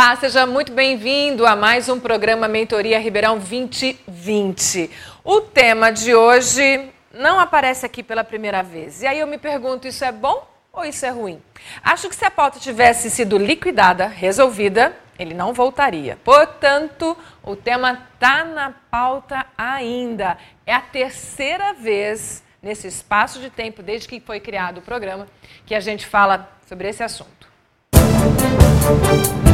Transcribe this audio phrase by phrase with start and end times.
[0.00, 4.88] Olá, seja muito bem-vindo a mais um programa Mentoria Ribeirão 2020.
[5.24, 9.02] O tema de hoje não aparece aqui pela primeira vez.
[9.02, 11.42] E aí eu me pergunto, isso é bom ou isso é ruim?
[11.82, 16.16] Acho que se a pauta tivesse sido liquidada, resolvida, ele não voltaria.
[16.22, 20.38] Portanto, o tema está na pauta ainda.
[20.64, 25.26] É a terceira vez nesse espaço de tempo, desde que foi criado o programa,
[25.66, 27.48] que a gente fala sobre esse assunto.
[27.92, 29.47] Música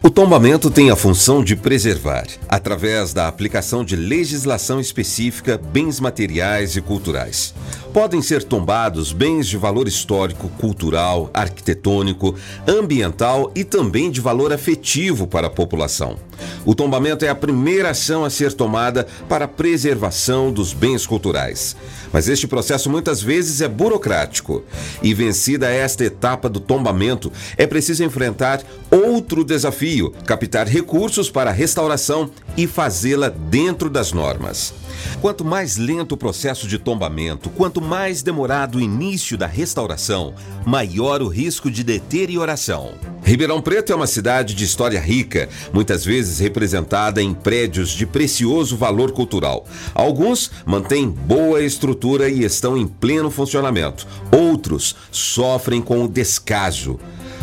[0.00, 6.76] O tombamento tem a função de preservar, através da aplicação de legislação específica, bens materiais
[6.76, 7.52] e culturais.
[7.92, 15.26] Podem ser tombados bens de valor histórico, cultural, arquitetônico, ambiental e também de valor afetivo
[15.26, 16.16] para a população.
[16.64, 21.76] O tombamento é a primeira ação a ser tomada para a preservação dos bens culturais.
[22.12, 24.62] Mas este processo muitas vezes é burocrático.
[25.02, 31.52] E vencida esta etapa do tombamento, é preciso enfrentar outro desafio: captar recursos para a
[31.52, 34.74] restauração e fazê-la dentro das normas.
[35.20, 41.22] Quanto mais lento o processo de tombamento, quanto mais demorado o início da restauração, maior
[41.22, 42.94] o risco de deterioração.
[43.22, 48.76] Ribeirão Preto é uma cidade de história rica, muitas vezes representada em prédios de precioso
[48.76, 49.66] valor cultural.
[49.94, 54.06] Alguns mantêm boa estrutura e estão em pleno funcionamento.
[54.32, 56.98] Outros sofrem com o descaso.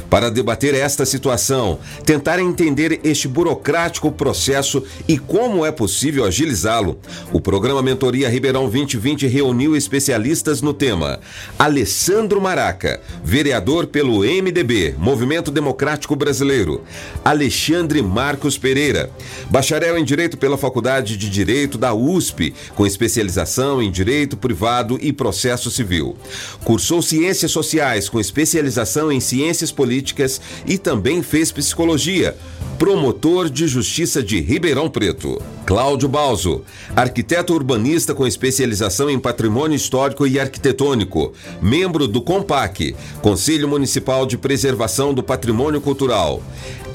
[0.09, 6.99] Para debater esta situação, tentar entender este burocrático processo e como é possível agilizá-lo,
[7.33, 11.19] o programa Mentoria Ribeirão 2020 reuniu especialistas no tema.
[11.57, 16.83] Alessandro Maraca, vereador pelo MDB, Movimento Democrático Brasileiro.
[17.23, 19.09] Alexandre Marcos Pereira,
[19.49, 25.11] bacharel em Direito pela Faculdade de Direito da USP, com especialização em Direito Privado e
[25.11, 26.15] Processo Civil.
[26.63, 32.35] Cursou Ciências Sociais, com especialização em Ciências Políticas políticas e também fez psicologia.
[32.77, 35.41] Promotor de Justiça de Ribeirão Preto.
[35.65, 36.61] Cláudio Balzo,
[36.93, 44.37] arquiteto urbanista com especialização em patrimônio histórico e arquitetônico, membro do COMPAC, Conselho Municipal de
[44.37, 46.43] Preservação do Patrimônio Cultural.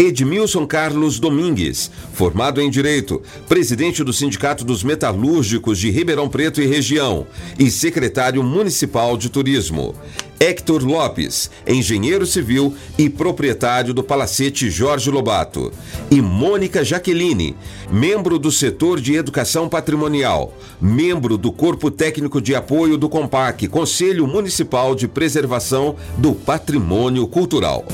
[0.01, 6.67] Edmilson Carlos Domingues, formado em Direito, presidente do Sindicato dos Metalúrgicos de Ribeirão Preto e
[6.67, 7.27] região
[7.59, 9.95] e secretário municipal de Turismo.
[10.41, 15.71] Hector Lopes, engenheiro civil e proprietário do Palacete Jorge Lobato.
[16.11, 17.55] E Mônica Jaqueline,
[17.93, 24.27] membro do setor de educação patrimonial, membro do Corpo Técnico de Apoio do COMPAC, Conselho
[24.27, 27.85] Municipal de Preservação do Patrimônio Cultural.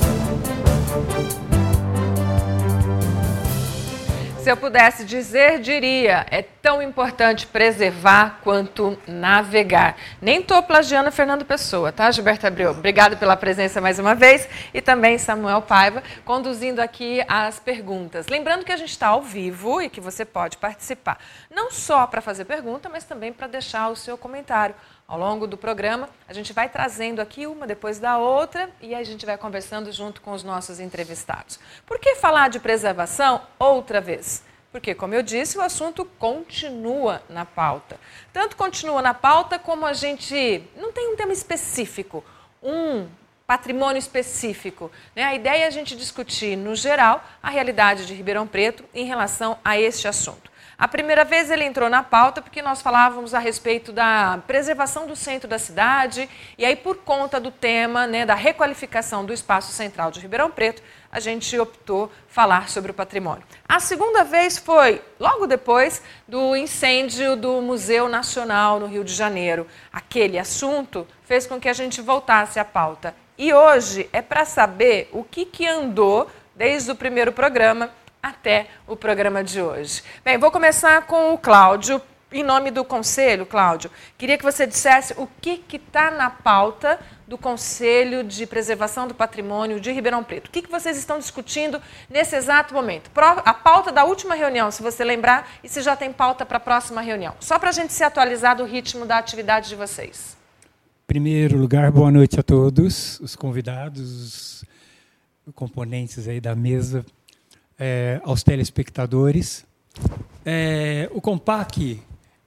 [4.47, 9.97] Se eu pudesse dizer, diria: é tão importante preservar quanto navegar.
[10.21, 12.71] Nem estou plagiando Fernando Pessoa, tá, Gilberto Abreu?
[12.71, 18.27] Obrigado pela presença mais uma vez e também Samuel Paiva, conduzindo aqui as perguntas.
[18.29, 21.19] Lembrando que a gente está ao vivo e que você pode participar,
[21.53, 24.75] não só para fazer pergunta, mas também para deixar o seu comentário.
[25.07, 29.01] Ao longo do programa, a gente vai trazendo aqui uma depois da outra e a
[29.05, 31.57] gente vai conversando junto com os nossos entrevistados.
[31.85, 34.43] Por que falar de preservação outra vez?
[34.69, 37.97] Porque, como eu disse, o assunto continua na pauta.
[38.33, 42.21] Tanto continua na pauta como a gente não tem um tema específico,
[42.61, 43.07] um
[43.47, 44.91] patrimônio específico.
[45.15, 45.23] Né?
[45.23, 49.57] A ideia é a gente discutir, no geral, a realidade de Ribeirão Preto em relação
[49.63, 50.51] a este assunto.
[50.79, 55.15] A primeira vez ele entrou na pauta porque nós falávamos a respeito da preservação do
[55.15, 60.11] centro da cidade, e aí, por conta do tema né, da requalificação do espaço central
[60.11, 63.43] de Ribeirão Preto, a gente optou falar sobre o patrimônio.
[63.67, 69.65] A segunda vez foi logo depois do incêndio do Museu Nacional no Rio de Janeiro.
[69.91, 73.15] Aquele assunto fez com que a gente voltasse à pauta.
[73.35, 77.89] E hoje é para saber o que, que andou desde o primeiro programa
[78.27, 80.03] até o programa de hoje.
[80.23, 82.01] Bem, vou começar com o Cláudio.
[82.29, 87.37] Em nome do Conselho, Cláudio, queria que você dissesse o que está na pauta do
[87.37, 90.47] Conselho de Preservação do Patrimônio de Ribeirão Preto.
[90.47, 93.09] O que, que vocês estão discutindo nesse exato momento?
[93.45, 96.59] A pauta da última reunião, se você lembrar, e se já tem pauta para a
[96.59, 97.33] próxima reunião.
[97.39, 100.35] Só para a gente se atualizar do ritmo da atividade de vocês.
[101.05, 104.65] Em primeiro lugar, boa noite a todos, os convidados,
[105.45, 107.05] os componentes aí da mesa
[107.77, 109.65] é, aos telespectadores.
[110.45, 111.99] É, o Compac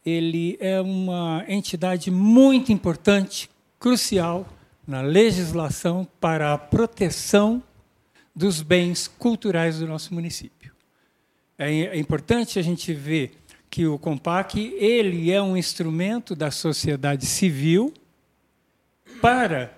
[0.05, 4.49] ele é uma entidade muito importante, crucial
[4.87, 7.63] na legislação para a proteção
[8.35, 10.73] dos bens culturais do nosso município.
[11.59, 13.39] É, é importante a gente ver
[13.69, 17.93] que o Compac ele é um instrumento da sociedade civil
[19.21, 19.73] para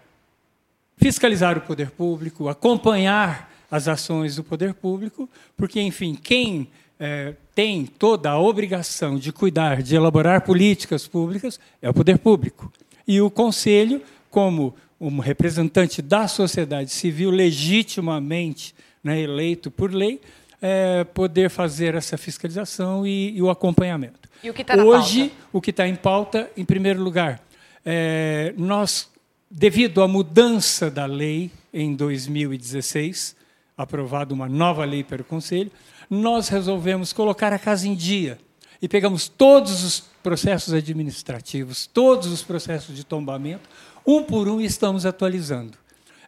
[0.96, 5.26] fiscalizar o poder público, acompanhar as ações do poder público,
[5.56, 6.69] porque, enfim, quem
[7.00, 12.70] é, tem toda a obrigação de cuidar, de elaborar políticas públicas, é o poder público.
[13.08, 20.20] E o Conselho, como um representante da sociedade civil legitimamente né, eleito por lei,
[20.60, 24.28] é, poder fazer essa fiscalização e, e o acompanhamento.
[24.44, 27.42] E o que está Hoje, o que está em pauta, em primeiro lugar,
[27.86, 29.10] é, nós,
[29.50, 33.40] devido à mudança da lei em 2016,
[33.76, 35.70] aprovada uma nova lei pelo Conselho,
[36.08, 38.38] nós resolvemos colocar a casa em dia
[38.80, 43.69] e pegamos todos os processos administrativos, todos os processos de tombamento,
[44.06, 45.78] um por um, e estamos atualizando.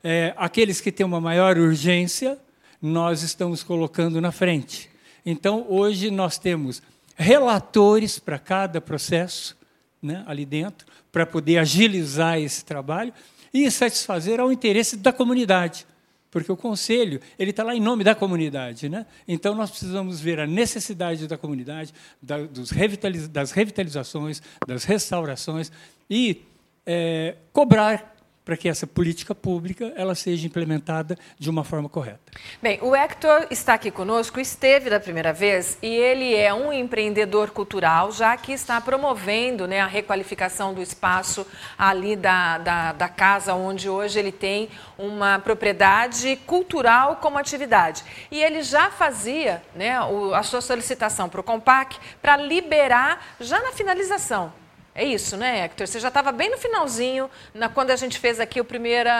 [0.02, 2.38] É, aqueles que têm uma maior urgência,
[2.80, 4.90] nós estamos colocando na frente.
[5.24, 6.82] Então, hoje nós temos
[7.16, 9.56] relatores para cada processo
[10.02, 13.12] né, ali dentro, para poder agilizar esse trabalho
[13.52, 15.86] e satisfazer ao interesse da comunidade.
[16.34, 18.88] Porque o conselho ele está lá em nome da comunidade.
[18.88, 19.06] Né?
[19.28, 25.70] Então, nós precisamos ver a necessidade da comunidade, da, dos revitaliz das revitalizações, das restaurações
[26.10, 26.42] e
[26.84, 28.13] é, cobrar
[28.44, 32.20] para que essa política pública ela seja implementada de uma forma correta.
[32.60, 37.50] Bem, o Hector está aqui conosco, esteve da primeira vez e ele é um empreendedor
[37.50, 41.46] cultural, já que está promovendo né, a requalificação do espaço
[41.78, 44.68] ali da, da, da casa, onde hoje ele tem
[44.98, 48.04] uma propriedade cultural como atividade.
[48.30, 53.60] E ele já fazia né, o, a sua solicitação para o Compac para liberar já
[53.62, 54.52] na finalização
[54.94, 55.86] é isso, né, Hector?
[55.86, 59.12] Você já estava bem no finalzinho, na, quando a gente fez aqui o, primeira,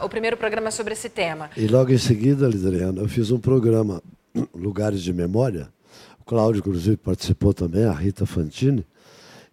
[0.00, 1.50] a, o primeiro programa sobre esse tema.
[1.56, 4.02] E logo em seguida, Lidriana, eu fiz um programa,
[4.54, 5.68] Lugares de Memória.
[6.20, 8.84] O Cláudio, inclusive, participou também, a Rita Fantini.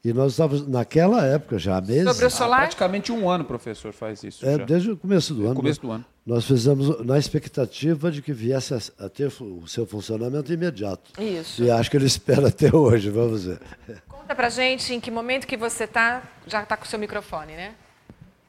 [0.03, 2.03] E nós estávamos, naquela época, já há meses...
[2.03, 2.59] Sobre o solar?
[2.59, 4.45] Há praticamente um ano, professor, faz isso.
[4.45, 4.65] É, já.
[4.65, 5.55] desde o começo do é, ano.
[5.55, 5.87] começo né?
[5.87, 6.05] do ano.
[6.25, 11.19] Nós fizemos na expectativa de que viesse a, a ter o seu funcionamento imediato.
[11.19, 11.63] Isso.
[11.63, 13.59] E acho que ele espera até hoje, vamos ver.
[14.07, 17.53] Conta pra gente em que momento que você está, já está com o seu microfone,
[17.53, 17.73] né?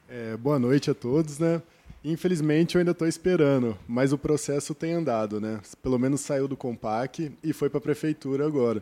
[0.07, 1.61] É, boa noite a todos, né?
[2.03, 5.59] Infelizmente eu ainda estou esperando, mas o processo tem andado, né?
[5.83, 8.81] Pelo menos saiu do Compac e foi para a prefeitura agora.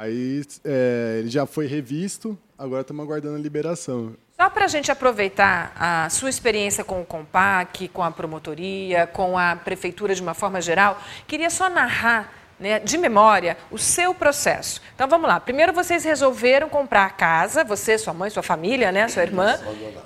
[0.00, 4.16] Aí é, ele já foi revisto, agora estamos aguardando a liberação.
[4.34, 9.36] Só para a gente aproveitar a sua experiência com o Compac, com a promotoria, com
[9.36, 14.82] a prefeitura de uma forma geral, queria só narrar né, de memória o seu processo.
[14.94, 15.40] Então vamos lá.
[15.40, 19.58] Primeiro vocês resolveram comprar a casa, você, sua mãe, sua família, né, sua irmã.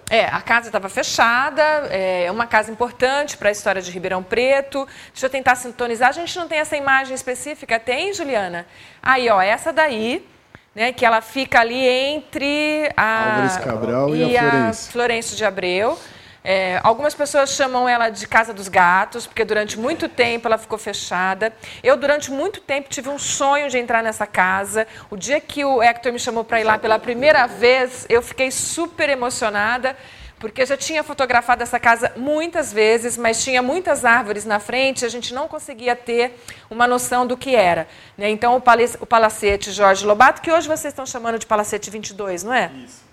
[0.09, 4.87] É, a casa estava fechada, é uma casa importante para a história de Ribeirão Preto.
[5.13, 6.11] Deixa eu tentar sintonizar.
[6.11, 8.67] A gente não tem essa imagem específica, tem, Juliana?
[9.03, 10.29] Aí, ó, essa daí.
[10.75, 14.93] Né, que ela fica ali entre a Álvares Cabral e, e a a Florencio.
[14.93, 15.97] Florencio de Abreu.
[16.47, 20.77] É, algumas pessoas chamam ela de Casa dos Gatos, porque durante muito tempo ela ficou
[20.77, 21.55] fechada.
[21.83, 24.87] Eu, durante muito tempo, tive um sonho de entrar nessa casa.
[25.09, 28.51] O dia que o Hector me chamou para ir lá pela primeira vez, eu fiquei
[28.51, 29.97] super emocionada,
[30.39, 35.07] porque eu já tinha fotografado essa casa muitas vezes, mas tinha muitas árvores na frente,
[35.07, 37.89] a gente não conseguia ter uma noção do que era.
[38.19, 38.29] né?
[38.29, 38.63] Então, o,
[39.01, 42.71] o Palacete Jorge Lobato, que hoje vocês estão chamando de Palacete 22, não é?
[42.85, 43.04] Isso.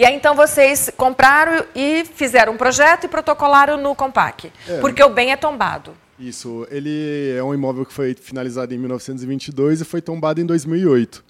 [0.00, 4.50] E aí, então, vocês compraram e fizeram um projeto e protocolaram no Compac.
[4.80, 5.92] Porque o bem é tombado.
[6.18, 11.22] Isso, ele é um imóvel que foi finalizado em 1922 e foi tombado em 2008.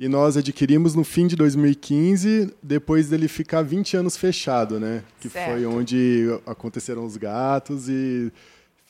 [0.00, 5.02] E nós adquirimos no fim de 2015, depois dele ficar 20 anos fechado, né?
[5.20, 5.52] Que Certo.
[5.52, 8.32] foi onde aconteceram os gatos e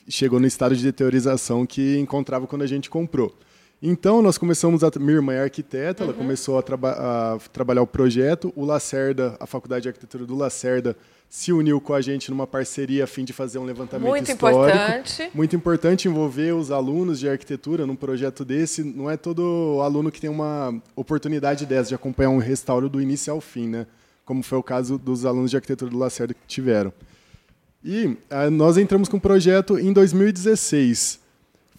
[0.08, 3.36] chegou no estado de deteriorização que encontrava quando a gente comprou.
[3.82, 4.90] Então, nós começamos a.
[4.98, 8.52] Minha irmã é arquiteta, ela começou a, traba- a trabalhar o projeto.
[8.56, 10.96] O Lacerda, a Faculdade de Arquitetura do Lacerda,
[11.28, 14.62] se uniu com a gente numa parceria a fim de fazer um levantamento Muito histórico.
[14.62, 15.30] importante.
[15.34, 18.82] Muito importante envolver os alunos de arquitetura num projeto desse.
[18.82, 23.30] Não é todo aluno que tem uma oportunidade dessa de acompanhar um restauro do início
[23.32, 23.86] ao fim, né?
[24.24, 26.92] Como foi o caso dos alunos de arquitetura do Lacerda que tiveram.
[27.84, 31.20] E ah, nós entramos com o projeto em 2016.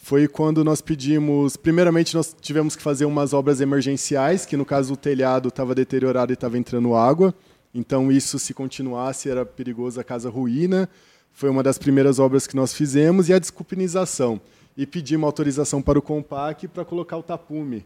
[0.08, 1.58] Foi quando nós pedimos.
[1.58, 6.32] Primeiramente, nós tivemos que fazer umas obras emergenciais, que no caso o telhado estava deteriorado
[6.32, 7.36] e estava entrando água.
[7.76, 10.88] Então, isso, se continuasse, era perigoso a casa ruína.
[11.34, 13.28] Foi uma das primeiras obras que nós fizemos.
[13.28, 14.40] E a desculpinização.
[14.78, 17.86] E pedimos autorização para o Compac para colocar o tapume.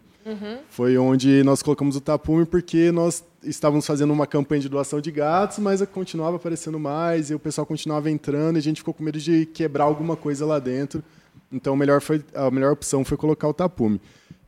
[0.69, 5.09] Foi onde nós colocamos o tapume porque nós estávamos fazendo uma campanha de doação de
[5.09, 9.03] gatos, mas continuava aparecendo mais e o pessoal continuava entrando e a gente ficou com
[9.03, 11.03] medo de quebrar alguma coisa lá dentro.
[11.51, 13.99] Então, o melhor foi, a melhor opção foi colocar o tapume.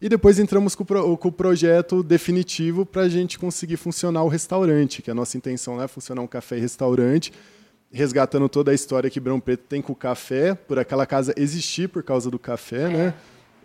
[0.01, 4.23] E depois entramos com o, pro- com o projeto definitivo para a gente conseguir funcionar
[4.23, 7.31] o restaurante, que a nossa intenção é funcionar um café e restaurante.
[7.93, 11.87] resgatando toda a história que Ribeirão Preto tem com o café, por aquela casa existir
[11.87, 13.13] por causa do café, né?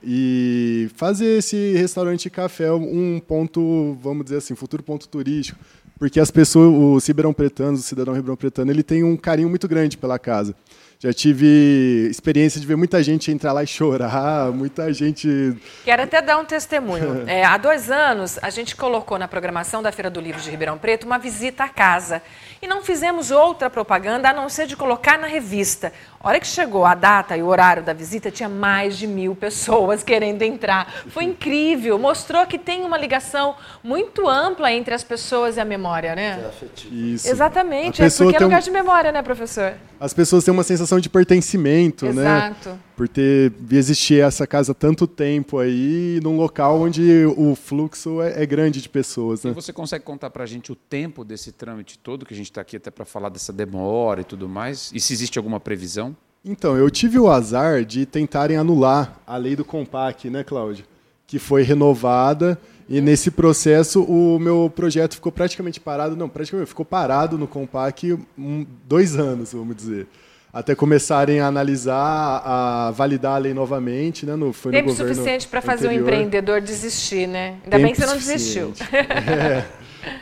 [0.05, 5.59] E fazer esse restaurante café um ponto, vamos dizer assim, futuro ponto turístico.
[5.99, 9.67] Porque as pessoas, os ribeirão pretanos, o cidadão ribeirão pretano, ele tem um carinho muito
[9.67, 10.55] grande pela casa.
[11.01, 15.57] Já tive experiência de ver muita gente entrar lá e chorar, muita gente.
[15.85, 17.25] Quero até dar um testemunho.
[17.29, 20.79] É, há dois anos, a gente colocou na programação da Feira do Livro de Ribeirão
[20.79, 22.23] Preto uma visita à casa.
[22.61, 25.93] E não fizemos outra propaganda a não ser de colocar na revista.
[26.21, 29.37] A hora que chegou a data e o horário da visita, tinha mais de mil
[29.37, 30.93] pessoas querendo entrar.
[31.09, 36.15] Foi incrível, mostrou que tem uma ligação muito ampla entre as pessoas e a memória,
[36.15, 36.51] né?
[36.91, 37.29] Isso.
[37.29, 38.65] Exatamente, é porque é lugar um...
[38.65, 39.75] de memória, né, professor?
[40.01, 42.21] As pessoas têm uma sensação de pertencimento, Exato.
[42.21, 42.55] né?
[42.61, 42.88] Exato.
[42.99, 48.45] Por ter existir essa casa tanto tempo aí, num local onde o fluxo é, é
[48.45, 49.53] grande de pessoas, né?
[49.53, 52.77] Você consegue contar pra gente o tempo desse trâmite todo, que a gente está aqui
[52.77, 54.91] até para falar dessa demora e tudo mais?
[54.93, 56.17] E se existe alguma previsão?
[56.45, 60.85] Então, eu tive o azar de tentarem anular a lei do Compac, né, Cláudio?
[61.25, 66.85] Que foi renovada e nesse processo o meu projeto ficou praticamente parado, não, praticamente ficou
[66.85, 70.09] parado no Compac um, dois anos, vamos dizer.
[70.53, 74.35] Até começarem a analisar, a validar a lei novamente, né?
[74.35, 77.59] No, foi Tempo no suficiente para fazer o um empreendedor desistir, né?
[77.65, 78.73] Ainda Tempo bem que você não desistiu.
[79.29, 79.67] É.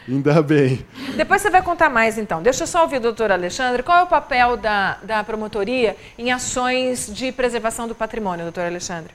[0.09, 0.85] Ainda bem.
[1.17, 2.43] Depois você vai contar mais, então.
[2.43, 7.11] Deixa eu só ouvir, doutor Alexandre, qual é o papel da, da promotoria em ações
[7.13, 9.15] de preservação do patrimônio, doutor Alexandre?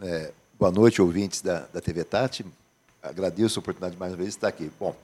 [0.00, 2.44] É, boa noite, ouvintes da, da TV Tati.
[3.02, 4.70] Agradeço a oportunidade mais uma vez de estar aqui.
[4.78, 4.94] Bom,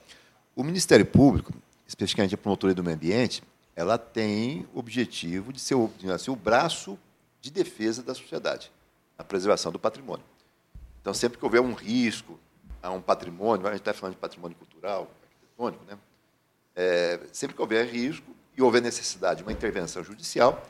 [0.55, 1.51] o Ministério Público,
[1.87, 3.41] especificamente a promotoria do meio ambiente,
[3.75, 5.75] ela tem o objetivo de ser
[6.19, 6.97] ser o braço
[7.41, 8.71] de defesa da sociedade,
[9.17, 10.25] a preservação do patrimônio.
[11.01, 12.39] Então, sempre que houver um risco,
[12.81, 15.97] a um patrimônio, a gente está falando de patrimônio cultural, arquitetônico, né?
[16.75, 20.65] É, sempre que houver risco e houver necessidade de uma intervenção judicial,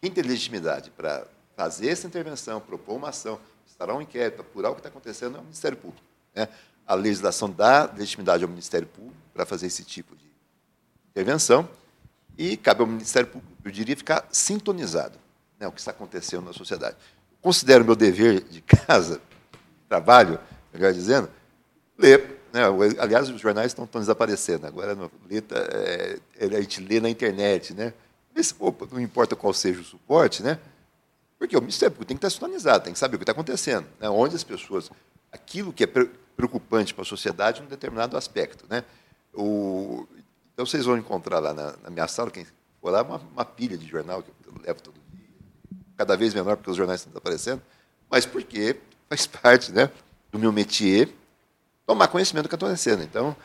[0.00, 1.26] quem tem legitimidade para
[1.56, 5.40] fazer essa intervenção, propor uma ação, estará um inquérito, apurar o que está acontecendo é
[5.40, 6.04] o Ministério Público.
[6.34, 6.48] Né?
[6.86, 10.26] A legislação dá legitimidade ao Ministério Público para fazer esse tipo de
[11.10, 11.68] intervenção
[12.38, 15.18] e cabe ao Ministério Público, eu diria, ficar sintonizado
[15.58, 16.96] né, o que está acontecendo na sociedade.
[17.42, 19.20] Considero meu dever de casa,
[19.88, 20.38] trabalho,
[20.72, 21.28] melhor dizendo,
[21.98, 22.38] ler.
[22.52, 22.62] Né?
[22.98, 24.66] Aliás, os jornais estão, estão desaparecendo.
[24.66, 24.96] Agora,
[25.28, 26.18] lê, é,
[26.56, 27.74] a gente lê na internet.
[27.74, 27.92] Né?
[28.36, 30.58] Esse, opa, não importa qual seja o suporte, né?
[31.38, 33.86] porque o Ministério Público tem que estar sintonizado, tem que saber o que está acontecendo,
[34.00, 34.08] né?
[34.08, 34.90] onde as pessoas.
[35.32, 35.86] aquilo que é
[36.36, 38.64] preocupante para a sociedade em um determinado aspecto.
[38.68, 38.84] Né?
[39.34, 40.06] O,
[40.58, 42.44] então, vocês vão encontrar lá na, na minha sala, quem
[42.80, 45.24] for lá, uma, uma, pilha de jornal que eu levo todo dia,
[45.96, 47.62] cada vez menor, porque os jornais estão desaparecendo,
[48.10, 48.76] mas porque
[49.08, 49.88] faz parte né,
[50.32, 51.10] do meu métier
[51.86, 53.04] tomar conhecimento do que está acontecendo.
[53.04, 53.36] Então,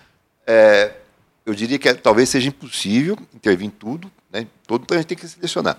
[0.47, 0.91] é,
[1.45, 4.47] eu diria que é, talvez seja impossível intervir em tudo, né?
[4.65, 5.77] todo então a gente tem que selecionar.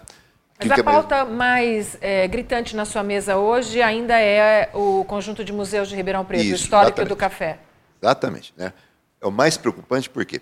[0.60, 5.44] Mas a é pauta mais, é, gritante na sua mesa hoje ainda é o conjunto
[5.44, 7.08] de museus de Ribeirão Preto, Isso, histórico exatamente.
[7.08, 7.58] do café.
[8.00, 8.54] Exatamente.
[8.56, 8.72] Né?
[9.20, 10.40] É o mais preocupante por quê?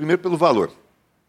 [0.00, 0.72] Primeiro pelo valor.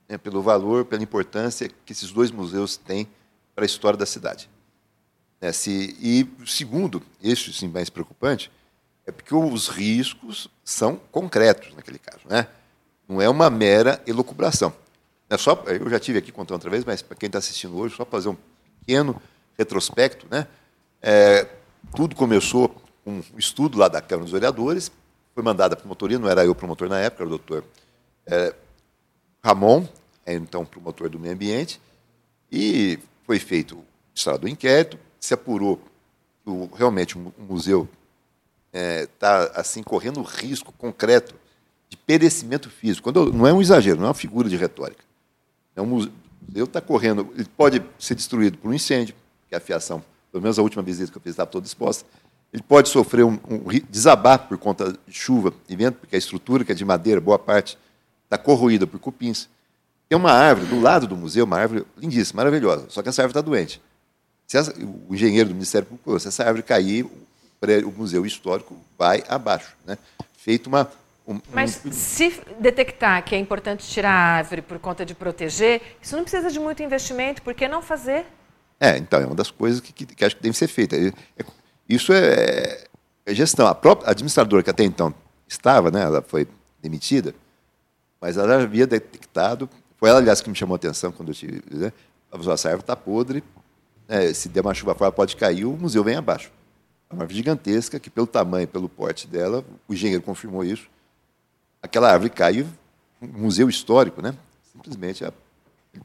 [0.07, 0.17] Né?
[0.17, 3.05] Pelo valor, pela importância que esses dois museus têm
[3.53, 4.49] para a história da cidade.
[5.41, 5.51] Né?
[5.51, 8.49] Se, e segundo, esse sim mais preocupante,
[9.05, 12.47] é porque os riscos são concretos naquele caso, né?
[13.09, 14.73] Não é uma mera elucubração.
[15.29, 17.93] É só, eu já tive aqui contando outra vez, mas para quem está assistindo hoje,
[17.93, 18.37] só fazer um
[18.79, 19.21] pequeno
[19.57, 20.47] retrospecto, né?
[21.01, 21.45] É,
[21.93, 22.69] tudo começou
[23.03, 24.89] com um estudo lá da Câmara dos Vereadores,
[25.35, 27.65] foi mandada para a promotoria, não era eu promotor na época, era o doutor
[28.25, 28.53] é,
[29.43, 29.85] Ramon,
[30.25, 31.81] é, então promotor do meio ambiente,
[32.51, 35.79] e foi feito o estado do inquérito, se apurou
[36.43, 37.87] que realmente o museu
[38.71, 41.35] está é, tá, assim correndo risco concreto
[41.89, 43.03] de perecimento físico.
[43.03, 45.03] Quando não é um exagero, não é uma figura de retórica.
[45.75, 46.11] É um museu
[46.63, 49.15] está correndo, ele pode ser destruído por um incêndio,
[49.47, 52.05] que a fiação, pelo menos a última visita que eu fiz estava toda exposta.
[52.51, 56.65] Ele pode sofrer um, um desabar por conta de chuva e vento, porque a estrutura,
[56.65, 57.77] que é de madeira, boa parte,
[58.31, 59.49] está corroída por cupins.
[60.07, 63.37] Tem uma árvore do lado do museu, uma árvore lindíssima, maravilhosa, só que essa árvore
[63.37, 63.81] está doente.
[64.47, 69.23] Se essa, o engenheiro do Ministério Público, se essa árvore cair, o museu histórico vai
[69.27, 69.75] abaixo.
[69.85, 69.97] Né?
[70.37, 70.89] Feito uma.
[71.27, 71.91] Um, Mas um...
[71.91, 76.49] se detectar que é importante tirar a árvore por conta de proteger, isso não precisa
[76.49, 78.25] de muito investimento, por que não fazer?
[78.79, 80.95] É, então, é uma das coisas que, que, que acho que deve ser feita.
[80.95, 81.07] É,
[81.37, 81.45] é,
[81.87, 82.85] isso é,
[83.25, 83.67] é, gestão.
[83.67, 85.13] A própria administradora que até então
[85.47, 86.47] estava, né, ela foi
[86.81, 87.35] demitida,
[88.21, 91.63] mas ela havia detectado, foi ela, aliás, que me chamou a atenção quando eu tive.
[91.69, 91.91] Né,
[92.31, 93.43] a essa árvore está podre,
[94.07, 96.51] né, se der uma chuva fora pode cair, o museu vem abaixo.
[97.09, 100.87] É uma árvore gigantesca que, pelo tamanho, pelo porte dela, o engenheiro confirmou isso.
[101.81, 102.67] Aquela árvore caiu,
[103.21, 104.35] um museu histórico, né?
[104.71, 105.25] Simplesmente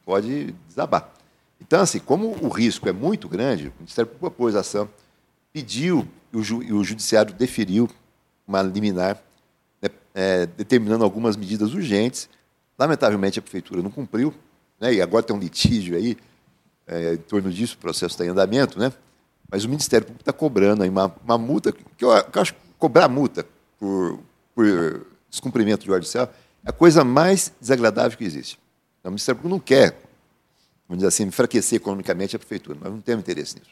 [0.05, 1.13] pode desabar.
[1.61, 4.89] Então, assim, como o risco é muito grande, o Ministério Público propôs a ação,
[5.53, 7.89] pediu e o, ju, e o Judiciário deferiu
[8.47, 9.21] uma liminar,
[10.17, 12.27] é, determinando algumas medidas urgentes.
[12.79, 14.35] Lamentavelmente, a Prefeitura não cumpriu,
[14.81, 16.17] né, e agora tem um litígio aí
[16.87, 18.93] é, em torno disso, o processo está em andamento, né,
[19.51, 22.55] mas o Ministério Público está cobrando aí uma, uma multa, que eu, que eu acho
[22.55, 23.47] que cobrar multa
[23.79, 24.19] por,
[24.55, 26.33] por descumprimento de ordem judicial
[26.65, 28.59] é a coisa mais desagradável que existe.
[28.99, 30.01] Então, o Ministério Público não quer,
[30.89, 33.71] vamos dizer assim, enfraquecer economicamente a Prefeitura, nós não temos interesse nisso.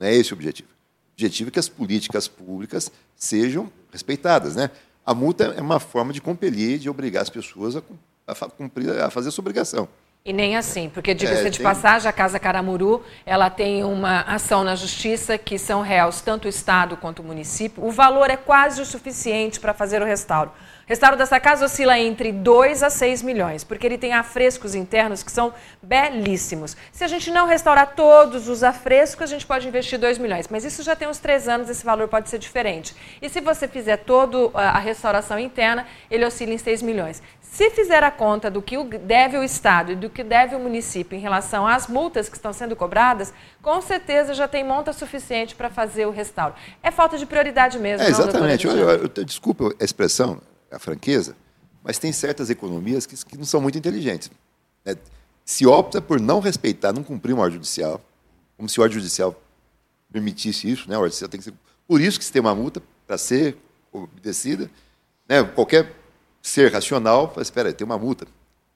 [0.00, 0.68] Não é esse o objetivo.
[0.70, 4.56] O objetivo é que as políticas públicas sejam respeitadas.
[4.56, 4.70] Né?
[5.04, 7.82] A multa é uma forma de compelir, de obrigar as pessoas a,
[8.26, 9.88] a cumprir, a fazer a sua obrigação.
[10.26, 11.62] E nem assim, porque diga-se é, de tem...
[11.62, 16.48] passagem, a Casa Caramuru, ela tem uma ação na justiça que são réus tanto o
[16.48, 17.84] Estado quanto o município.
[17.84, 20.50] O valor é quase o suficiente para fazer o restauro.
[20.86, 25.22] O restauro dessa casa oscila entre 2 a 6 milhões, porque ele tem afrescos internos
[25.22, 25.52] que são
[25.82, 26.74] belíssimos.
[26.90, 30.64] Se a gente não restaurar todos os afrescos, a gente pode investir 2 milhões, mas
[30.64, 32.96] isso já tem uns 3 anos, esse valor pode ser diferente.
[33.20, 37.22] E se você fizer toda a restauração interna, ele oscila em 6 milhões.
[37.54, 41.16] Se fizer a conta do que deve o Estado e do que deve o município
[41.16, 43.32] em relação às multas que estão sendo cobradas,
[43.62, 46.52] com certeza já tem monta suficiente para fazer o restauro.
[46.82, 48.04] É falta de prioridade mesmo.
[48.04, 48.66] É, exatamente.
[48.66, 48.74] Não,
[49.24, 51.36] desculpa a expressão, a franqueza,
[51.84, 54.32] mas tem certas economias que, que não são muito inteligentes.
[54.84, 54.96] Né?
[55.44, 58.00] Se opta por não respeitar, não cumprir uma ordem judicial,
[58.56, 59.32] como se a ordem judicial
[60.10, 60.96] permitisse isso, né?
[60.96, 61.54] A ordem judicial tem que ser...
[61.86, 63.56] Por isso que se tem uma multa para ser
[63.92, 64.68] obedecida.
[65.28, 65.44] Né?
[65.44, 66.02] Qualquer
[66.44, 68.26] ser racional fala, espera, tem uma multa.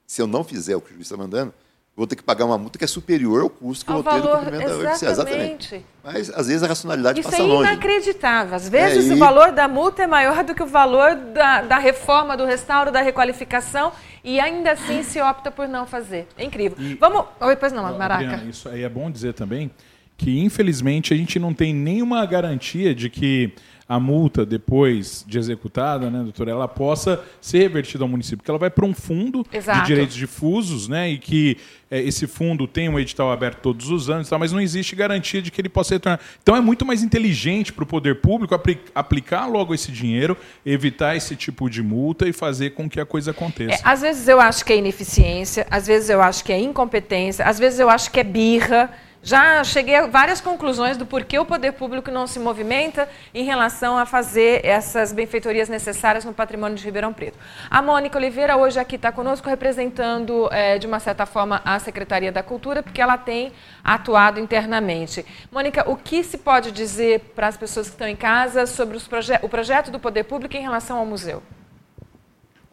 [0.06, 1.52] Se eu não fizer o que o juiz está mandando,
[1.94, 4.12] vou ter que pagar uma multa que é superior ao custo que ao eu vou
[4.14, 5.04] ter do cumprimento exatamente.
[5.04, 5.86] da Exatamente.
[6.02, 7.64] Mas, às vezes, a racionalidade Isso passa é longe.
[7.64, 8.56] Isso é inacreditável.
[8.56, 9.14] Às vezes, é, e...
[9.14, 12.90] o valor da multa é maior do que o valor da, da reforma, do restauro,
[12.90, 13.92] da requalificação,
[14.24, 16.26] e ainda assim se opta por não fazer.
[16.38, 16.78] É incrível.
[16.80, 16.94] E...
[16.94, 17.26] Vamos...
[17.38, 18.24] Oi, pois não, Maraca.
[18.24, 19.70] Adriana, isso aí é bom dizer também
[20.16, 23.52] que, infelizmente, a gente não tem nenhuma garantia de que
[23.88, 28.58] a multa depois de executada, né, doutora, ela possa ser revertida ao município, porque ela
[28.58, 29.80] vai para um fundo Exato.
[29.80, 31.56] de direitos difusos, né, e que
[31.90, 35.40] é, esse fundo tem um edital aberto todos os anos, tá, mas não existe garantia
[35.40, 36.20] de que ele possa retornar.
[36.42, 41.16] Então é muito mais inteligente para o poder público apl aplicar logo esse dinheiro, evitar
[41.16, 43.76] esse tipo de multa e fazer com que a coisa aconteça.
[43.76, 47.46] É, às vezes eu acho que é ineficiência, às vezes eu acho que é incompetência,
[47.46, 48.90] às vezes eu acho que é birra.
[49.22, 53.98] Já cheguei a várias conclusões do porquê o poder público não se movimenta em relação
[53.98, 57.36] a fazer essas benfeitorias necessárias no patrimônio de Ribeirão Preto.
[57.68, 62.30] A Mônica Oliveira hoje aqui está conosco representando, é, de uma certa forma, a Secretaria
[62.30, 63.52] da Cultura, porque ela tem
[63.82, 65.26] atuado internamente.
[65.50, 69.32] Mônica, o que se pode dizer para as pessoas que estão em casa sobre proje
[69.42, 71.42] o projeto do poder público em relação ao museu?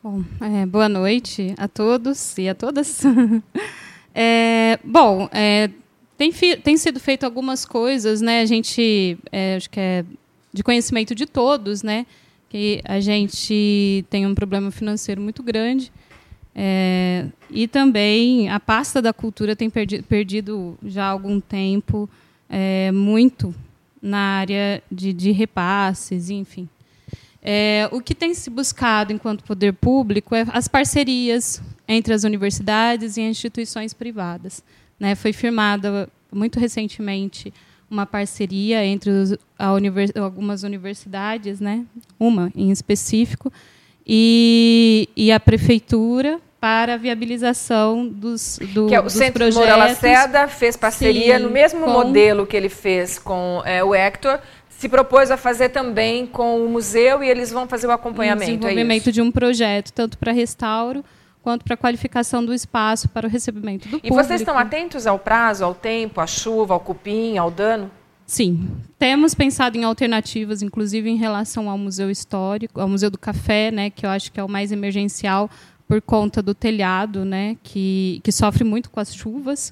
[0.04, 3.02] Bom, é, boa noite a todos e a todas.
[4.14, 5.70] é, bom, é,
[6.18, 8.42] tem, tem sido feito algumas coisas, né?
[8.42, 10.06] A gente, é, acho que é
[10.54, 12.06] de conhecimento de todos, né?
[12.50, 15.92] Que a gente tem um problema financeiro muito grande.
[16.56, 22.10] É, e também a pasta da cultura tem perdi, perdido já há algum tempo
[22.50, 23.54] é, muito
[24.02, 26.70] na área de, de repasses, enfim.
[27.42, 33.18] É, o que tem se buscado enquanto poder público é as parcerias entre as universidades
[33.18, 34.64] e instituições privadas.
[35.00, 35.16] Né?
[35.16, 37.54] Foi firmada muito recentemente
[37.90, 39.36] uma parceria entre os,
[39.76, 41.86] univers, algumas universidades, né?
[42.20, 43.52] uma em específico,
[44.06, 49.56] e, e a prefeitura para a viabilização dos, do, que é, o dos Centro projetos.
[49.56, 51.92] Moura Lacerda fez parceria Sim, no mesmo com...
[51.92, 56.70] modelo que ele fez com é, o Hector, se propôs a fazer também com o
[56.70, 58.50] museu e eles vão fazer o acompanhamento.
[58.50, 61.04] O é desenvolvimento é de um projeto, tanto para restauro
[61.46, 64.08] quanto para a qualificação do espaço para o recebimento do e público.
[64.08, 67.92] E vocês estão atentos ao prazo, ao tempo, à chuva, ao cupim, ao dano?
[68.26, 73.70] Sim, temos pensado em alternativas, inclusive em relação ao Museu Histórico, ao Museu do Café,
[73.70, 75.48] né, que eu acho que é o mais emergencial
[75.88, 79.72] por conta do telhado, né, que, que sofre muito com as chuvas.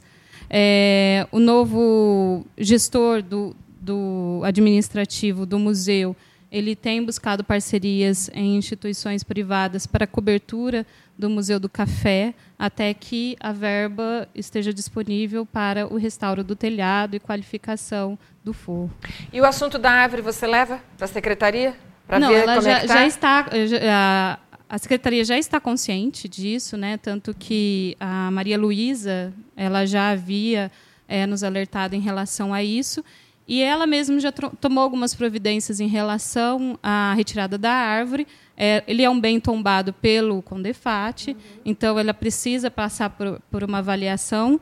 [0.52, 6.16] É, o novo gestor do, do administrativo do museu
[6.52, 10.86] ele tem buscado parcerias em instituições privadas para cobertura
[11.18, 17.16] do Museu do Café, até que a verba esteja disponível para o restauro do telhado
[17.16, 18.92] e qualificação do forro.
[19.32, 21.76] E o assunto da árvore você leva para a secretaria?
[22.08, 22.94] Para ver ela como já, é tá?
[22.96, 23.50] já está.
[23.68, 26.98] Já, a secretaria já está consciente disso, né?
[26.98, 30.72] Tanto que a Maria Luísa ela já havia
[31.08, 33.04] é, nos alertado em relação a isso
[33.48, 38.26] E ela mesma já tomou algumas providências em relação à retirada da árvore.
[38.56, 41.36] É, ele é um bem tombado pelo Condefat, uhum.
[41.66, 44.60] então ela precisa passar por, por uma avaliação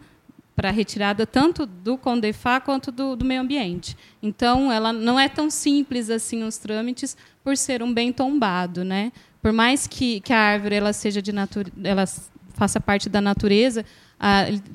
[0.55, 3.97] para retirada tanto do Condefá quanto do, do, meio ambiente.
[4.21, 9.11] Então, ela não é tão simples assim os trâmites por ser um bem tombado, né?
[9.41, 12.29] Por mais que, que a árvore ela seja de natureza,
[12.61, 13.83] faça parte da natureza,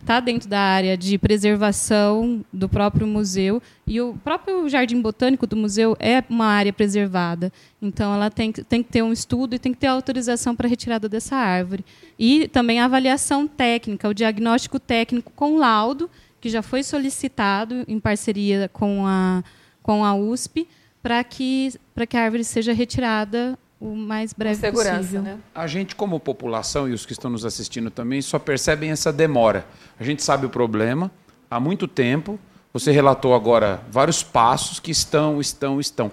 [0.00, 5.54] está dentro da área de preservação do próprio museu e o próprio jardim botânico do
[5.54, 7.52] museu é uma área preservada.
[7.80, 10.68] Então, ela tem, tem que ter um estudo e tem que ter autorização para a
[10.68, 11.84] retirada dessa árvore.
[12.18, 18.00] E também a avaliação técnica, o diagnóstico técnico com laudo, que já foi solicitado em
[18.00, 19.44] parceria com a,
[19.80, 20.66] com a USP,
[21.00, 21.72] para que,
[22.08, 25.22] que a árvore seja retirada o mais breve segurança, possível.
[25.22, 25.38] Né?
[25.54, 29.66] A gente, como população, e os que estão nos assistindo também, só percebem essa demora.
[29.98, 31.10] A gente sabe o problema
[31.50, 32.38] há muito tempo.
[32.72, 36.10] Você relatou agora vários passos que estão, estão, estão.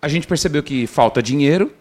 [0.00, 1.72] A gente percebeu que falta dinheiro,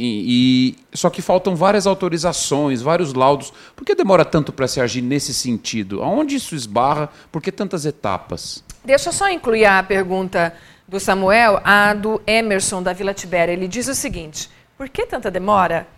[0.00, 3.52] e, e, só que faltam várias autorizações, vários laudos.
[3.74, 6.04] Por que demora tanto para se agir nesse sentido?
[6.04, 7.10] Aonde isso esbarra?
[7.32, 8.62] Por que tantas etapas?
[8.84, 10.54] Deixa eu só incluir a pergunta
[10.86, 13.52] do Samuel, a do Emerson da Vila Tibéria.
[13.52, 15.88] Ele diz o seguinte: por que tanta demora?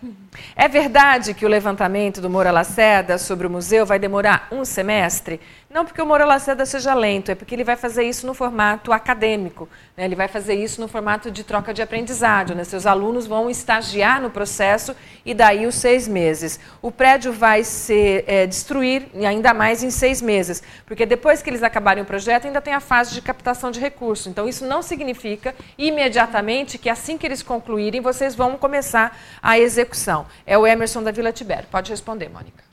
[0.55, 5.39] É verdade que o levantamento do Moura Lacerda sobre o museu vai demorar um semestre?
[5.73, 8.91] Não porque o Moura Lacerda seja lento, é porque ele vai fazer isso no formato
[8.91, 9.69] acadêmico.
[9.95, 10.03] Né?
[10.03, 12.53] Ele vai fazer isso no formato de troca de aprendizado.
[12.53, 12.65] Né?
[12.65, 14.93] Seus alunos vão estagiar no processo
[15.25, 16.59] e daí os seis meses.
[16.81, 21.63] O prédio vai se é, destruir ainda mais em seis meses, porque depois que eles
[21.63, 24.27] acabarem o projeto ainda tem a fase de captação de recursos.
[24.27, 30.25] Então isso não significa imediatamente que assim que eles concluírem vocês vão começar a execução.
[30.45, 31.69] É o Emerson da Vila Tibério.
[31.71, 32.70] Pode responder, Mônica.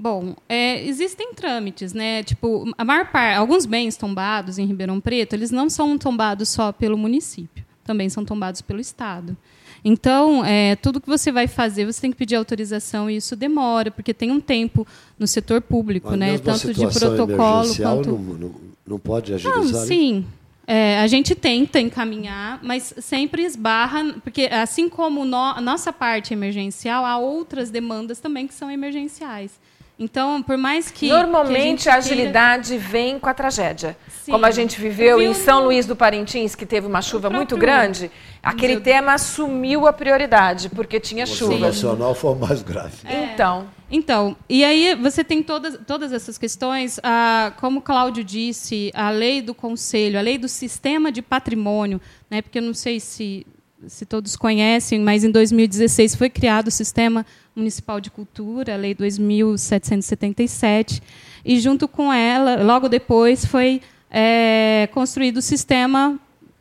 [0.00, 2.22] Bom, é, existem trâmites, né?
[2.22, 6.72] Tipo, a maior parte, alguns bens tombados em Ribeirão Preto, eles não são tombados só
[6.72, 9.36] pelo município, também são tombados pelo Estado.
[9.84, 13.90] Então, é, tudo que você vai fazer, você tem que pedir autorização e isso demora,
[13.90, 14.86] porque tem um tempo
[15.18, 16.38] no setor público, né?
[16.38, 18.10] Tanto de protocolo quanto.
[18.10, 18.54] Não, não,
[18.86, 19.62] não pode agilizar?
[19.62, 20.24] Não, sim.
[20.66, 26.32] É, a gente tenta encaminhar, mas sempre esbarra, porque assim como no, a nossa parte
[26.32, 29.60] emergencial, há outras demandas também que são emergenciais.
[30.00, 31.08] Então, por mais que.
[31.08, 32.84] Normalmente que a, a, agilidade queira...
[32.84, 33.94] vem com a tragédia.
[34.08, 34.32] Sim.
[34.32, 38.10] Como a gente viveu em São Luís do Parintins, que teve uma chuva muito grande,
[38.42, 38.82] aquele Meu...
[38.82, 41.54] tema assumiu a prioridade, porque tinha chuva.
[41.54, 42.96] O nacional foi o mais grave.
[43.04, 43.34] É.
[43.34, 43.68] Então.
[43.92, 49.10] Então, e aí você tem todas, todas essas questões, ah, como o Cláudio disse, a
[49.10, 53.44] lei do conselho, a lei do sistema de patrimônio, né, porque eu não sei se
[53.88, 57.24] se todos conhecem, mas em 2016 foi criado o Sistema
[57.56, 61.02] Municipal de Cultura, a Lei 2777,
[61.44, 66.20] e junto com ela, logo depois, foi é, construído o Sistema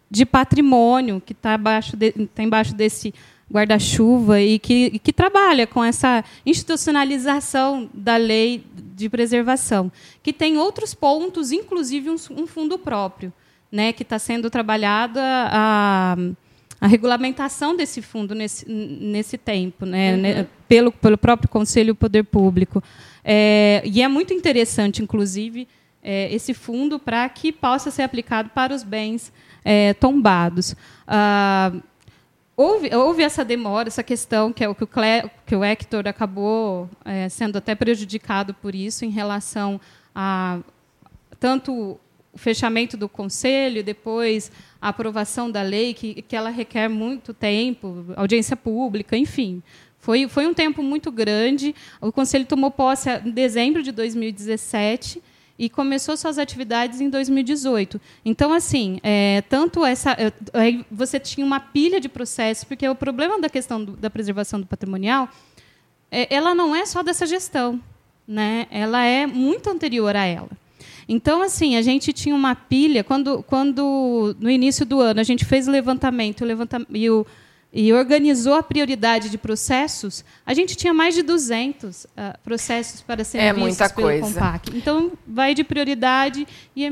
[0.09, 3.13] de Patrimônio, que está embaixo, de, tá embaixo desse
[3.51, 8.63] guarda-chuva e que, que trabalha com essa institucionalização da lei
[8.95, 13.33] de preservação, que tem outros pontos, inclusive um, um fundo próprio,
[13.71, 16.17] né, que está sendo trabalhado a, a
[16.81, 20.21] a regulamentação desse fundo nesse, nesse tempo, né, uhum.
[20.21, 22.81] né, pelo, pelo próprio Conselho e Poder Público.
[23.23, 25.67] É, e é muito interessante, inclusive,
[26.01, 29.31] é, esse fundo para que possa ser aplicado para os bens
[29.63, 30.75] é, tombados.
[31.05, 31.73] Ah,
[32.55, 36.07] houve, houve essa demora, essa questão que é o que o, Cle, que o Hector
[36.07, 39.79] acabou é, sendo até prejudicado por isso em relação
[40.15, 40.59] a
[41.39, 41.99] tanto
[42.33, 48.05] o fechamento do conselho, depois a aprovação da lei, que, que ela requer muito tempo,
[48.15, 49.61] audiência pública, enfim.
[49.99, 51.75] Foi, foi um tempo muito grande.
[51.99, 55.21] O conselho tomou posse em dezembro de 2017
[55.57, 57.99] e começou suas atividades em 2018.
[58.23, 60.11] Então, assim, é, tanto essa.
[60.13, 64.61] É, você tinha uma pilha de processos, porque o problema da questão do, da preservação
[64.61, 65.29] do patrimonial
[66.09, 67.81] é, ela não é só dessa gestão.
[68.25, 68.67] Né?
[68.71, 70.49] Ela é muito anterior a ela.
[71.11, 75.43] Então, assim, a gente tinha uma pilha, quando, quando no início do ano a gente
[75.43, 77.25] fez o levantamento, o levantamento e, o,
[77.73, 83.01] e organizou a prioridade de processos, a gente tinha mais de 200 uh, ah, processos
[83.01, 84.39] para serem é vistos muita pelo coisa.
[84.39, 84.77] Compac.
[84.77, 86.87] Então, vai de prioridade e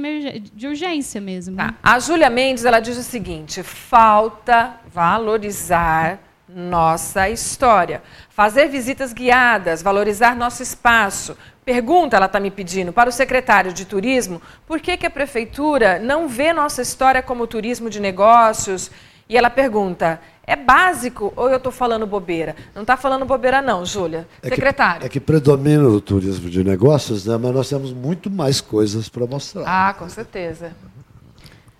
[0.52, 1.56] de urgência mesmo.
[1.56, 1.76] Tá.
[1.84, 6.27] A Júlia Mendes ela diz o seguinte: falta valorizar
[6.58, 13.12] nossa história, fazer visitas guiadas, valorizar nosso espaço, Pergunta, ela está me pedindo, para o
[13.12, 18.00] secretário de Turismo, por que, que a prefeitura não vê nossa história como turismo de
[18.00, 18.90] negócios?
[19.28, 22.56] E ela pergunta, é básico ou eu estou falando bobeira?
[22.74, 24.26] Não está falando bobeira não, Júlia.
[24.42, 25.02] É secretário.
[25.02, 27.38] Que, é que predomina o turismo de negócios, né?
[27.38, 29.66] mas nós temos muito mais coisas para mostrar.
[29.68, 30.72] Ah, com certeza.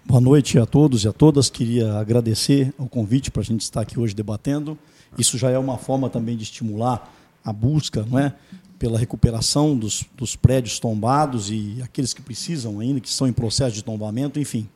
[0.08, 1.50] Boa noite a todos e a todas.
[1.50, 4.80] Queria agradecer o convite para a gente estar aqui hoje debatendo.
[5.18, 8.34] Isso já é uma forma também de estimular a busca não é,
[8.80, 13.76] pela recuperação dos, dos prédios tombados e aqueles que precisam ainda, que estão em processo
[13.76, 14.70] de tombamento, enfim.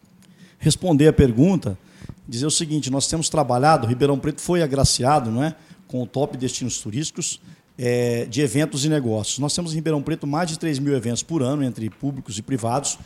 [0.60, 1.78] Responder a pergunta,
[2.28, 5.56] dizer o seguinte: nós temos trabalhado, Ribeirão Preto foi agraciado não é,
[5.88, 7.40] com o top destinos turísticos
[7.78, 9.40] é, de eventos e negócios.
[9.40, 12.42] Nós temos em Ribeirão Preto mais de 3 mil eventos por ano, entre públicos e
[12.42, 13.00] privados.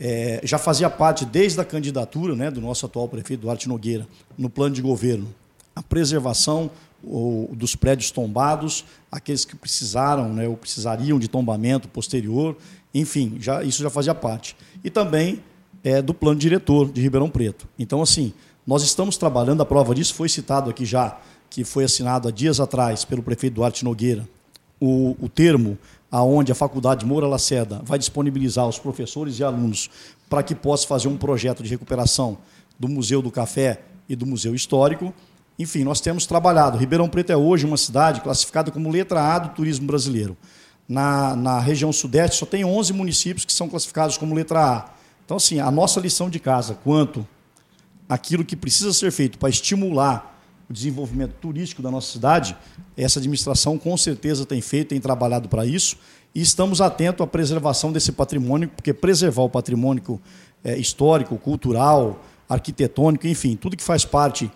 [0.00, 4.06] É, já fazia parte desde a candidatura né, do nosso atual prefeito Duarte Nogueira
[4.36, 5.34] no plano de governo
[5.78, 6.70] a preservação
[7.04, 12.56] o, dos prédios tombados, aqueles que precisaram né, ou precisariam de tombamento posterior,
[12.92, 14.56] enfim, já, isso já fazia parte.
[14.82, 15.40] E também
[15.84, 17.68] é, do plano diretor de Ribeirão Preto.
[17.78, 18.32] Então, assim,
[18.66, 22.58] nós estamos trabalhando, a prova disso foi citado aqui já, que foi assinado há dias
[22.58, 24.28] atrás pelo prefeito Duarte Nogueira,
[24.80, 25.78] o, o termo
[26.10, 29.90] aonde a Faculdade Moura Lacerda vai disponibilizar os professores e alunos
[30.28, 32.38] para que possa fazer um projeto de recuperação
[32.78, 35.12] do Museu do Café e do Museu Histórico.
[35.58, 36.78] Enfim, nós temos trabalhado.
[36.78, 40.36] Ribeirão Preto é hoje uma cidade classificada como letra A do turismo brasileiro.
[40.88, 44.90] Na, na região sudeste só tem 11 municípios que são classificados como letra A.
[45.24, 47.26] Então, assim, a nossa lição de casa quanto
[48.08, 50.37] aquilo que precisa ser feito para estimular
[50.68, 52.56] o desenvolvimento turístico da nossa cidade,
[52.96, 55.96] essa administração com certeza tem feito, tem trabalhado para isso,
[56.34, 60.20] e estamos atentos à preservação desse patrimônio, porque preservar o patrimônio
[60.62, 64.50] é, histórico, cultural, arquitetônico, enfim, tudo que faz parte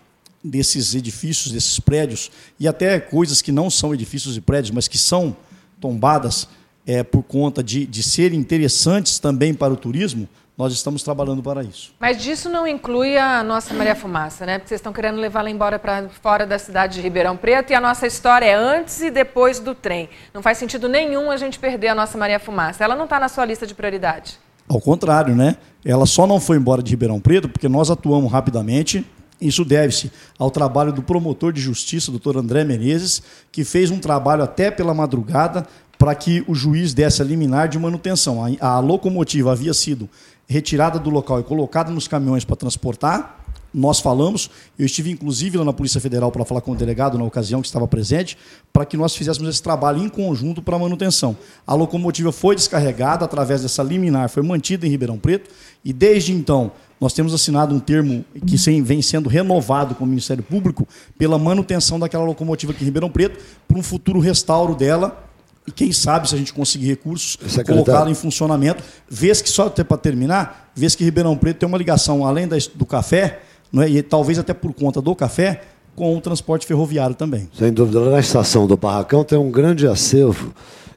[0.44, 4.98] desses edifícios, desses prédios, e até coisas que não são edifícios e prédios, mas que
[4.98, 5.36] são
[5.80, 6.48] tombadas
[6.86, 10.28] é, por conta de, de serem interessantes também para o turismo,
[10.62, 11.92] nós estamos trabalhando para isso.
[11.98, 14.58] Mas disso não inclui a nossa Maria Fumaça, né?
[14.58, 17.80] Porque vocês estão querendo levá-la embora para fora da cidade de Ribeirão Preto e a
[17.80, 20.08] nossa história é antes e depois do trem.
[20.32, 22.84] Não faz sentido nenhum a gente perder a nossa Maria Fumaça.
[22.84, 24.38] Ela não está na sua lista de prioridade.
[24.68, 25.56] Ao contrário, né?
[25.84, 29.04] Ela só não foi embora de Ribeirão Preto porque nós atuamos rapidamente.
[29.40, 33.20] Isso deve-se ao trabalho do promotor de justiça, doutor André Menezes,
[33.50, 35.66] que fez um trabalho até pela madrugada
[36.02, 38.44] para que o juiz desse a liminar de manutenção.
[38.44, 40.10] A, a locomotiva havia sido
[40.48, 43.38] retirada do local e colocada nos caminhões para transportar.
[43.72, 47.22] Nós falamos, eu estive inclusive lá na Polícia Federal para falar com o delegado na
[47.22, 48.36] ocasião que estava presente,
[48.72, 51.36] para que nós fizéssemos esse trabalho em conjunto para manutenção.
[51.64, 55.50] A locomotiva foi descarregada através dessa liminar, foi mantida em Ribeirão Preto
[55.84, 60.42] e desde então nós temos assinado um termo que vem sendo renovado com o Ministério
[60.42, 60.86] Público
[61.16, 63.38] pela manutenção daquela locomotiva aqui em Ribeirão Preto
[63.68, 65.30] para um futuro restauro dela
[65.66, 68.82] e quem sabe, se a gente conseguir recursos, colocá-lo em funcionamento.
[69.08, 72.84] Vês que, só até para terminar, vês que Ribeirão Preto tem uma ligação, além do
[72.84, 73.40] café,
[73.72, 73.88] não é?
[73.88, 75.62] e talvez até por conta do café,
[75.94, 77.48] com o transporte ferroviário também.
[77.56, 78.00] Sem dúvida.
[78.10, 80.52] Na estação do Barracão tem um grande acervo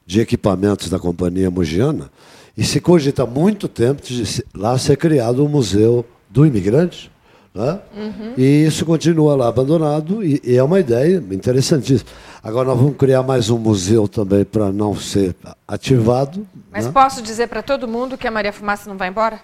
[0.05, 2.09] de equipamentos da Companhia Mugiana
[2.57, 7.11] e se cogita há muito tempo de lá ser criado o um Museu do Imigrante.
[7.53, 7.79] Né?
[7.95, 8.33] Uhum.
[8.37, 12.09] E isso continua lá abandonado e, e é uma ideia interessantíssima.
[12.45, 15.35] Agora nós vamos criar mais um museu também para não ser
[15.67, 16.47] ativado.
[16.71, 16.91] Mas né?
[16.91, 19.41] posso dizer para todo mundo que a Maria Fumaça não vai embora?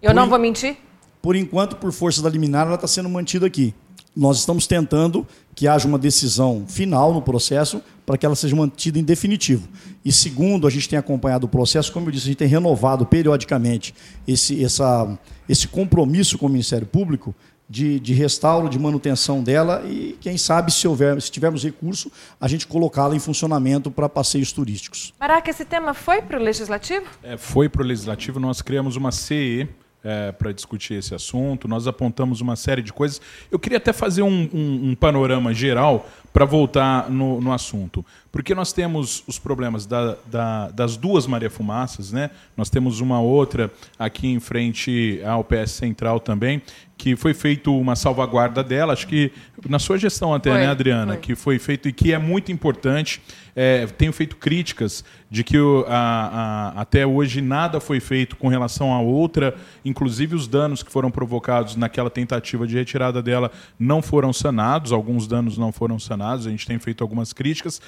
[0.00, 0.28] Eu por não in...
[0.28, 0.76] vou mentir?
[1.20, 3.74] Por enquanto, por força da liminar, ela está sendo mantida aqui.
[4.14, 8.96] Nós estamos tentando que haja uma decisão final no processo para que ela seja mantida
[8.96, 9.68] em definitivo.
[10.04, 13.04] E segundo, a gente tem acompanhado o processo, como eu disse, a gente tem renovado
[13.04, 13.92] periodicamente
[14.24, 17.34] esse, essa, esse compromisso com o Ministério Público
[17.68, 22.46] de, de restauro, de manutenção dela e, quem sabe, se, houver, se tivermos recurso, a
[22.46, 25.12] gente colocá-la em funcionamento para passeios turísticos.
[25.18, 27.06] Maraca, esse tema foi para o Legislativo?
[27.22, 28.38] É, foi para o Legislativo.
[28.38, 29.68] Nós criamos uma CE
[30.04, 31.66] é, para discutir esse assunto.
[31.66, 33.20] Nós apontamos uma série de coisas.
[33.50, 38.04] Eu queria até fazer um, um, um panorama geral para voltar no, no, assunto.
[38.32, 42.28] Porque nós temos os problemas da, da, das duas Maria Fumaças, né?
[42.56, 46.60] Nós temos uma outra aqui em frente ao PS Central também,
[46.96, 49.32] que foi feito uma salvaguarda dela, acho que
[49.68, 51.12] na sua gestão até, né, foi, né, Adriana?
[51.12, 51.20] Foi.
[51.20, 53.20] Que foi feito e que é muito importante.
[53.56, 58.48] É, tenho feito críticas de que o, a, a, até hoje nada foi feito com
[58.48, 64.02] relação à outra, inclusive os danos que foram provocados naquela tentativa de retirada dela não
[64.02, 67.80] foram sanados, alguns danos não foram sanados, a gente tem feito algumas críticas.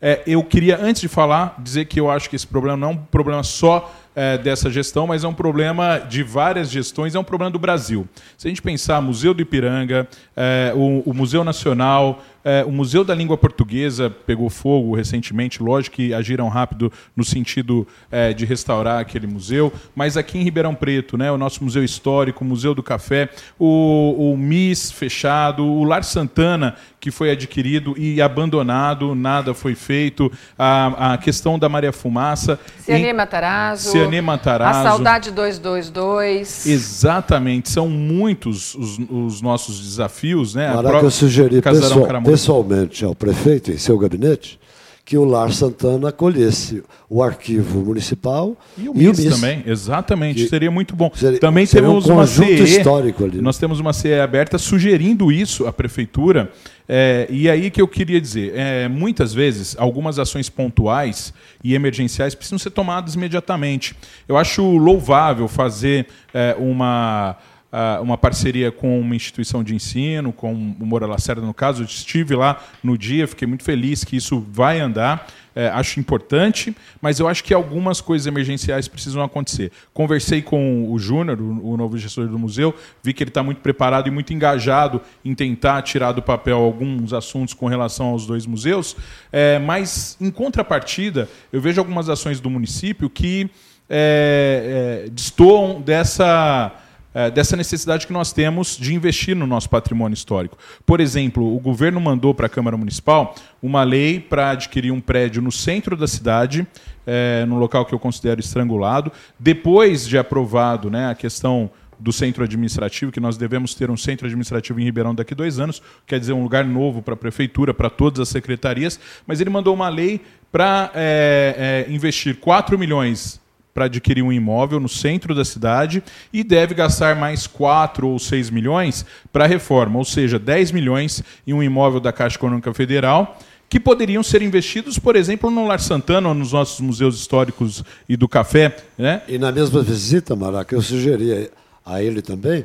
[0.00, 2.92] É, eu queria, antes de falar, dizer que eu acho que esse problema não é
[2.92, 7.24] um problema só é, dessa gestão, mas é um problema de várias gestões, é um
[7.24, 8.08] problema do Brasil.
[8.38, 13.04] Se a gente pensar Museu do Ipiranga, é, o, o, Museu Nacional, é, o Museu
[13.04, 19.00] da Língua Portuguesa pegou fogo recentemente, lógico que agiram rápido no sentido é, de restaurar
[19.00, 22.82] aquele museu, mas aqui em Ribeirão Preto, né, o nosso Museu Histórico, o Museu do
[22.82, 29.74] Café, o, o MIS fechado, o Lar Santana, que foi adquirido e abandonado, nada foi
[29.74, 32.58] feito, a, a questão da Maria Fumaça.
[32.78, 33.90] Ciane Matarazzo.
[34.10, 34.80] Ciane Matarazzo.
[34.80, 36.66] A Saudade 222.
[36.66, 40.68] Exatamente, são muitos os, os nossos desafios, né?
[40.68, 44.58] A Maraca, eu sugeri pessoal- pessoalmente ao prefeito, em seu gabinete,
[45.04, 50.70] que o Lar Santana acolhesse o arquivo municipal E o MIS também, exatamente, Que- seria
[50.70, 51.10] muito bom.
[51.14, 54.56] seria- também seria um temos uma conjunto CE, histórico ali, nós temos uma CE aberta
[54.56, 56.50] sugerindo isso à prefeitura.
[56.88, 62.34] É, e aí que eu queria dizer, é, muitas vezes algumas ações pontuais e emergenciais
[62.34, 63.96] precisam ser tomadas imediatamente.
[64.28, 67.36] Eu acho louvável fazer é, uma
[67.76, 71.82] ah, uma parceria com uma instituição de ensino, com o Moura Lacerda, no caso.
[71.82, 75.26] Eu estive lá no dia, fiquei muito feliz que isso vai andar.
[75.56, 79.72] É, acho importante, mas eu acho que algumas coisas emergenciais precisam acontecer.
[79.92, 83.60] Conversei com o Júnior, o, o novo gestor do museu, vi que ele está muito
[83.60, 88.46] preparado e muito engajado em tentar tirar do papel alguns assuntos com relação aos dois
[88.46, 88.96] museus,
[89.32, 93.50] é, mas, em contrapartida, eu vejo algumas ações do município que
[93.90, 96.80] é, destoam dessa
[97.14, 100.58] eh, dessa necessidade que nós temos de investir no nosso patrimônio histórico.
[100.84, 105.40] Por exemplo, o governo mandou para a Câmara Municipal uma lei para adquirir um prédio
[105.40, 106.66] no centro da cidade,
[107.06, 109.12] eh, no local que eu considero estrangulado.
[109.38, 114.26] Depois de aprovado né, a questão do centro administrativo, que nós devemos ter um centro
[114.26, 117.72] administrativo em Ribeirão daqui a dois anos, quer dizer, um lugar novo para a prefeitura,
[117.72, 123.40] para todas as secretarias, mas ele mandou uma lei para eh, eh, investir 4 milhões
[123.74, 128.48] para adquirir um imóvel no centro da cidade e deve gastar mais 4 ou 6
[128.48, 133.36] milhões para reforma, ou seja, 10 milhões em um imóvel da Caixa Econômica Federal,
[133.68, 138.16] que poderiam ser investidos, por exemplo, no Lar Santana ou nos nossos museus históricos e
[138.16, 138.76] do café.
[138.96, 139.22] Né?
[139.26, 141.50] E na mesma visita, Maraca, eu sugeri
[141.84, 142.64] a ele também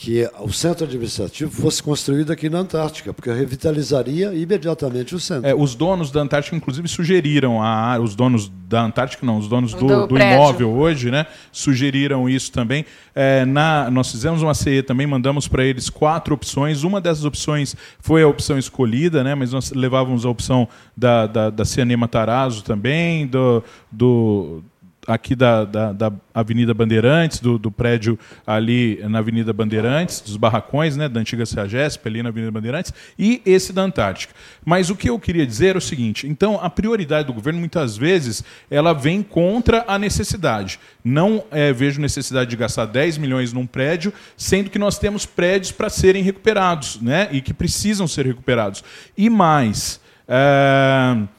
[0.00, 5.50] que o centro administrativo fosse construído aqui na Antártica, porque revitalizaria imediatamente o centro.
[5.50, 9.74] É, os donos da Antártica, inclusive, sugeriram, a, os donos da Antártica, não, os donos
[9.74, 12.86] do, Do do imóvel hoje, né, sugeriram isso também.
[13.12, 16.84] É, na, nós fizemos uma CE também, mandamos para eles quatro opções.
[16.84, 21.50] Uma dessas opções foi a opção escolhida, né, mas nós levávamos a opção da, da,
[21.50, 24.62] da Ciane Matarazzo também, do, do
[25.08, 30.98] aqui da, da, da Avenida Bandeirantes, do, do prédio ali na Avenida Bandeirantes, dos barracões,
[30.98, 34.34] né, da antiga CEAGESP, ali na Avenida Bandeirantes, e esse da Antártica.
[34.62, 37.96] Mas o que eu queria dizer é o seguinte: então, a prioridade do governo, muitas
[37.96, 40.78] vezes, ela vem contra a necessidade.
[41.02, 45.72] Não eh, vejo necessidade de gastar 10 milhões num prédio, sendo que nós temos prédios
[45.72, 48.84] para serem recuperados, né, e que precisam ser recuperados.
[49.16, 50.00] E mais.
[50.28, 51.37] eh,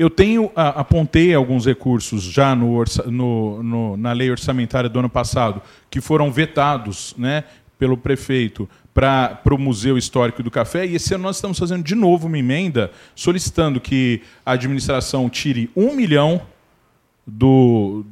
[0.00, 4.98] eu tenho a- apontei alguns recursos já no, orça- no- no- na lei orçamentária do
[4.98, 5.60] ano passado
[5.90, 7.44] que foram vetados, né,
[7.78, 11.94] pelo prefeito para o Museu Histórico do Café e esse ano nós estamos fazendo de
[11.94, 16.40] novo uma emenda solicitando que a administração tire um milhão
[17.26, 18.04] do,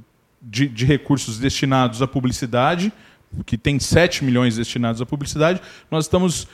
[0.42, 2.92] de, de recursos destinados à publicidade,
[3.44, 5.60] que tem 7 milhões destinados à publicidade,
[5.90, 6.48] nós estamos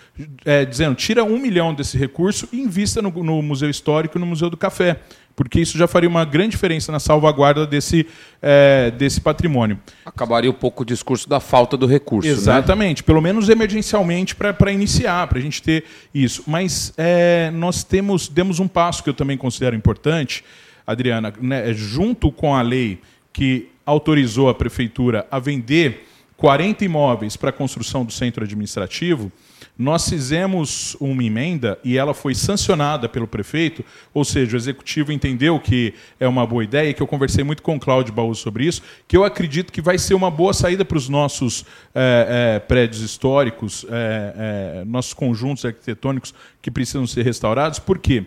[0.44, 4.26] é, dizendo, tira um milhão desse recurso e invista no, no Museu Histórico e no
[4.26, 5.00] Museu do Café,
[5.36, 8.06] porque isso já faria uma grande diferença na salvaguarda desse,
[8.40, 9.78] é, desse patrimônio.
[10.04, 12.28] Acabaria um pouco o discurso da falta do recurso.
[12.28, 12.34] né?
[12.34, 15.84] Exatamente, pelo menos emergencialmente para iniciar, para a gente ter
[16.14, 16.44] isso.
[16.46, 20.44] Mas é, nós temos demos um passo que eu também considero importante,
[20.86, 23.00] Adriana, né, junto com a lei
[23.32, 26.06] que autorizou a prefeitura a vender
[26.36, 29.30] 40 imóveis para a construção do centro administrativo,
[29.76, 35.58] nós fizemos uma emenda e ela foi sancionada pelo prefeito, ou seja, o executivo entendeu
[35.58, 38.82] que é uma boa ideia, que eu conversei muito com o Cláudio Baú sobre isso,
[39.08, 43.02] que eu acredito que vai ser uma boa saída para os nossos eh, eh, prédios
[43.02, 48.24] históricos, eh, nossos conjuntos arquitetônicos que precisam ser restaurados, porque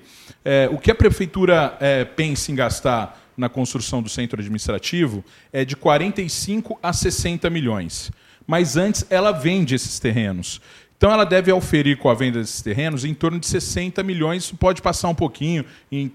[0.71, 1.77] o que a prefeitura
[2.15, 5.23] pensa em gastar na construção do centro administrativo
[5.53, 8.11] é de 45 a 60 milhões.
[8.47, 10.59] Mas antes ela vende esses terrenos.
[10.97, 14.81] Então ela deve oferir com a venda desses terrenos em torno de 60 milhões, pode
[14.81, 16.11] passar um pouquinho e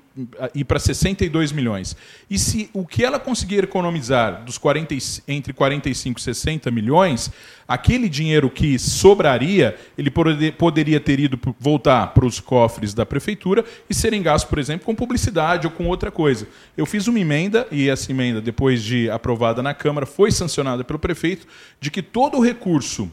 [0.57, 1.97] ir para 62 milhões.
[2.29, 4.99] E se o que ela conseguir economizar dos 40, e-
[5.29, 7.31] entre 45 e 60 milhões,
[7.69, 13.65] aquele dinheiro que sobraria, ele pode- poderia ter ido voltar para os cofres da prefeitura
[13.89, 16.49] e serem gastos, por exemplo, com publicidade ou com outra coisa.
[16.77, 20.99] Eu fiz uma emenda, e essa emenda, depois de aprovada na Câmara, foi sancionada pelo
[20.99, 21.47] prefeito,
[21.81, 23.09] de que todo o recurso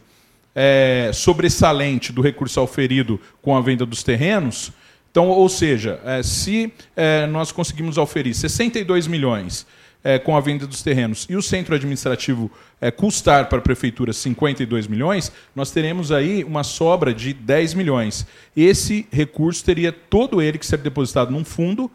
[0.61, 4.73] é, sobressalente do recurso auferido com a venda dos terrenos.
[5.09, 9.65] Então, ou seja, é, se é, nós conseguimos auferir 62 milhões
[10.03, 12.51] é, com a venda dos terrenos e o centro administrativo
[12.81, 18.27] é, custar para a prefeitura 52 milhões, nós teremos aí uma sobra de 10 milhões.
[18.53, 21.89] Esse recurso teria todo ele que ser depositado num fundo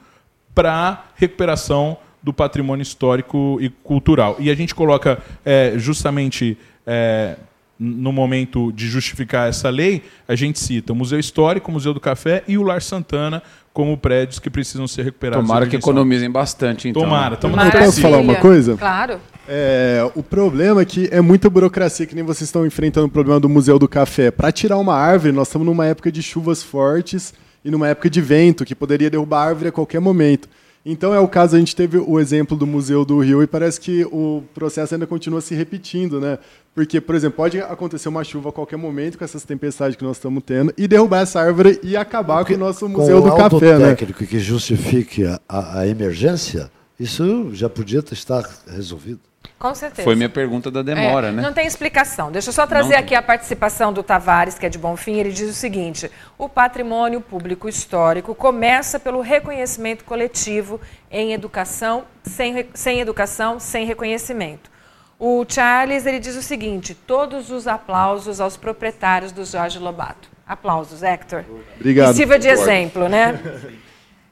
[0.54, 4.36] para recuperação do patrimônio histórico e cultural.
[4.38, 6.56] E a gente coloca é, justamente
[6.86, 7.36] é,
[7.79, 12.01] no momento de justificar essa lei, a gente cita o Museu Histórico, o Museu do
[12.01, 15.45] Café e o Lar Santana como prédios que precisam ser recuperados.
[15.45, 17.03] Tomara que economizem bastante, então.
[17.03, 18.77] Tomara, estamos Eu posso falar uma coisa?
[18.77, 19.18] Claro.
[19.49, 23.41] É, o problema é que é muita burocracia, que nem vocês estão enfrentando o problema
[23.41, 24.31] do Museu do Café.
[24.31, 28.20] Para tirar uma árvore, nós estamos numa época de chuvas fortes e numa época de
[28.20, 30.49] vento, que poderia derrubar a árvore a qualquer momento.
[30.87, 33.80] Então é o caso, a gente teve o exemplo do Museu do Rio e parece
[33.80, 36.39] que o processo ainda continua se repetindo, né?
[36.74, 40.16] Porque, por exemplo, pode acontecer uma chuva a qualquer momento com essas tempestades que nós
[40.18, 43.37] estamos tendo e derrubar essa árvore e acabar com o nosso Museu com do o
[43.39, 43.95] Café, né?
[43.95, 46.70] técnico que justifique a, a- emergência,
[47.01, 49.20] isso já podia estar resolvido.
[49.59, 50.02] Com certeza.
[50.02, 51.42] Foi minha pergunta da demora, É, né?
[51.42, 52.30] Não tem explicação.
[52.30, 55.14] Deixa eu só trazer Não aqui a participação do Tavares, que é de Bonfim.
[55.14, 60.80] Ele diz o seguinte: o patrimônio público histórico começa pelo reconhecimento coletivo
[61.11, 64.70] em educação, sem, sem educação, sem reconhecimento.
[65.18, 70.28] O Charles ele diz o seguinte: todos os aplausos aos proprietários do Jorge Lobato.
[70.46, 71.44] Aplausos, Hector.
[71.76, 72.12] Obrigado.
[72.12, 73.40] E sirva de exemplo, né?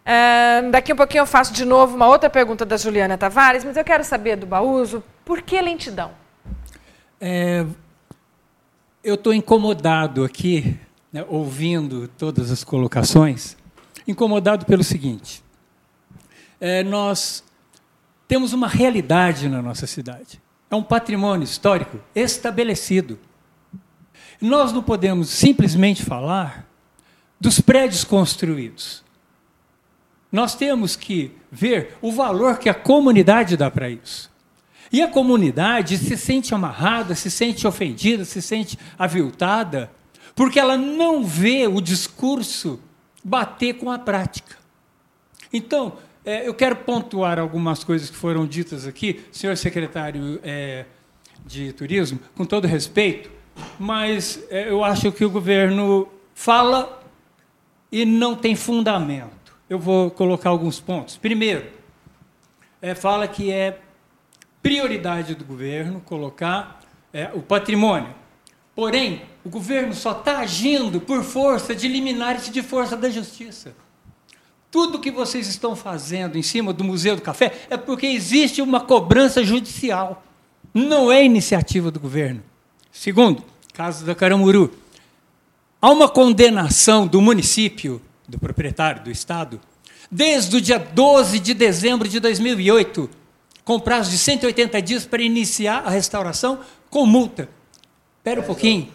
[0.04, 3.76] Ahn, daqui um pouquinho eu faço de novo uma outra pergunta da Juliana Tavares, mas
[3.76, 6.10] eu quero saber do Baúso, por que lentidão?
[7.20, 7.64] É,
[9.02, 10.76] eu estou incomodado aqui,
[11.12, 13.56] né, ouvindo todas as colocações,
[14.06, 15.42] incomodado pelo seguinte:
[16.60, 17.44] é, nós
[18.26, 23.18] temos uma realidade na nossa cidade, é um patrimônio histórico estabelecido.
[24.40, 26.66] Nós não podemos simplesmente falar
[27.40, 29.04] dos prédios construídos.
[30.32, 34.32] Nós temos que ver o valor que a comunidade dá para isso.
[34.90, 39.90] E a comunidade se sente amarrada, se sente ofendida, se sente aviltada,
[40.34, 42.80] porque ela não vê o discurso
[43.22, 44.56] bater com a prática.
[45.52, 50.86] Então, eh, eu quero pontuar algumas coisas que foram ditas aqui, senhor secretário eh,
[51.46, 53.30] de Turismo, com todo respeito,
[53.78, 57.02] mas eh, eu acho que o governo fala
[57.90, 59.41] e não tem fundamento.
[59.72, 61.16] Eu vou colocar alguns pontos.
[61.16, 61.64] Primeiro,
[62.82, 63.78] eh, fala que é
[64.62, 68.14] prioridade do governo colocar é, o patrimônio.
[68.74, 73.74] Porém, o governo só está agindo por força de liminares de força da justiça.
[74.70, 78.80] Tudo que vocês estão fazendo em cima do Museu do Café é porque existe uma
[78.80, 80.22] cobrança judicial.
[80.74, 82.42] Não é iniciativa do governo.
[82.92, 83.42] Segundo,
[83.72, 84.70] caso da Caramuru.
[85.80, 88.02] Há uma condenação do município,
[88.32, 89.60] do proprietário, do Estado,
[90.10, 93.08] desde o dia 12 de dezembro de 2008,
[93.62, 97.48] com prazo de 180 dias para iniciar a restauração com multa.
[98.18, 98.90] Espera um pouquinho.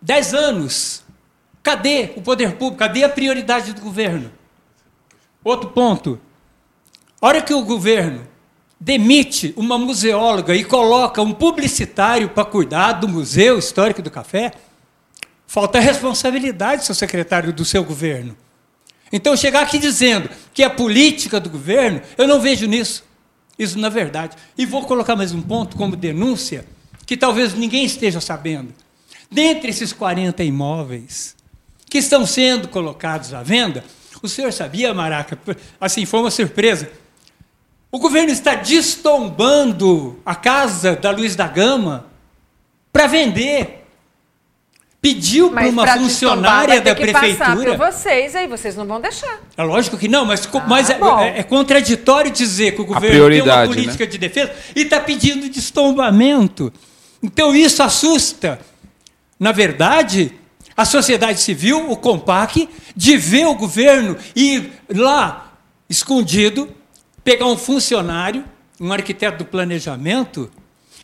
[0.00, 1.02] Dez anos.
[1.62, 2.76] Cadê o poder público?
[2.76, 4.30] Cadê a prioridade do governo?
[5.42, 6.20] Outro ponto.
[7.20, 8.28] A hora que o governo
[8.78, 14.52] demite uma museóloga e coloca um publicitário para cuidar do Museu Histórico do Café,
[15.52, 18.34] falta responsabilidade, seu secretário, do seu governo.
[19.12, 23.04] Então, chegar aqui dizendo que é política do governo, eu não vejo nisso.
[23.58, 24.34] Isso na verdade.
[24.56, 26.64] E vou colocar mais um ponto como denúncia,
[27.04, 28.72] que talvez ninguém esteja sabendo.
[29.30, 31.36] Dentre esses 40 imóveis
[31.84, 33.84] que estão sendo colocados à venda,
[34.22, 35.38] o senhor sabia, Maraca?
[35.78, 36.90] Assim, foi uma surpresa.
[37.90, 42.06] O governo está destombando a casa da Luiz da Gama
[42.90, 43.81] para vender.
[45.02, 47.76] Pediu para uma pra funcionária da que passar prefeitura.
[47.76, 49.40] por vocês, aí vocês não vão deixar.
[49.56, 50.92] É lógico que não, mas, co- mas é,
[51.24, 55.48] é- é contraditório dizer que o governo tem uma política de defesa e está pedindo
[55.48, 56.72] destombamento.
[57.20, 58.60] Então isso assusta.
[59.40, 60.32] Na verdade,
[60.76, 65.52] a sociedade civil, o COMPAC, de ver o governo ir lá,
[65.90, 66.68] escondido,
[67.24, 68.44] pegar um funcionário,
[68.80, 70.48] um arquiteto do planejamento,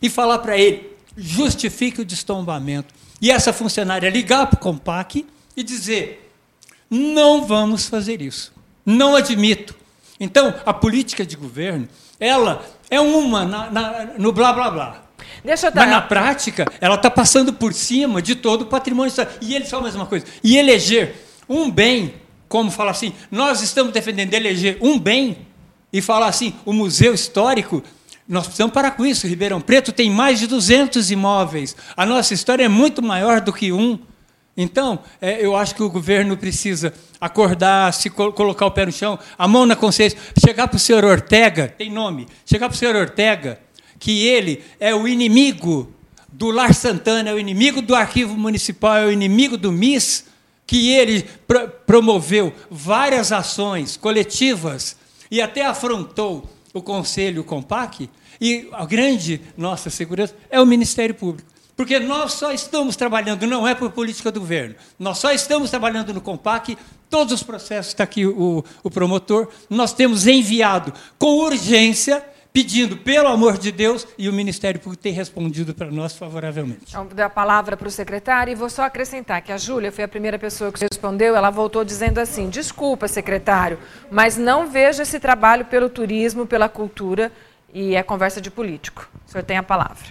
[0.01, 2.93] e falar para ele, justifique o destombamento.
[3.21, 6.31] E essa funcionária ligar para o COMPAC e dizer,
[6.89, 8.51] não vamos fazer isso.
[8.85, 9.75] Não admito.
[10.19, 11.87] Então, a política de governo,
[12.19, 15.03] ela é uma na- na- no blá blá blá.
[15.43, 15.87] Deixa eu Mas dar.
[15.91, 19.13] na prática, ela está passando por cima de todo o patrimônio.
[19.41, 20.25] E ele só mais uma coisa.
[20.43, 21.15] E eleger
[21.47, 22.13] um bem,
[22.47, 25.37] como falar assim, nós estamos defendendo eleger um bem
[25.93, 27.83] e falar assim, o museu histórico,
[28.29, 29.25] nós precisamos parar com isso.
[29.27, 31.75] Ribeirão Preto tem mais de 200 imóveis.
[31.97, 33.97] A nossa história é muito maior do que um.
[34.55, 38.91] Então, é, eu acho que o governo precisa acordar, se col- colocar o pé no
[38.91, 42.77] chão, a mão na consciência, chegar para o senhor Ortega, tem nome, chegar para o
[42.77, 43.59] senhor Ortega,
[43.97, 45.91] que ele é o inimigo
[46.31, 50.25] do Lar Santana, é o inimigo do Arquivo Municipal, é o inimigo do MIS,
[50.67, 54.97] que ele pro- promoveu várias ações coletivas
[55.31, 58.09] e até afrontou o Conselho, COMPAC,
[58.39, 61.49] e a grande nossa segurança é o Ministério Público.
[61.75, 66.13] Porque nós só estamos trabalhando, não é por política do governo, nós só estamos trabalhando
[66.13, 66.77] no COMPAC,
[67.09, 72.21] todos os processos, está aqui o, o promotor, nós temos enviado com urgência
[72.51, 76.81] pedindo, pelo amor de Deus, e o Ministério Público tem respondido para nós favoravelmente.
[76.89, 80.03] Então, dar a palavra para o secretário e vou só acrescentar que a Júlia foi
[80.03, 83.79] a primeira pessoa que respondeu, ela voltou dizendo assim, desculpa, secretário,
[84.11, 87.31] mas não vejo esse trabalho pelo turismo, pela cultura,
[87.73, 89.09] e é conversa de político.
[89.27, 90.07] O senhor tem a palavra.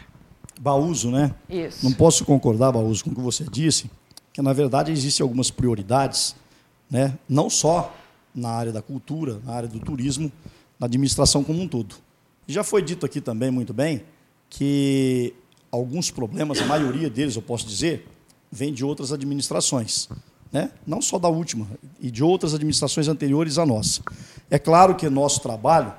[0.61, 1.35] Baúso, né?
[1.49, 1.85] Isso.
[1.85, 3.91] Não posso concordar, Baúso, com o que você disse,
[4.33, 6.35] que na verdade existem algumas prioridades,
[6.91, 7.17] né?
[7.29, 7.95] não só
[8.35, 10.31] na área da cultura, na área do turismo,
[10.79, 11.97] na administração como um todo.
[12.47, 14.03] Já foi dito aqui também muito bem
[14.49, 15.35] que
[15.71, 18.07] alguns problemas, a maioria deles, eu posso dizer,
[18.51, 20.09] vem de outras administrações.
[20.51, 20.71] Né?
[20.87, 21.67] Não só da última,
[22.01, 24.01] e de outras administrações anteriores à nossa.
[24.51, 25.93] É claro que nosso trabalho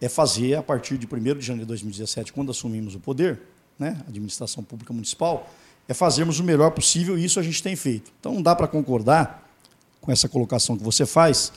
[0.00, 3.40] é fazer, a partir de 1 de janeiro de 2017, quando assumimos o poder,
[3.78, 5.48] né, administração pública municipal,
[5.88, 8.12] é fazermos o melhor possível e isso a gente tem feito.
[8.20, 9.48] Então não dá para concordar
[10.00, 11.52] com essa colocação que você faz,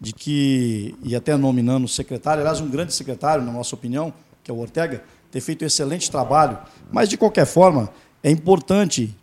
[0.00, 4.12] de que, e até nominando o secretário, aliás, um grande secretário, na nossa opinião,
[4.44, 6.58] que é o Ortega, ter feito um excelente trabalho,
[6.90, 7.90] mas, de qualquer forma,
[8.22, 9.14] é importante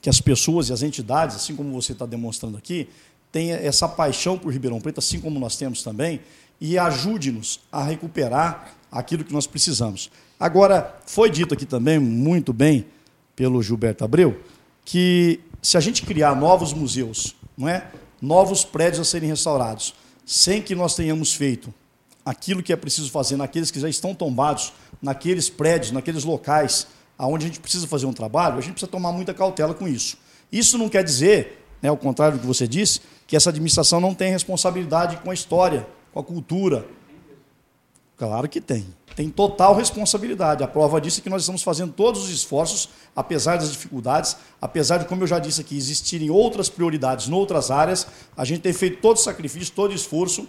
[0.00, 2.88] que as pessoas e as entidades, assim como você está demonstrando aqui,
[3.30, 6.20] tenham essa paixão por Ribeirão Preto, assim como nós temos também,
[6.60, 10.10] e ajude-nos a recuperar aquilo que nós precisamos.
[10.38, 12.86] Agora, foi dito aqui também, muito bem,
[13.34, 14.40] pelo Gilberto Abreu,
[14.84, 17.86] que se a gente criar novos museus, não é?
[18.20, 19.94] novos prédios a serem restaurados,
[20.24, 21.72] sem que nós tenhamos feito
[22.24, 26.86] aquilo que é preciso fazer naqueles que já estão tombados, naqueles prédios, naqueles locais
[27.18, 30.18] aonde a gente precisa fazer um trabalho, a gente precisa tomar muita cautela com isso.
[30.52, 34.14] Isso não quer dizer, né, ao contrário do que você disse, que essa administração não
[34.14, 35.86] tem responsabilidade com a história,
[36.16, 36.86] com a cultura.
[38.16, 38.86] Claro que tem.
[39.14, 40.62] Tem total responsabilidade.
[40.64, 44.98] A prova disso é que nós estamos fazendo todos os esforços, apesar das dificuldades, apesar
[44.98, 48.72] de, como eu já disse aqui, existirem outras prioridades em outras áreas, a gente tem
[48.72, 50.48] feito todo o sacrifício, todo o esforço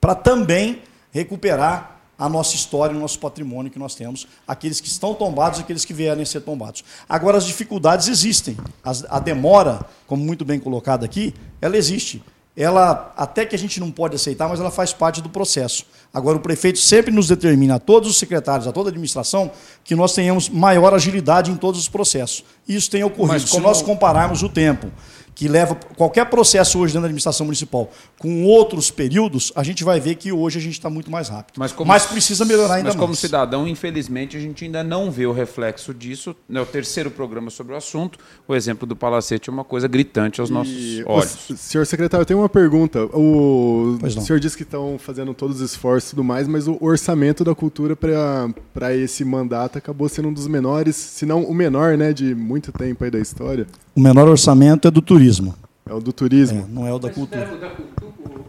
[0.00, 5.14] para também recuperar a nossa história, o nosso patrimônio que nós temos, aqueles que estão
[5.14, 6.84] tombados e aqueles que vierem a ser tombados.
[7.08, 8.56] Agora, as dificuldades existem.
[8.82, 12.22] a demora, como muito bem colocado aqui, ela existe
[12.56, 15.84] ela até que a gente não pode aceitar, mas ela faz parte do processo.
[16.12, 19.50] Agora, o prefeito sempre nos determina, a todos os secretários, a toda a administração,
[19.82, 22.44] que nós tenhamos maior agilidade em todos os processos.
[22.68, 23.44] Isso tem ocorrido.
[23.48, 23.48] Como...
[23.48, 24.90] Se nós compararmos o tempo
[25.34, 29.98] que leva qualquer processo hoje dentro da administração municipal com outros períodos, a gente vai
[29.98, 31.56] ver que hoje a gente está muito mais rápido.
[31.58, 32.96] Mas, como, mas precisa melhorar ainda mas mais.
[32.96, 36.34] Mas como cidadão, infelizmente, a gente ainda não vê o reflexo disso.
[36.52, 38.18] É o terceiro programa sobre o assunto.
[38.46, 41.50] O exemplo do Palacete é uma coisa gritante aos nossos e, olhos.
[41.50, 43.04] O, senhor secretário, eu tenho uma pergunta.
[43.06, 46.78] O, o senhor disse que estão fazendo todos os esforços e tudo mais, mas o
[46.80, 51.96] orçamento da cultura para esse mandato acabou sendo um dos menores, se não o menor,
[51.96, 53.66] né, de muito tempo aí da história.
[53.94, 55.54] O menor orçamento é do turismo.
[55.88, 56.62] É o do turismo.
[56.62, 57.52] É, não é o da cultura.
[57.52, 57.72] O da,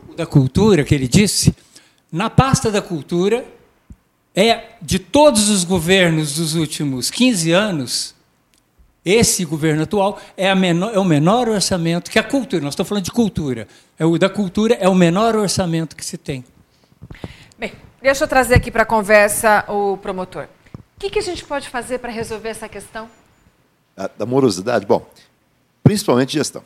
[0.09, 1.55] o da cultura que ele disse,
[2.11, 3.45] na pasta da cultura,
[4.35, 8.15] é de todos os governos dos últimos 15 anos,
[9.03, 12.63] esse governo atual é, menor, é, o menor orçamento que a cultura.
[12.63, 13.67] Nós estamos falando de cultura.
[13.99, 16.43] É o da cultura é o menor orçamento que se tem.
[17.57, 17.71] Bem,
[18.01, 20.47] deixa eu trazer aqui para a conversa o promotor.
[20.73, 23.07] O que, que a gente pode fazer para resolver essa questão?
[23.95, 24.85] A, da morosidade?
[24.85, 25.05] Bom,
[25.85, 26.63] principalmente gestão.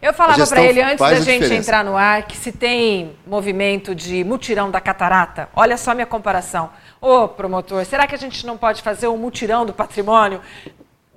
[0.00, 1.54] Eu falava para ele antes da gente diferença.
[1.54, 6.70] entrar no ar que se tem movimento de mutirão da catarata, olha só minha comparação.
[7.00, 10.40] Ô, promotor, será que a gente não pode fazer um mutirão do patrimônio?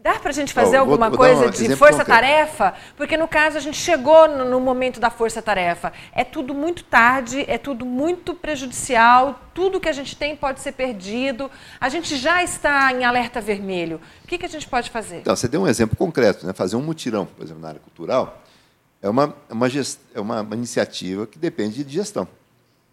[0.02, 2.74] Dá para a gente fazer oh, alguma vou, vou coisa um de força-tarefa?
[2.96, 5.92] Porque, no caso, a gente chegou no, no momento da força-tarefa.
[6.14, 10.72] É tudo muito tarde, é tudo muito prejudicial, tudo que a gente tem pode ser
[10.72, 11.52] perdido.
[11.80, 14.00] A gente já está em alerta vermelho.
[14.24, 15.18] O que, que a gente pode fazer?
[15.18, 16.54] Então, você deu um exemplo concreto, né?
[16.54, 18.42] fazer um mutirão, por exemplo, na área cultural,
[19.02, 22.28] é uma, é uma, gest, é uma, uma iniciativa que depende de gestão.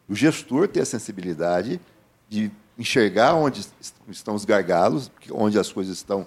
[0.08, 1.80] O gestor ter a sensibilidade
[2.28, 3.66] de enxergar onde
[4.08, 6.26] estão os gargalos, onde as coisas estão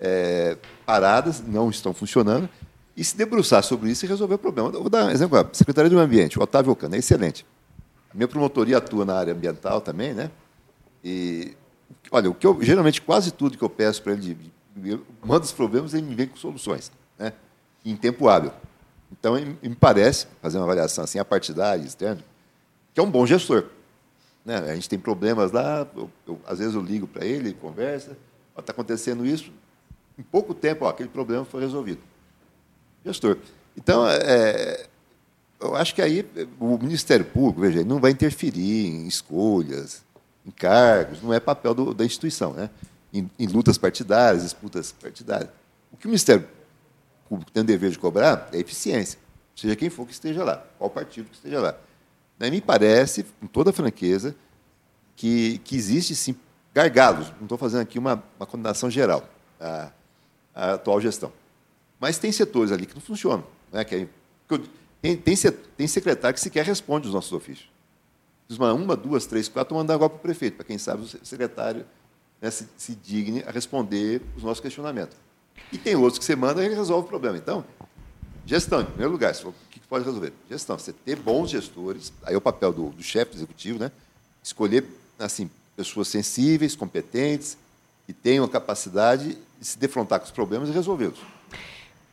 [0.00, 2.48] é, paradas, não estão funcionando,
[2.96, 4.70] e se debruçar sobre isso e resolver o problema.
[4.70, 5.38] vou dar um exemplo.
[5.38, 7.46] A Secretaria do Meio Ambiente, o Otávio Ocana, é excelente.
[8.12, 10.30] A minha promotoria atua na área ambiental também, né?
[11.04, 11.56] E,
[12.10, 14.52] olha, o que eu, geralmente quase tudo que eu peço para ele,
[14.84, 17.32] eu mando os problemas, ele me vem com soluções, né?
[17.84, 18.52] Em tempo hábil.
[19.12, 22.22] Então, me parece, fazer uma avaliação assim, a partidária, externa,
[22.92, 23.66] que é um bom gestor.
[24.44, 24.56] Né?
[24.56, 28.16] A gente tem problemas lá, eu, eu, às vezes eu ligo para ele, conversa,
[28.58, 29.50] está acontecendo isso,
[30.18, 32.00] em pouco tempo, ó, aquele problema foi resolvido.
[33.04, 33.38] Gestor.
[33.76, 34.86] Então, é,
[35.60, 36.26] eu acho que aí
[36.58, 40.02] o Ministério Público, veja, não vai interferir em escolhas,
[40.46, 42.70] em cargos, não é papel do, da instituição, né?
[43.12, 45.50] Em, em, lutas partidárias, disputas partidárias.
[45.92, 46.46] O que o Ministério
[47.28, 49.18] Público tem o dever de cobrar é eficiência,
[49.54, 51.76] seja quem for que esteja lá, qual partido que esteja lá.
[52.38, 54.34] Me parece, com toda franqueza,
[55.14, 56.34] que, que existe sim
[56.72, 57.30] gargalos.
[57.36, 59.28] Não estou fazendo aqui uma, uma condenação geral
[59.60, 59.90] à,
[60.60, 61.32] à, atual gestão.
[61.98, 63.44] Mas tem setores ali que não funcionam.
[63.72, 63.84] Né?
[63.84, 64.08] Que é,
[65.00, 65.36] tem, tem,
[65.76, 67.68] tem secretário que sequer responde os nossos ofícios.
[68.48, 71.26] Diz uma, uma duas, três, quatro, mandar agora para o prefeito, para quem sabe o
[71.26, 71.86] secretário
[72.40, 75.16] né, se, se digne a responder os nossos questionamentos.
[75.72, 77.36] E tem outros que você manda e resolve o problema.
[77.36, 77.64] Então,
[78.44, 80.32] gestão, em primeiro lugar, o que pode resolver?
[80.48, 83.92] Gestão, você ter bons gestores, aí é o papel do, do chefe executivo, né?
[84.42, 84.84] escolher
[85.18, 87.56] assim, pessoas sensíveis, competentes,
[88.06, 91.20] que tenham a capacidade de se defrontar com os problemas e resolvê-los.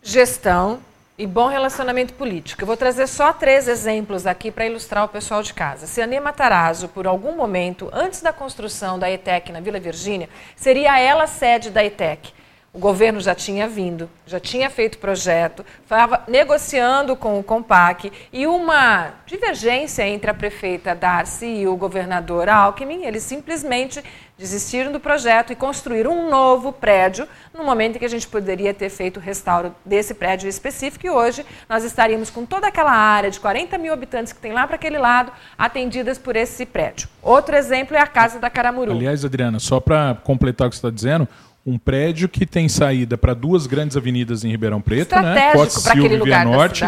[0.04, 0.80] Gestão,
[1.18, 2.62] e bom relacionamento político.
[2.62, 5.88] Eu vou trazer só três exemplos aqui para ilustrar o pessoal de casa.
[5.88, 11.00] Se a Matarazzo, por algum momento, antes da construção da ETEC na Vila Virgínia, seria
[11.00, 12.37] ela sede da ETEC.
[12.78, 18.46] O governo já tinha vindo, já tinha feito projeto, estava negociando com o Compac e
[18.46, 24.04] uma divergência entre a prefeita Darcy e o governador Alckmin, eles simplesmente
[24.38, 28.72] desistiram do projeto e construíram um novo prédio no momento em que a gente poderia
[28.72, 33.32] ter feito o restauro desse prédio específico e hoje nós estaríamos com toda aquela área
[33.32, 37.10] de 40 mil habitantes que tem lá para aquele lado atendidas por esse prédio.
[37.24, 38.92] Outro exemplo é a Casa da Caramuru.
[38.92, 41.28] Aliás, Adriana, só para completar o que você está dizendo,
[41.68, 45.52] um prédio que tem saída para duas grandes avenidas em Ribeirão Preto, né?
[45.52, 46.86] Costa Silva e Via Norte.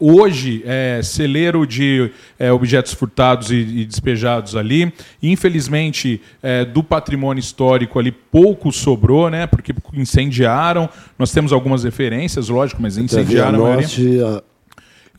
[0.00, 4.92] hoje, é, celeiro de é, objetos furtados e, e, despejados ali.
[5.22, 9.46] Infelizmente, é, do patrimônio histórico ali pouco sobrou, né?
[9.46, 10.88] Porque incendiaram.
[11.16, 14.42] Nós temos algumas referências, lógico, mas incendiaram a maioria.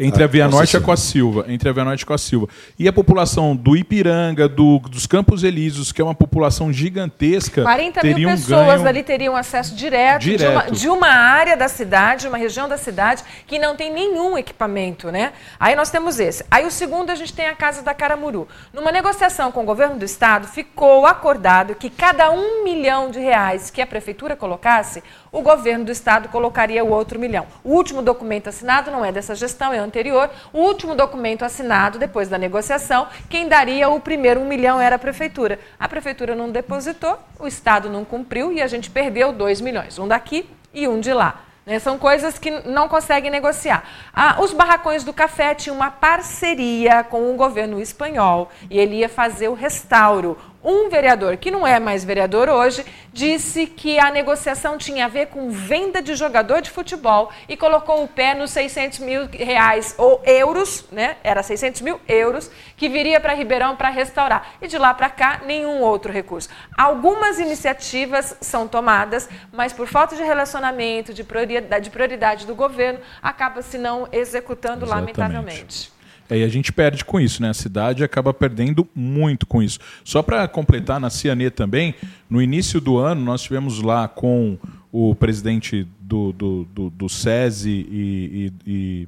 [0.04, 1.45] Entre a Via Norte e a Costa Silva.
[1.47, 2.47] Entre a Via Norte e a Costa Silva.
[2.78, 7.62] E a população do Ipiranga, do, dos Campos Elíseos, que é uma população gigantesca.
[7.62, 8.88] 40 mil pessoas ganho...
[8.88, 10.41] ali teriam acesso direto, direto.
[10.41, 14.38] De, uma, de, uma, área da cidade, uma região da cidade, que não tem nenhum
[14.38, 15.34] equipamento, né?
[15.60, 16.43] Aí nós temos esse.
[16.49, 18.47] Aí o segundo, a gente tem a Casa da Caramuru.
[18.74, 23.70] Numa negociação com o governo do estado, ficou acordado que cada um milhão de reais
[23.70, 27.48] que a prefeitura colocasse, o governo do estado colocaria o outro milhão.
[27.64, 30.30] O último documento assinado não é dessa gestão, é anterior.
[30.52, 35.00] O último documento assinado, depois da negociação, quem daria o primeiro um milhão era a
[35.00, 35.60] prefeitura.
[35.80, 40.08] A prefeitura não depositou, o estado não cumpriu e a gente perdeu dois milhões, um
[40.08, 41.46] daqui e um de lá.
[41.66, 41.80] Né?
[41.80, 43.84] São coisas que não conseguem negociar.
[44.14, 49.10] Ah, os barracões do café tinham uma parceria com o governo espanhol e ele ia
[49.10, 54.78] fazer o restauro um vereador, que não é mais vereador hoje, disse que a negociação
[54.78, 58.99] tinha a ver com venda de jogador de futebol e colocou o pé nos 600
[58.99, 61.18] mil reais ou euros, né?
[61.24, 64.53] Era 600 mil euros que viria para Ribeirão para restaurar.
[64.62, 66.49] E de lá para cá, nenhum outro recurso.
[66.78, 72.99] Algumas iniciativas são tomadas, mas por falta de relacionamento, de prioridade, de prioridade do governo,
[73.22, 75.18] acaba se não executando Exatamente.
[75.18, 75.91] lamentavelmente.
[76.38, 77.50] E a gente perde com isso, né?
[77.50, 79.80] A cidade acaba perdendo muito com isso.
[80.04, 81.94] Só para completar, na Cianê também,
[82.30, 84.58] no início do ano, nós tivemos lá com
[84.92, 88.54] o presidente do, do, do, do SESI e.
[88.66, 89.08] e, e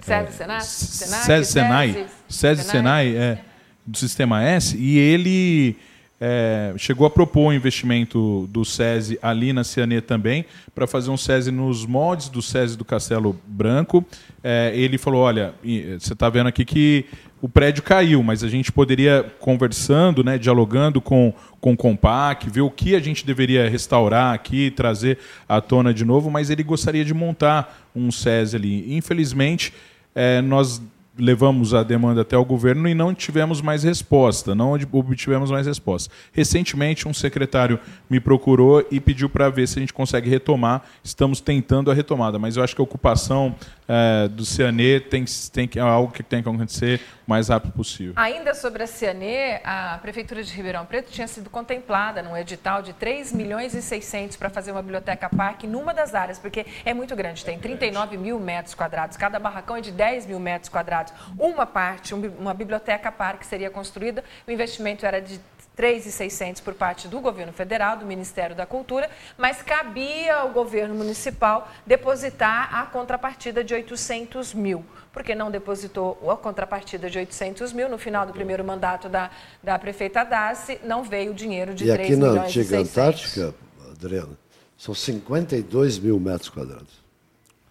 [0.00, 0.60] SESI, Senai?
[0.60, 2.06] SESI, Senai.
[2.28, 3.38] SESI, Senai, é,
[3.86, 5.76] do Sistema S, e ele
[6.20, 10.44] é, chegou a propor um investimento do SESI ali na Cianê também,
[10.74, 14.04] para fazer um SESI nos moldes do SESI do Castelo Branco.
[14.42, 15.54] É, ele falou: olha,
[15.98, 17.04] você está vendo aqui que
[17.40, 22.62] o prédio caiu, mas a gente poderia, conversando, né, dialogando com, com o Compac, ver
[22.62, 27.04] o que a gente deveria restaurar aqui, trazer à tona de novo, mas ele gostaria
[27.04, 28.96] de montar um SESI ali.
[28.96, 29.72] Infelizmente,
[30.16, 30.82] é, nós
[31.18, 36.14] levamos a demanda até o governo e não tivemos mais resposta, não obtivemos mais resposta.
[36.32, 40.82] Recentemente, um secretário me procurou e pediu para ver se a gente consegue retomar.
[41.02, 43.54] Estamos tentando a retomada, mas eu acho que a ocupação
[43.88, 48.12] é, do Cianê tem, tem, é algo que tem que acontecer o mais rápido possível.
[48.16, 52.92] Ainda sobre a Cianê, a Prefeitura de Ribeirão Preto tinha sido contemplada num edital de
[52.92, 57.16] 3 milhões e 600 para fazer uma biblioteca parque numa das áreas, porque é muito
[57.16, 61.12] grande, tem 39 mil metros quadrados, cada barracão é de 10 mil metros quadrados.
[61.38, 65.40] Uma parte, uma biblioteca parque seria construída, o investimento era de
[65.78, 71.70] 3.600 por parte do governo federal, do Ministério da Cultura, mas cabia ao governo municipal
[71.86, 74.84] depositar a contrapartida de 800 mil.
[75.12, 79.30] Porque não depositou a contrapartida de 800 mil no final do primeiro mandato da,
[79.62, 82.78] da prefeita Daci, não veio o dinheiro de e 3 milhões E aqui na antiga
[82.78, 83.54] Antártica,
[83.90, 84.38] Adriana,
[84.76, 86.97] são 52 mil metros quadrados.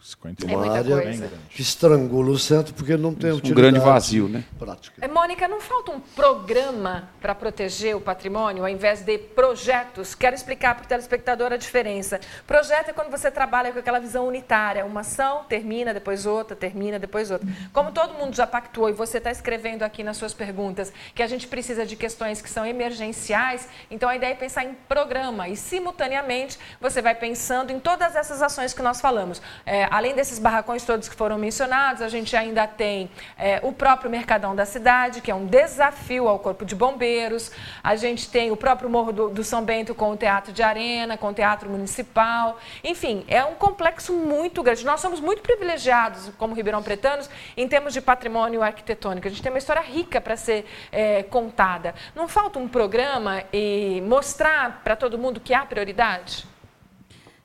[0.07, 1.29] 51 É Uma área coisa.
[1.49, 4.45] que estrangula o centro porque não tem Um utilidade grande vazio, né?
[4.57, 4.95] prática.
[5.01, 10.15] É, Mônica, não falta um programa para proteger o patrimônio ao invés de projetos?
[10.15, 12.21] Quero explicar para o telespectador a diferença.
[12.45, 14.85] Projeto é quando você trabalha com aquela visão unitária.
[14.85, 17.45] Uma ação termina, depois outra, termina, depois outra.
[17.73, 21.27] Como todo mundo já pactuou e você está escrevendo aqui nas suas perguntas que a
[21.27, 25.57] gente precisa de questões que são emergenciais, então a ideia é pensar em programa e,
[25.57, 29.41] simultaneamente, você vai pensando em todas essas ações que nós falamos.
[29.65, 34.11] É, além desses barracões todos que foram mencionados, a gente ainda tem é, o próprio
[34.11, 37.51] Mercadão da cidade, que é um desafio ao Corpo de Bombeiros.
[37.83, 41.17] A gente tem o próprio Morro do, do São Bento com o Teatro de Arena,
[41.17, 42.59] com o Teatro Municipal.
[42.83, 44.85] Enfim, é um complexo muito grande.
[44.85, 49.27] Nós somos muito privilegiados, como Ribeirão Pretanos, em termos de patrimônio arquitetônico.
[49.27, 51.95] A gente tem uma história rica para ser é, contada.
[52.15, 56.56] Não falta um programa e mostrar para todo mundo que há prioridade?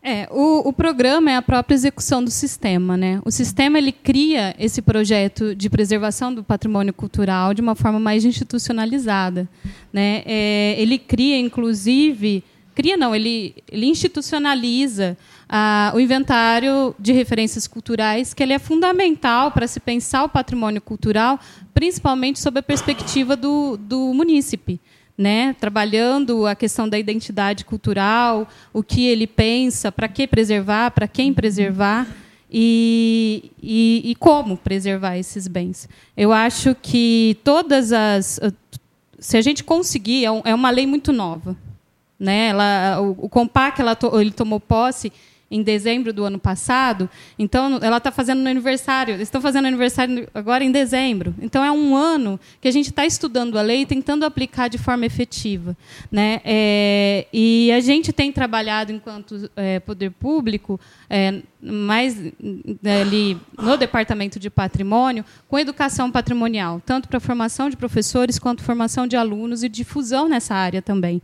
[0.05, 3.21] É, o, o programa é a própria execução do sistema, né?
[3.25, 8.25] O sistema ele cria esse projeto de preservação do patrimônio cultural de uma forma mais
[8.25, 9.49] institucionalizada,
[9.93, 10.25] né?
[10.27, 12.43] É, ele cria, inclusive,
[12.75, 15.17] cria não, ele, ele institucionaliza
[15.49, 20.81] ah, o inventário de referências culturais, que ele é fundamental para se pensar o patrimônio
[20.81, 21.39] cultural,
[21.73, 24.81] principalmente sob a perspectiva do, do munícipe
[25.17, 31.07] né, trabalhando a questão da identidade cultural, o que ele pensa, para que preservar, para
[31.07, 32.07] quem preservar
[32.51, 35.89] e, e, e, como preservar esses bens.
[36.17, 38.41] Eu acho que todas as,
[39.19, 41.57] se a gente conseguir, é, é uma lei muito nova,
[42.19, 42.49] né?
[42.49, 45.13] Ela, o, o Compac ela ele tomou posse
[45.53, 47.09] em dezembro do ano passado.
[47.39, 49.13] Então, ela está fazendo no aniversário.
[49.13, 51.35] Eles estão fazendo aniversário agora em dezembro.
[51.41, 54.79] Então, é um ano que a gente está estudando a lei e tentando aplicar de
[54.79, 55.77] forma efetiva.
[56.11, 56.41] Né?
[56.43, 60.81] É, e a gente tem trabalhado, enquanto é, poder público,
[61.11, 62.17] é, mais
[62.85, 69.07] ali no departamento de patrimônio, com educação patrimonial, tanto para formação de professores quanto formação
[69.07, 71.21] de alunos e difusão nessa área também.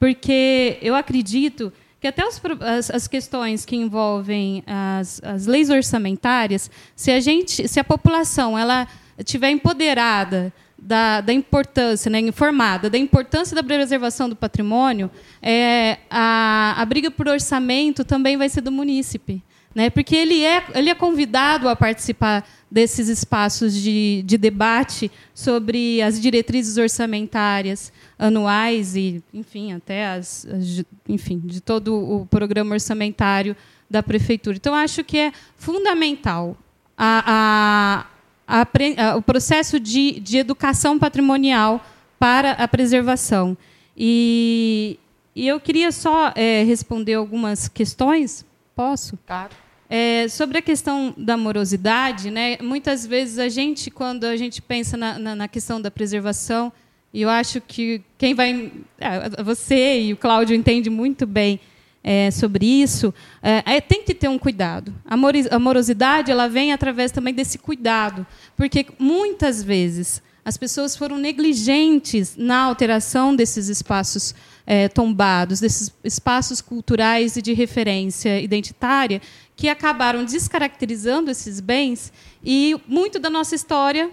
[0.00, 7.10] Porque eu acredito que até as, as, questões que envolvem as, as, leis orçamentárias, se
[7.10, 8.86] a gente, se a população ela
[9.24, 15.10] tiver empoderada da, da importância, né, informada da importância da preservação do patrimônio,
[15.42, 19.42] é, a, a briga por orçamento também vai ser do munícipe.
[19.74, 26.02] Né, porque ele é, ele é convidado a participar desses espaços de, de debate sobre
[26.02, 33.54] as diretrizes orçamentárias anuais e, enfim, até as, as, enfim, de todo o programa orçamentário
[33.90, 34.56] da prefeitura.
[34.56, 36.56] Então, acho que é fundamental
[36.96, 38.04] a,
[38.46, 41.84] a, a, o processo de, de educação patrimonial
[42.18, 43.56] para a preservação.
[43.96, 44.98] E,
[45.34, 48.44] e eu queria só é, responder algumas questões.
[48.78, 49.18] Posso?
[49.26, 49.50] Claro.
[49.90, 54.96] É, sobre a questão da morosidade, né, muitas vezes a gente, quando a gente pensa
[54.96, 56.72] na, na, na questão da preservação,
[57.12, 58.70] e eu acho que quem vai.
[59.00, 61.58] É, você e o Cláudio entendem muito bem
[62.04, 63.12] é, sobre isso.
[63.42, 64.94] É, tem que ter um cuidado.
[65.04, 68.24] A morosidade ela vem através também desse cuidado,
[68.56, 74.34] porque muitas vezes as pessoas foram negligentes na alteração desses espaços
[74.70, 79.22] é, tombados, desses espaços culturais e de referência identitária,
[79.56, 82.12] que acabaram descaracterizando esses bens
[82.44, 84.10] e muito da nossa história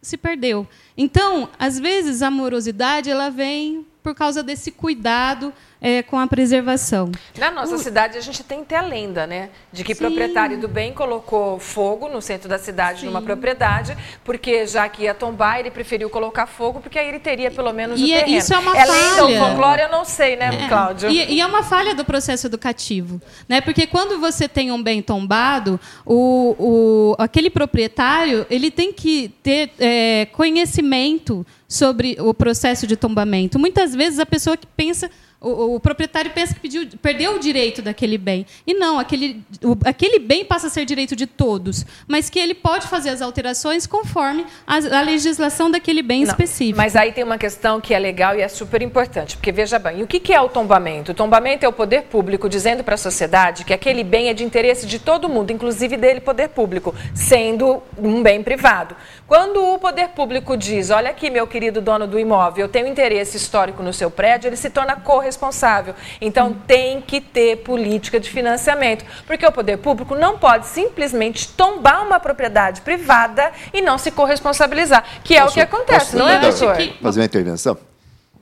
[0.00, 0.66] se perdeu.
[0.96, 5.52] Então, às vezes, a morosidade ela vem por causa desse cuidado
[5.82, 7.10] é, com a preservação.
[7.36, 7.78] Na nossa o...
[7.78, 9.50] cidade, a gente tem até a lenda, né?
[9.72, 10.04] De que Sim.
[10.04, 13.06] proprietário do bem colocou fogo no centro da cidade, Sim.
[13.06, 17.50] numa propriedade, porque já que ia tombar, ele preferiu colocar fogo, porque aí ele teria
[17.50, 18.38] pelo menos e o é, terreno.
[18.38, 18.92] Isso é uma é falha.
[18.92, 20.68] lenda ou folclore, eu não sei, né, é.
[20.68, 21.10] Cláudio?
[21.10, 23.60] E, e, é uma falha do processo educativo, né?
[23.60, 29.72] Porque quando você tem um bem tombado, o, o aquele proprietário ele tem que ter
[29.80, 33.58] é, conhecimento sobre o processo de tombamento.
[33.58, 35.10] Muitas vezes a pessoa que pensa
[35.42, 38.46] o, o, proprietário pensa que pediu, perdeu o direito daquele bem.
[38.66, 42.54] E não, aquele, o, aquele bem passa a ser direito de todos, mas que ele
[42.54, 46.76] pode fazer as alterações conforme a, a legislação daquele bem não, específico.
[46.76, 50.02] Mas aí tem uma questão que é legal e é super importante, porque veja bem,
[50.02, 51.12] o que, que é o tombamento?
[51.12, 54.44] O tombamento é o poder público dizendo para a sociedade que aquele bem é de
[54.44, 58.94] interesse de todo mundo, inclusive dele, poder público, sendo um bem privado.
[59.32, 63.38] Quando o poder público diz, olha aqui, meu querido dono do imóvel, eu tenho interesse
[63.38, 65.94] histórico no seu prédio, ele se torna corresponsável responsável.
[66.20, 72.06] Então, tem que ter política de financiamento, porque o poder público não pode simplesmente tombar
[72.06, 76.38] uma propriedade privada e não se corresponsabilizar, que é posso, o que acontece, não é,
[76.38, 76.76] doutor?
[77.00, 77.78] Fazer uma intervenção?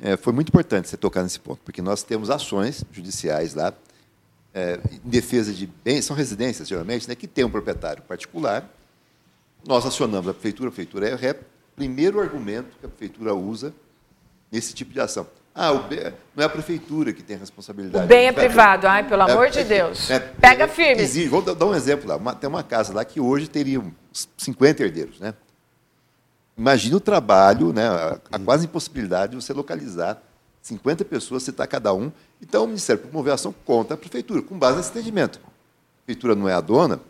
[0.02, 3.72] É, foi muito importante você tocar nesse ponto, porque nós temos ações judiciais lá
[4.52, 8.68] é, em defesa de bens, são residências, geralmente, né, que tem um proprietário particular.
[9.66, 11.36] Nós acionamos a prefeitura, a prefeitura é o
[11.76, 13.74] primeiro argumento que a prefeitura usa
[14.50, 15.26] nesse tipo de ação.
[15.54, 18.04] Ah, bem, não é a prefeitura que tem a responsabilidade.
[18.04, 20.10] O bem é privado, ai, pelo amor é, de Deus.
[20.10, 21.02] É, Pega firme.
[21.02, 22.16] Exige, vou dar um exemplo lá.
[22.16, 23.82] Uma, tem uma casa lá que hoje teria
[24.36, 25.34] 50 herdeiros, né?
[26.56, 30.22] Imagina o trabalho, né, a, a quase impossibilidade de você localizar
[30.62, 32.12] 50 pessoas, citar cada um.
[32.40, 35.40] Então, o Ministério Público promoveu ação contra a Prefeitura, com base nesse entendimento.
[35.44, 37.00] A Prefeitura não é a dona,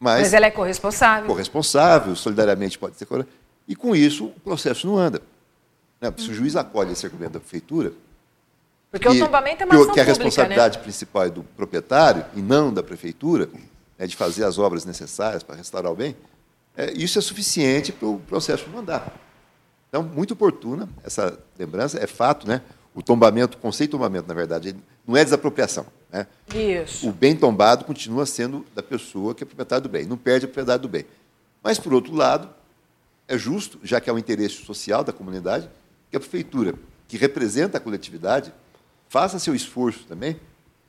[0.00, 0.22] mas...
[0.22, 1.26] Mas ela é corresponsável.
[1.26, 3.06] Corresponsável, solidariamente pode ser...
[3.68, 5.20] E, com isso, o processo não anda.
[6.00, 6.12] Né?
[6.16, 7.92] Se o juiz acolhe esse argumento da Prefeitura...
[8.90, 10.82] Porque que, o tombamento é uma ação Que a responsabilidade né?
[10.82, 13.48] principal é do proprietário e não da Prefeitura,
[13.96, 16.16] é de fazer as obras necessárias para restaurar o bem,
[16.76, 19.14] é, isso é suficiente para o processo não andar.
[19.88, 22.62] Então, muito oportuna essa lembrança, é fato, né?
[22.94, 24.74] O tombamento, o conceito de tombamento, na verdade,
[25.06, 25.86] não é desapropriação.
[26.10, 26.26] Né?
[26.54, 27.08] Isso.
[27.08, 30.48] O bem tombado continua sendo da pessoa que é proprietária do bem, não perde a
[30.48, 31.04] propriedade do bem.
[31.62, 32.48] Mas, por outro lado,
[33.28, 35.70] é justo, já que é um interesse social da comunidade,
[36.10, 36.74] que a prefeitura,
[37.06, 38.52] que representa a coletividade,
[39.08, 40.36] faça seu esforço também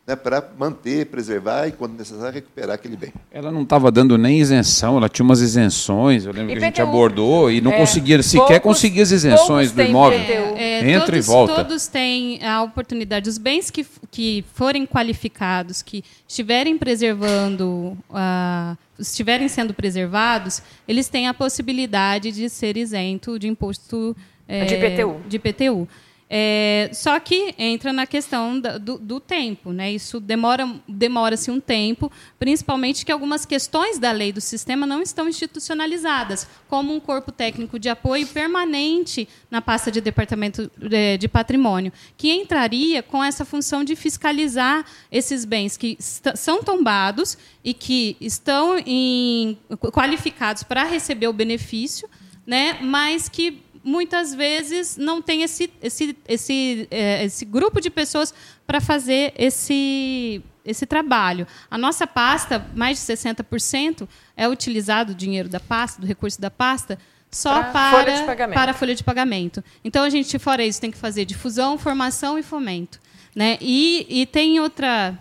[0.06, 3.14] né, para manter, preservar e, quando necessário, recuperar aquele bem.
[3.32, 6.68] Ela não estava dando nem isenção, ela tinha umas isenções, eu lembro IPTU, que a
[6.68, 10.20] gente abordou e não é, conseguia sequer poucos, conseguir as isenções do imóvel.
[10.20, 11.56] É, é, Entra todos, e volta.
[11.56, 19.47] Todos têm a oportunidade, os bens que, que forem qualificados, que estiverem preservando, uh, estiverem
[19.47, 24.16] sendo preservados, eles têm a possibilidade de ser isento de imposto
[24.47, 25.22] é, de IPTU.
[25.28, 25.88] De IPTU.
[26.34, 29.91] É, só que entra na questão do, do, tempo, né?
[29.91, 32.09] Isso demora demora-se um tempo,
[32.39, 37.77] principalmente que algumas questões da lei do sistema não estão institucionalizadas, como um corpo técnico
[37.77, 43.43] de apoio permanente na pasta de departamento de, é, de patrimônio, que entraria com essa
[43.43, 49.57] função de fiscalizar esses bens que são tombados e que estão em,
[49.91, 52.07] qualificados para receber o benefício,
[52.47, 52.77] né?
[52.82, 58.34] Mas que muitas vezes não tem esse, esse, esse, é, esse grupo de pessoas
[58.65, 61.47] para fazer esse, esse trabalho.
[61.69, 66.51] A nossa pasta, mais de 60%, é utilizado o dinheiro da pasta, do recurso da
[66.51, 66.97] pasta,
[67.29, 69.63] só para, para, para a folha de pagamento.
[69.84, 72.99] Então, a gente, fora isso, tem que fazer difusão, formação e fomento.
[73.34, 73.57] Né?
[73.61, 75.17] E, e tem outra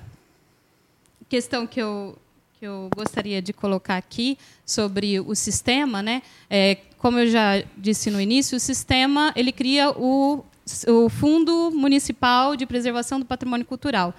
[1.28, 2.18] questão que eu,
[2.58, 4.36] que eu gostaria de colocar aqui
[4.66, 6.22] sobre o sistema, né?
[6.48, 10.44] É, como eu já disse no início, o sistema ele cria o,
[10.86, 14.14] o Fundo Municipal de Preservação do Patrimônio Cultural,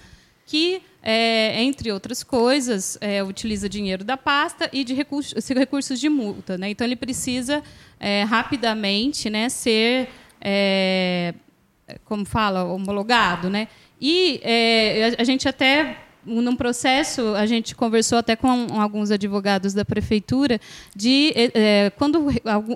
[0.48, 6.10] que, é, entre outras coisas, é, utiliza dinheiro da pasta e de recursos, recursos de
[6.10, 6.58] multa.
[6.58, 6.72] Né?
[6.72, 7.62] Então, ele precisa
[8.00, 10.10] é, rapidamente né, ser,
[10.42, 11.36] é,
[12.04, 13.48] como fala, homologado.
[13.48, 13.68] Né?
[14.02, 19.84] E é, a gente até num processo, a gente conversou até com alguns advogados da
[19.84, 20.60] prefeitura,
[20.96, 22.28] de é, quando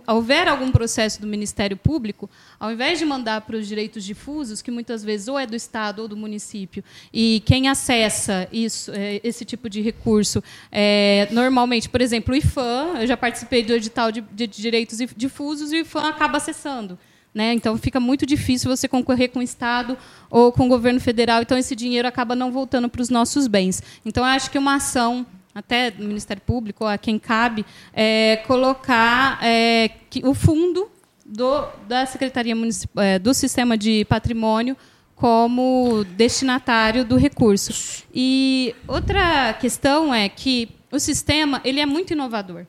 [0.08, 2.30] houver algum processo do Ministério Público,
[2.60, 6.02] ao invés de mandar para os direitos difusos, que muitas vezes ou é do Estado
[6.02, 6.84] ou do município,
[7.14, 13.00] e quem acessa isso, é, esse tipo de recurso, é, normalmente, por exemplo, o IFAM,
[13.02, 16.98] eu já participei do edital de, de direitos difusos e o IFAM acaba acessando.
[17.36, 17.54] Né?
[17.54, 19.98] Então fica muito difícil você concorrer com o Estado
[20.30, 21.42] ou com o governo federal.
[21.42, 23.84] Então esse dinheiro acaba não voltando para os nossos bens.
[24.06, 29.90] Então acho que uma ação até do Ministério Público, a quem cabe, é colocar é,
[30.10, 30.90] que o fundo
[31.26, 34.78] do, da Secretaria Municipal, é, do Sistema de Patrimônio
[35.16, 38.04] como destinatário do recurso.
[38.14, 42.66] E outra questão é que o sistema ele é muito inovador.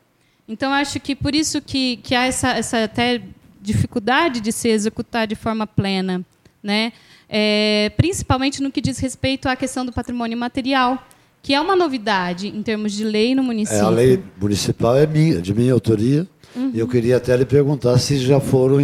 [0.49, 3.21] Então acho que por isso que, que há essa, essa até
[3.67, 6.25] dificuldade de se executar de forma plena,
[6.63, 6.93] né?
[7.29, 11.05] É, principalmente no que diz respeito à questão do patrimônio material,
[11.43, 13.81] que é uma novidade em termos de lei no município.
[13.81, 16.27] É, a lei municipal é minha, de minha autoria.
[16.55, 16.71] Uhum.
[16.73, 18.81] E eu queria até lhe perguntar se já foram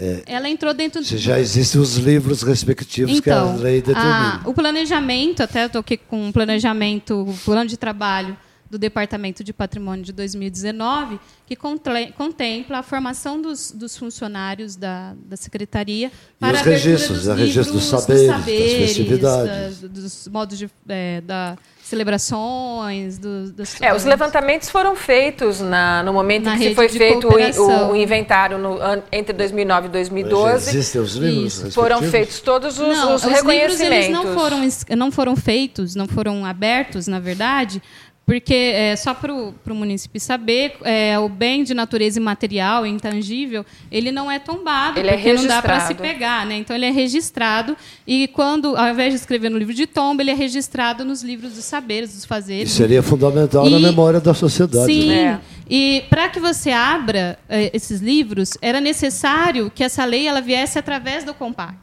[0.00, 3.80] é, ela entrou dentro Se já existem os livros respectivos então, que a então, lei
[3.80, 4.42] determina.
[4.44, 8.36] A, o planejamento, até estou aqui com um planejamento, plano de trabalho
[8.70, 15.36] do Departamento de Patrimônio de 2019, que contempla a formação dos, dos funcionários da, da
[15.36, 19.80] Secretaria para e os registros, dos, registro dos saberes, dos saberes, das festividades.
[19.80, 21.56] Da, dos modos de, é, da
[21.88, 23.18] celebrações.
[23.18, 27.26] Do, das, é, os levantamentos foram feitos na, no momento na em que foi feito
[27.26, 28.78] o, o, inventário no,
[29.10, 30.68] entre 2009 e 2012.
[30.68, 33.80] Existem os livros Foram feitos todos os, não, os, os reconhecimentos.
[33.80, 37.82] Livros, eles não foram, não foram feitos, não foram abertos, na verdade,
[38.28, 44.12] Porque, é, só para o município saber, é, o bem de natureza imaterial, intangível, ele
[44.12, 46.44] não é tombado, Ele é porque não dá para se pegar.
[46.44, 46.58] Né?
[46.58, 47.74] Então, ele é registrado
[48.06, 51.54] e, quando, ao invés de escrever no livro de tomba, ele é registrado nos livros
[51.54, 52.70] dos saberes, dos E fazeres.
[52.70, 54.92] seria fundamental na E- memória da sociedade.
[54.92, 55.08] Sim.
[55.08, 55.40] né?
[55.42, 55.58] É.
[55.70, 60.78] E para que você abra eh, esses livros, era necessário que essa lei ela viesse
[60.78, 61.78] através do Compac.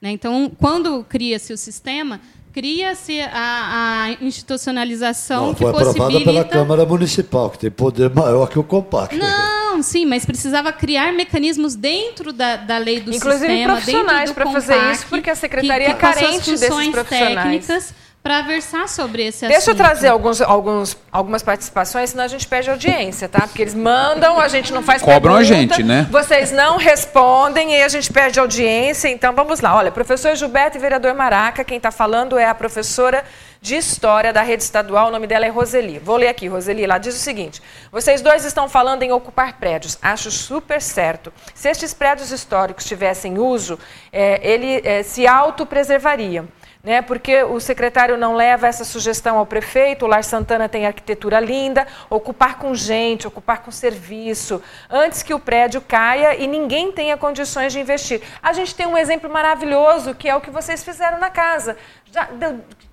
[0.00, 0.10] Né?
[0.10, 2.18] Então, quando cria-se o sistema,
[2.52, 6.24] cria-se a, a institucionalização Não, que foi aprovada possibilita...
[6.24, 9.16] pela Câmara Municipal, que tem poder maior que o Compacto.
[9.16, 14.34] Não, sim, mas precisava criar mecanismos dentro da, da lei do Inclusive sistema, profissionais dentro
[14.34, 17.34] do para fazer isso, porque a secretaria que, é que, suas carente desses funções profissionais.
[17.34, 19.76] técnicas para versar sobre esse Deixa eu assunto.
[19.76, 23.40] trazer alguns, alguns, algumas participações, senão a gente perde audiência, tá?
[23.40, 26.06] Porque eles mandam, a gente não faz Cobram a pergunta, gente, né?
[26.08, 29.08] Vocês não respondem e a gente perde audiência.
[29.08, 29.74] Então vamos lá.
[29.74, 33.24] Olha, professor Gilberto e vereador Maraca, quem está falando é a professora
[33.60, 35.98] de História da rede estadual, o nome dela é Roseli.
[35.98, 37.60] Vou ler aqui, Roseli, ela diz o seguinte:
[37.90, 39.98] vocês dois estão falando em ocupar prédios.
[40.00, 41.32] Acho super certo.
[41.54, 43.78] Se estes prédios históricos tivessem uso,
[44.12, 46.46] eh, ele eh, se autopreservariam
[46.82, 47.00] né?
[47.00, 51.86] Porque o secretário não leva essa sugestão ao prefeito, o Lar Santana tem arquitetura linda,
[52.10, 57.72] ocupar com gente, ocupar com serviço, antes que o prédio caia e ninguém tenha condições
[57.72, 58.22] de investir.
[58.42, 61.76] A gente tem um exemplo maravilhoso, que é o que vocês fizeram na casa.
[62.10, 62.28] Já,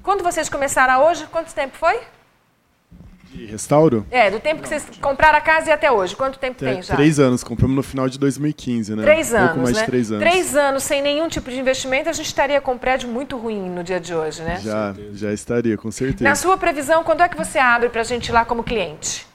[0.04, 2.00] quando vocês começaram hoje, quanto tempo foi?
[3.34, 4.06] De restauro?
[4.10, 6.16] É, do tempo que vocês compraram a casa e até hoje.
[6.16, 6.96] Quanto tempo tem já?
[6.96, 9.04] Três anos, compramos no final de 2015, né?
[9.04, 9.82] Três anos, Pouco mais né?
[9.82, 10.24] de três anos.
[10.28, 13.70] Três anos sem nenhum tipo de investimento, a gente estaria com um prédio muito ruim
[13.70, 14.60] no dia de hoje, né?
[14.64, 16.24] Já, já estaria, com certeza.
[16.24, 19.29] Na sua previsão, quando é que você abre para a gente ir lá como cliente?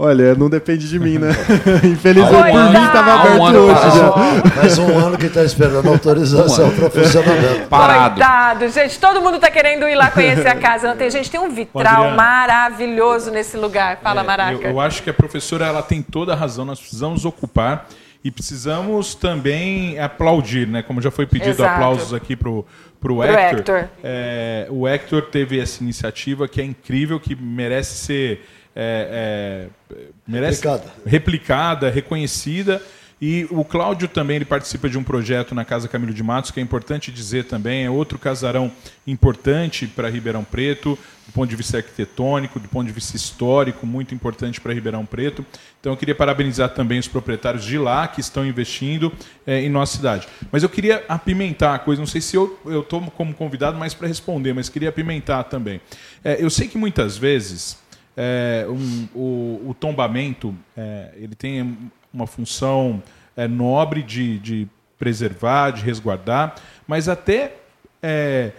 [0.00, 1.30] Olha, não depende de mim, né?
[1.82, 4.54] Infelizmente, um por ano- mim estava um aberto ano hoje já.
[4.54, 7.66] Mais um ano que está esperando autorização para funcionamento.
[7.68, 8.14] Parado.
[8.14, 10.86] Coitado, gente, todo mundo está querendo ir lá conhecer a casa.
[10.88, 12.14] Não tem gente, tem um vitral Adriana.
[12.16, 13.98] maravilhoso nesse lugar.
[14.00, 14.52] Fala, É, Maraca.
[14.68, 17.88] Eu, eu acho que a professora ela tem toda a razão, nós precisamos ocupar
[18.22, 20.80] e precisamos também aplaudir, né?
[20.80, 21.70] Como já foi pedido Exato.
[21.74, 22.64] aplausos aqui pro,
[23.00, 23.58] pro, Pro Hector.
[23.78, 23.88] Hector.
[24.04, 28.44] É, o Hector teve essa iniciativa que é incrível, que merece ser
[28.80, 30.92] é, é, merece Replicada.
[31.04, 32.80] replicada, reconhecida.
[33.20, 36.60] E o Cláudio também ele participa de um projeto na Casa Camilo de Matos, que
[36.60, 38.70] é importante dizer também, é outro casarão
[39.04, 44.14] importante para Ribeirão Preto, do ponto de vista arquitetônico, do ponto de vista histórico, muito
[44.14, 45.44] importante para Ribeirão Preto.
[45.80, 49.12] Então eu queria parabenizar também os proprietários de lá que estão investindo
[49.44, 50.28] eh, em nossa cidade.
[50.52, 54.06] Mas eu queria apimentar a coisa, não sei se eu estou como convidado mais para
[54.06, 55.80] responder, mas queria apimentar também.
[56.24, 57.87] Eh, eu sei que muitas vezes
[58.20, 61.78] é, um- o, o tombamento é, ele tem
[62.12, 63.00] uma função
[63.36, 66.56] é, nobre de, de preservar, de resguardar,
[66.86, 67.54] mas até
[68.02, 68.50] é,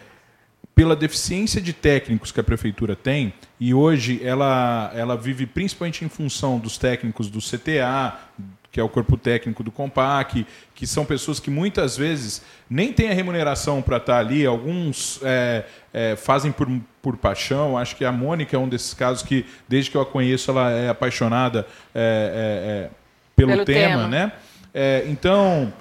[0.74, 6.10] pela deficiência de técnicos que a prefeitura tem, e hoje ela, ela vive principalmente em
[6.10, 8.18] função dos técnicos do CTA,
[8.72, 10.46] que é o corpo técnico do Compac,
[10.76, 15.66] que são pessoas que muitas vezes nem têm a remuneração para estar ali, alguns é,
[15.94, 16.70] é, fazem por,
[17.02, 17.78] por paixão.
[17.78, 20.72] Acho que a Mônica é um desses casos que, desde que eu a conheço, ela
[20.72, 21.66] é apaixonada
[21.96, 22.90] é, é, é,
[23.36, 24.08] pelo, Pelo tema, tema.
[24.08, 24.32] né?
[24.72, 25.74] É, então,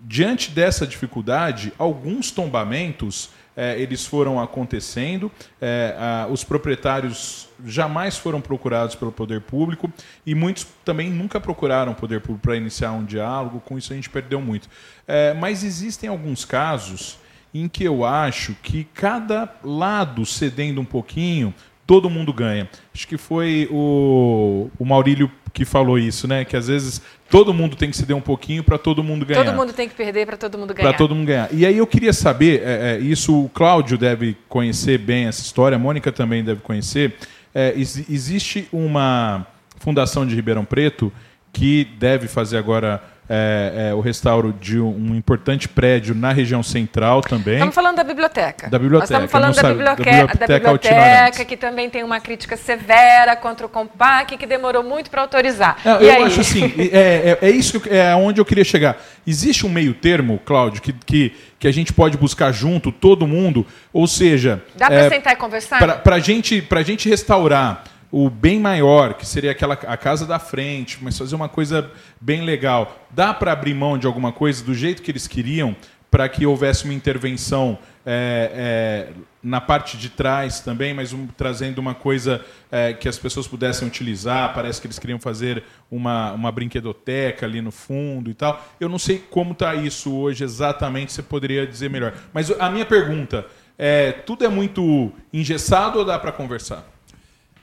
[0.00, 5.30] diante dessa dificuldade, alguns tombamentos é, eles foram acontecendo,
[5.60, 9.90] é, a- os proprietários jamais foram procurados pelo poder público
[10.26, 13.96] e muitos também nunca procuraram o poder público para iniciar um diálogo, com isso a
[13.96, 14.68] gente perdeu muito.
[15.06, 17.18] É, mas existem alguns casos
[17.54, 21.54] em que eu acho que cada lado cedendo um pouquinho,
[21.86, 22.68] todo mundo ganha.
[22.92, 26.44] Acho que foi o, o Maurílio que falou isso, né?
[26.44, 27.00] Que às vezes
[27.34, 29.44] todo mundo tem que ceder um pouquinho para todo mundo ganhar.
[29.44, 30.88] Todo mundo tem que perder para todo mundo ganhar.
[30.88, 31.48] Para todo mundo ganhar.
[31.52, 35.74] E aí eu queria saber, é, é, isso o Cláudio deve conhecer bem essa história,
[35.74, 37.16] a Mônica também deve conhecer.
[37.52, 39.44] É, exi- existe uma
[39.80, 41.12] fundação de Ribeirão Preto
[41.52, 47.22] que deve fazer agora é, é, o restauro de um, importante prédio na região central
[47.22, 47.54] também.
[47.54, 48.68] Estamos falando da biblioteca.
[48.68, 52.20] Da biblioteca, Nós estamos falando da sabe- biblioteca, da biblioteca biblioteca, que também tem uma
[52.20, 55.78] crítica severa contra o Compac, que demorou muito para autorizar.
[55.84, 56.22] É, e eu aí?
[56.24, 58.96] acho assim, é, é, é isso é onde eu queria chegar.
[59.26, 63.66] Existe um meio termo, Cláudio, que, que, que a gente pode buscar junto, todo mundo,
[63.92, 64.62] ou seja...
[64.76, 66.02] Dá para é, sentar e conversar?
[66.02, 67.84] Para a gente, pra gente restaurar
[68.16, 71.90] o bem maior, que seria aquela a casa da frente, mas fazer uma coisa
[72.20, 75.74] bem legal, dá para abrir mão de alguma coisa do jeito que eles queriam,
[76.12, 79.12] para que houvesse uma intervenção é, é,
[79.42, 82.40] na parte de trás também, mas um- trazendo uma coisa
[82.70, 84.54] é, que as pessoas pudessem utilizar.
[84.54, 88.64] Parece que eles queriam fazer uma, uma brinquedoteca ali no fundo e tal.
[88.78, 92.14] Eu não sei como está isso hoje exatamente, você poderia dizer melhor.
[92.32, 93.44] Mas a minha pergunta
[93.76, 96.93] é: tudo é muito engessado ou dá para conversar?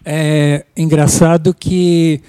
[0.04, 2.22] É engraçado que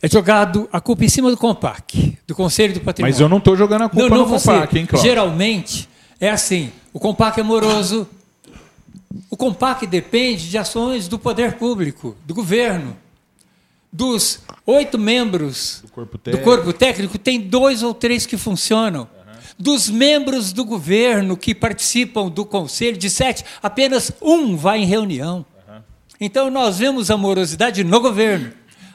[0.00, 3.14] é jogado a culpa em cima do Compac, do Conselho do Patrimônio.
[3.14, 4.52] Mas eu não estou jogando a culpa não, não no você.
[4.52, 5.10] Compac, hein, Cláudio?
[5.10, 5.88] Geralmente
[6.20, 8.08] é assim: o Compac é moroso.
[9.30, 12.96] O Compac depende de ações do poder público, do governo.
[13.92, 19.08] Dos oito membros Do corpo do corpo técnico, tem dois ou três que funcionam.
[19.58, 25.46] Dos membros do governo que participam do conselho, de sete, apenas um vai em reunião.
[26.20, 28.52] Então, nós vemos a morosidade no governo.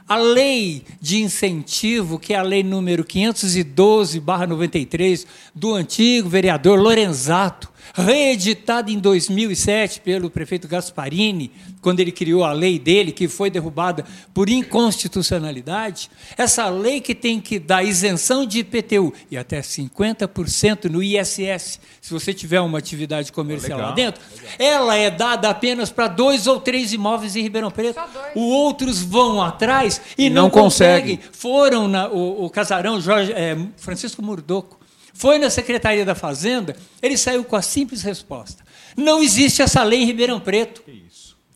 [0.07, 8.91] A lei de incentivo, que é a lei número 512-93, do antigo vereador Lorenzato, reeditada
[8.91, 11.49] em 2007 pelo prefeito Gasparini,
[11.81, 16.09] quando ele criou a lei dele, que foi derrubada por inconstitucionalidade.
[16.37, 22.11] Essa lei que tem que dar isenção de IPTU e até 50% no ISS, se
[22.13, 24.21] você tiver uma atividade comercial Legal, lá dentro,
[24.57, 27.99] ela é dada apenas para dois ou três imóveis em Ribeirão Preto.
[28.35, 31.17] Os outros vão atrás e, E não, não conseguem.
[31.17, 31.33] conseguem.
[31.33, 34.79] Foram na, o, o casarão Jorge, é, Francisco Murdoco.
[35.13, 38.63] Foi na Secretaria da Fazenda, ele saiu com a simples resposta:
[38.95, 40.83] não existe essa lei em Ribeirão Preto.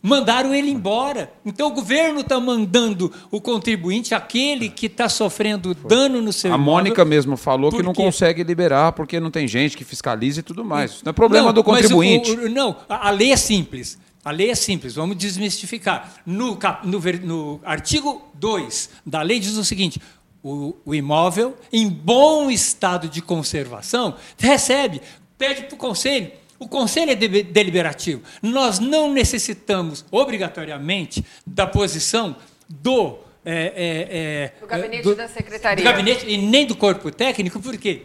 [0.07, 1.33] Mandaram ele embora.
[1.43, 6.55] Então o governo está mandando o contribuinte, aquele que está sofrendo dano no seu A
[6.55, 10.41] imóvel, Mônica mesmo falou que Por não consegue liberar porque não tem gente que fiscaliza
[10.41, 10.91] e tudo mais.
[10.91, 12.31] Isso não é problema Não, do mas o- contribuinte.
[12.31, 13.97] o- não, a, lei é simples.
[14.23, 16.13] A lei é simples, vamos desmistificar.
[16.23, 19.99] No, cap- no no artigo 2 da lei diz o seguinte:
[20.43, 25.01] o, o imóvel, em bom estado de conservação, recebe,
[25.37, 26.31] pede para o conselho.
[26.57, 28.21] O conselho é debe- deliberativo.
[28.41, 32.35] Nós não necessitamos, obrigatoriamente, da posição
[32.69, 33.17] do.
[33.43, 35.83] é, é, é, Do gabinete do- da secretaria.
[35.83, 38.03] do gabinete e nem do corpo técnico, por quê?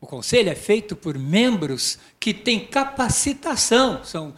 [0.00, 4.34] O conselho é feito por membros que têm capacitação, são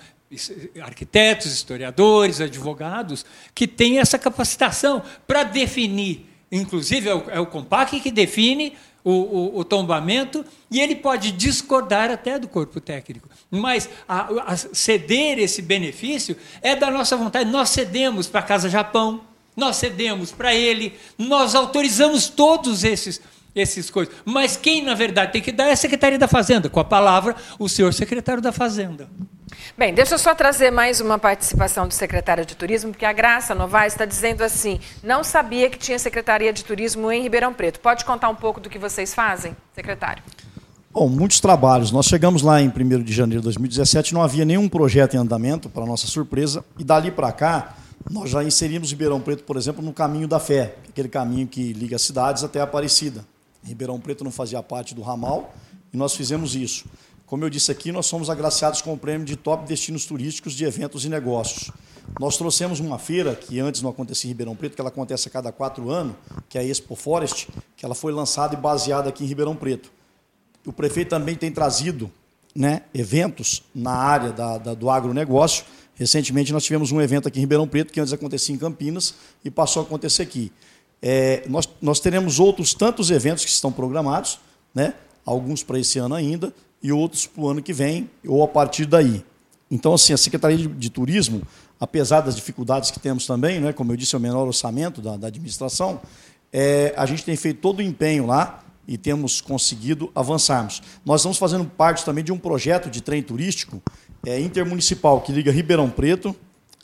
[0.83, 3.25] arquitetos, historiadores, advogados,
[3.55, 6.27] que têm essa capacitação para definir.
[6.51, 11.31] Inclusive, é o, é o Compac que define o, o- o tombamento e ele pode
[11.31, 13.29] discordar até do corpo técnico.
[13.51, 17.49] Mas a- a ceder esse benefício é da nossa vontade.
[17.51, 19.21] Nós cedemos para a Casa Japão,
[19.57, 23.21] nós cedemos para ele, nós autorizamos todos esses
[23.55, 24.13] esses coisas.
[24.25, 27.37] Mas quem, na verdade, tem que dar é a Secretaria da Fazenda, com a palavra
[27.57, 29.09] o senhor secretário da Fazenda.
[29.77, 33.55] Bem, deixa eu só trazer mais uma participação do secretário de Turismo, porque a Graça
[33.55, 37.81] Novaes está dizendo assim: não sabia que tinha Secretaria de Turismo em Ribeirão Preto.
[37.81, 40.23] Pode contar um pouco do que vocês fazem, secretário?
[40.91, 41.91] Bom, muitos trabalhos.
[41.91, 45.69] Nós chegamos lá em 1 de janeiro de 2017, não havia nenhum projeto em andamento,
[45.69, 47.75] para nossa surpresa, e dali para cá,
[48.09, 51.97] nós já inserimos Ribeirão Preto, por exemplo, no caminho da fé, aquele caminho que liga
[51.97, 53.25] as cidades até Aparecida.
[53.65, 55.55] Ribeirão Preto não fazia parte do ramal
[55.93, 56.85] e nós fizemos isso.
[57.27, 60.65] Como eu disse aqui, nós somos agraciados com o prêmio de top destinos turísticos de
[60.65, 61.71] eventos e negócios.
[62.21, 65.31] Nós trouxemos uma feira que antes não acontecia em Ribeirão Preto, que ela acontece a
[65.31, 66.15] cada quatro anos,
[66.51, 69.91] que é a Expo Forest, que ela foi lançada e baseada aqui em Ribeirão Preto.
[70.67, 72.11] O prefeito também tem trazido
[72.55, 75.65] né, eventos na área da, da- do agronegócio.
[75.95, 79.51] Recentemente nós tivemos um evento aqui em Ribeirão Preto, que antes acontecia em Campinas e
[79.51, 80.53] passou a acontecer aqui.
[81.01, 84.39] É, nós, nós teremos outros tantos eventos que estão programados,
[84.75, 84.95] né,
[85.25, 86.53] alguns para esse ano ainda
[86.85, 89.25] e outros para o ano que vem ou a partir daí.
[89.71, 91.41] Então, assim, a Secretaria de, de Turismo,
[91.81, 95.17] apesar das dificuldades que temos também, né, como eu disse, é o menor orçamento da,
[95.17, 95.99] da administração,
[96.53, 100.83] é, a gente tem feito todo o empenho lá e temos conseguido avançarmos.
[101.07, 103.83] Nós estamos fazendo parte também de um projeto de trem turístico
[104.27, 106.37] é, intermunicipal que liga Ribeirão Preto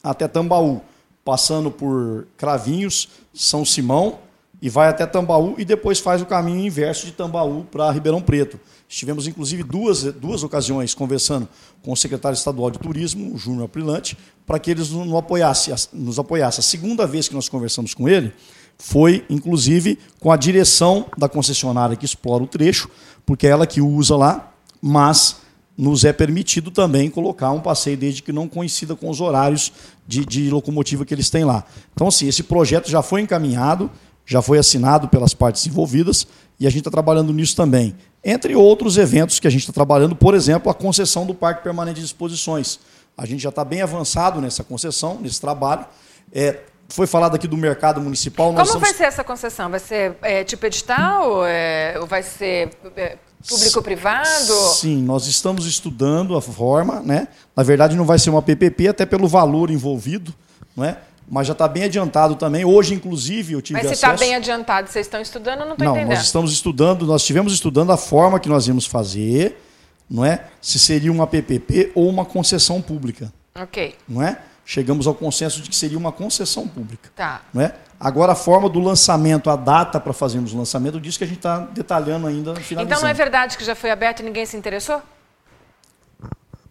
[0.02, 0.80] até Tambaú,
[1.22, 4.18] passando por Cravinhos, São Simão
[4.62, 8.60] e vai até Tambaú e depois faz o caminho inverso de Tambaú para Ribeirão Preto.
[8.88, 11.48] Estivemos, inclusive, duas, duas ocasiões conversando
[11.82, 15.74] com o secretário estadual de turismo, o Júnior Aprilante, para que eles nos apoiassem.
[15.92, 16.60] Nos apoiassem.
[16.60, 18.32] A segunda vez que nós conversamos com ele
[18.76, 22.90] foi, inclusive, com a direção da concessionária que explora o trecho,
[23.24, 25.36] porque é ela que usa lá, mas
[25.76, 29.72] nos é permitido também colocar um passeio desde que não coincida com os horários
[30.06, 31.64] de, de locomotiva que eles têm lá.
[31.94, 33.90] Então, assim, esse projeto já foi encaminhado,
[34.26, 36.26] já foi assinado pelas partes envolvidas
[36.58, 37.94] e a gente está trabalhando nisso também.
[38.22, 42.00] Entre outros eventos que a gente está trabalhando, por exemplo, a concessão do Parque Permanente
[42.00, 42.78] de Exposições.
[43.16, 45.84] A gente já está bem avançado nessa concessão, nesse trabalho.
[46.32, 48.46] É, foi falado aqui do mercado municipal.
[48.46, 49.70] Como vai estamos- ser essa concessão?
[49.70, 51.44] Vai ser é, tipo edital?
[51.46, 53.16] É, ou vai ser é,
[53.48, 54.52] público-privado?
[54.74, 57.28] Sim, nós estamos estudando a forma, né?
[57.56, 60.34] Na verdade, não vai ser uma PPP, até pelo valor envolvido,
[60.76, 60.98] não é?
[61.30, 62.64] Mas já está bem adiantado também.
[62.64, 64.14] Hoje, inclusive, eu tive Mas se acesso...
[64.14, 66.16] está bem adiantado, vocês estão estudando, não estou Não, entendendo.
[66.16, 69.62] nós estamos estudando, nós estivemos estudando a forma que nós íamos fazer,
[70.10, 70.44] não é?
[70.60, 73.94] Se seria uma PPP ou uma concessão pública, Ok.
[74.08, 74.40] não é?
[74.70, 77.10] chegamos ao consenso de que seria uma concessão pública.
[77.16, 77.42] Tá.
[77.52, 77.74] Não é?
[77.98, 81.38] Agora, a forma do lançamento, a data para fazermos o lançamento, diz que a gente
[81.38, 82.82] está detalhando ainda, finalizando.
[82.82, 85.02] Então não é verdade que já foi aberto e ninguém se interessou?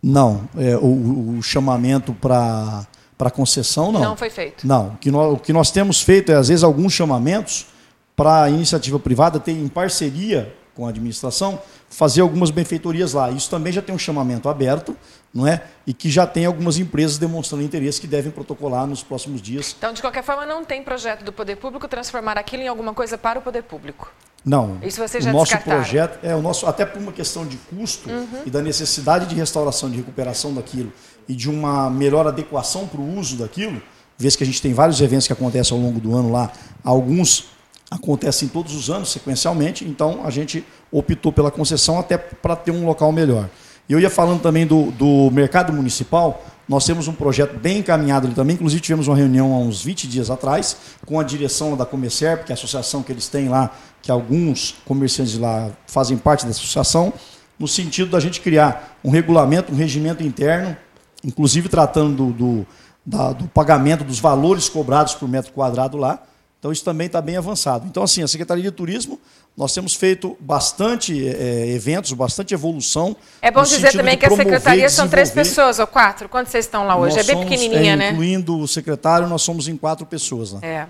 [0.02, 2.88] Não, é, o, o chamamento para
[3.20, 4.00] para concessão não.
[4.00, 4.66] Não foi feito.
[4.66, 7.68] Não, o que, nós, o que nós temos feito é, às vezes, alguns chamamentos
[8.16, 13.30] para a iniciativa privada ter em parceria com a administração, fazer algumas benfeitorias lá.
[13.30, 14.96] Isso também já tem um chamamento aberto,
[15.34, 15.64] não é?
[15.86, 19.76] E que já tem algumas empresas demonstrando interesse que devem protocolar nos próximos dias.
[19.78, 23.18] Então, de qualquer forma, não tem projeto do poder público transformar aquilo em alguma coisa
[23.18, 24.10] para o poder público.
[24.46, 24.78] Não.
[24.82, 28.10] Isso você já o nosso projeto é o nosso até por uma questão de custo
[28.10, 28.44] Uhum.
[28.46, 30.94] e da necessidade de restauração, de recuperação daquilo
[31.30, 33.80] e de uma melhor adequação para o uso daquilo.
[34.18, 36.52] Vez que a gente tem vários eventos que acontecem ao longo do ano lá,
[36.84, 37.46] alguns
[37.90, 42.86] acontecem todos os anos sequencialmente, então a gente optou pela concessão até para ter um
[42.86, 43.48] local melhor.
[43.88, 48.36] Eu ia falando também do, do mercado municipal, nós temos um projeto bem encaminhado ali
[48.36, 52.46] também, inclusive tivemos uma reunião há uns 20 dias atrás com a direção da Comercerp,
[52.46, 56.60] que é a associação que eles têm lá, que alguns comerciantes lá fazem parte dessa
[56.60, 57.14] associação,
[57.58, 60.78] no sentido da gente criar um regulamento, um regimento interno,
[61.24, 62.68] inclusive tratando do, do,
[63.06, 66.20] da- do pagamento dos valores cobrados por metro quadrado lá.
[66.60, 67.88] Então isso também está bem avançado.
[67.88, 69.18] Então, assim, a Secretaria de Turismo,
[69.56, 73.16] nós temos feito bastante eh, eventos, bastante evolução.
[73.42, 76.28] É bom dizer também que a promover secretaria são três pessoas ou quatro.
[76.28, 77.16] Quantos vocês estão lá hoje?
[77.16, 78.10] Nós é bem somos, pequenininha, é, né?
[78.12, 80.60] Incluindo o secretário, nós somos em quatro pessoas lá.
[80.62, 80.86] É.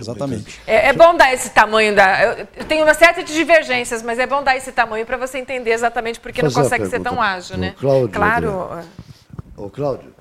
[0.00, 0.58] Exatamente.
[0.66, 2.22] É, é bom dar esse tamanho da.
[2.22, 5.38] Eu, eu tenho uma série de divergências, mas é bom dar esse tamanho para você
[5.38, 7.74] entender exatamente por que não consegue ser tão ágil, né?
[7.78, 8.78] Cláudio, claro.
[9.60, 10.14] Ô, Cláudio,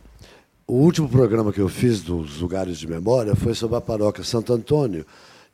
[0.68, 4.52] o último programa que eu fiz dos lugares de memória foi sobre a paróquia Santo
[4.52, 5.06] Antônio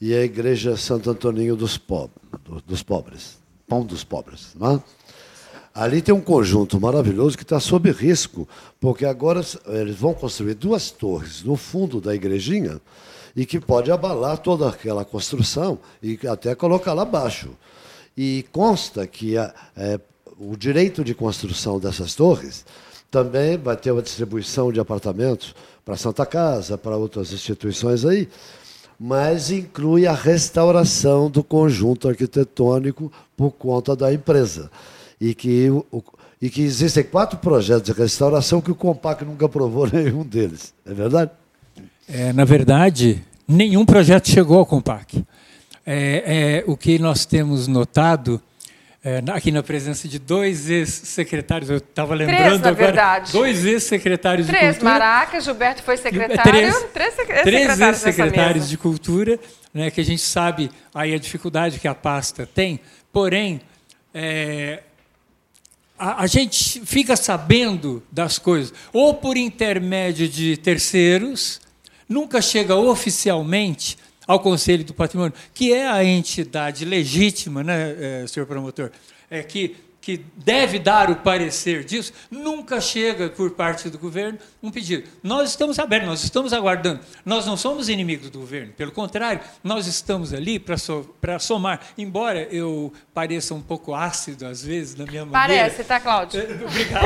[0.01, 1.79] e a igreja Santo Antoninho dos,
[2.65, 3.37] dos Pobres,
[3.67, 4.55] Pão dos Pobres.
[4.55, 4.83] Não é?
[5.71, 8.47] Ali tem um conjunto maravilhoso que está sob risco,
[8.79, 12.81] porque agora eles vão construir duas torres no fundo da igrejinha
[13.35, 17.49] e que pode abalar toda aquela construção e até colocar lá abaixo.
[18.17, 19.99] E consta que a- é,
[20.39, 22.65] o direito de construção dessas torres
[23.15, 25.55] também vai ter uma distribuição de apartamentos
[25.85, 28.27] para Santa Casa, para outras instituições aí,
[28.99, 34.69] mas inclui a restauração do conjunto arquitetônico por conta da empresa.
[35.19, 35.69] E que,
[36.41, 40.73] e que existem quatro projetos de restauração que o Compac nunca aprovou nenhum deles.
[40.85, 41.31] É verdade?
[42.09, 45.23] É, na verdade, nenhum projeto chegou ao Compac.
[45.85, 48.41] É, é, o que nós temos notado,
[49.05, 53.31] é, aqui na presença de dois ex-secretários, eu estava lembrando na agora, verdade.
[53.31, 54.93] dois ex-secretários de Três, cultura.
[54.93, 56.41] Maracas, Gilberto foi secretário.
[56.41, 59.39] Três, três, três ex-secretários de cultura,
[59.71, 62.79] né, que a gente sabe aí a dificuldade que a pasta tem,
[63.13, 63.61] porém,
[64.11, 64.81] é,
[65.99, 71.61] a, a gente fica sabendo das coisas, ou por intermédio de terceiros,
[72.09, 78.45] nunca chega oficialmente ao Conselho do Patrimônio, que é a entidade legítima, né, eh, senhor
[78.45, 78.91] promotor,
[79.29, 84.69] é, que, que deve dar o parecer disso, nunca chega por parte do governo um
[84.69, 85.07] pedido.
[85.23, 86.99] Nós estamos abertos, nós estamos aguardando.
[87.25, 91.79] Nós não somos inimigos do governo, pelo contrário, nós estamos ali para so, somar.
[91.97, 95.63] Embora eu pareça um pouco ácido às vezes na minha maneira.
[95.63, 96.39] Parece, tá, Cláudio?
[96.67, 97.05] Obrigado.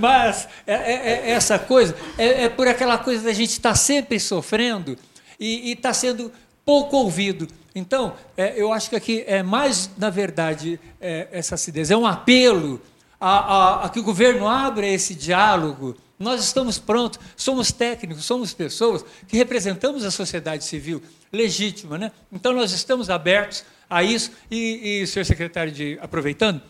[0.00, 4.18] Mas é- é- é essa coisa é, é por aquela coisa da gente estar sempre
[4.18, 4.96] sofrendo
[5.38, 6.32] e está sendo
[6.64, 7.48] pouco ouvido.
[7.74, 11.90] Então, é, eu acho que aqui é mais, na verdade, é, essa acidez.
[11.90, 12.80] É um apelo
[13.20, 15.96] a, a- a que o governo abra esse diálogo.
[16.18, 21.00] Nós estamos prontos, somos técnicos, somos pessoas que representamos a sociedade civil
[21.32, 21.96] legítima.
[21.96, 22.10] Né?
[22.32, 24.32] Então, nós estamos abertos a isso.
[24.50, 26.60] E, e senhor secretário, de, aproveitando,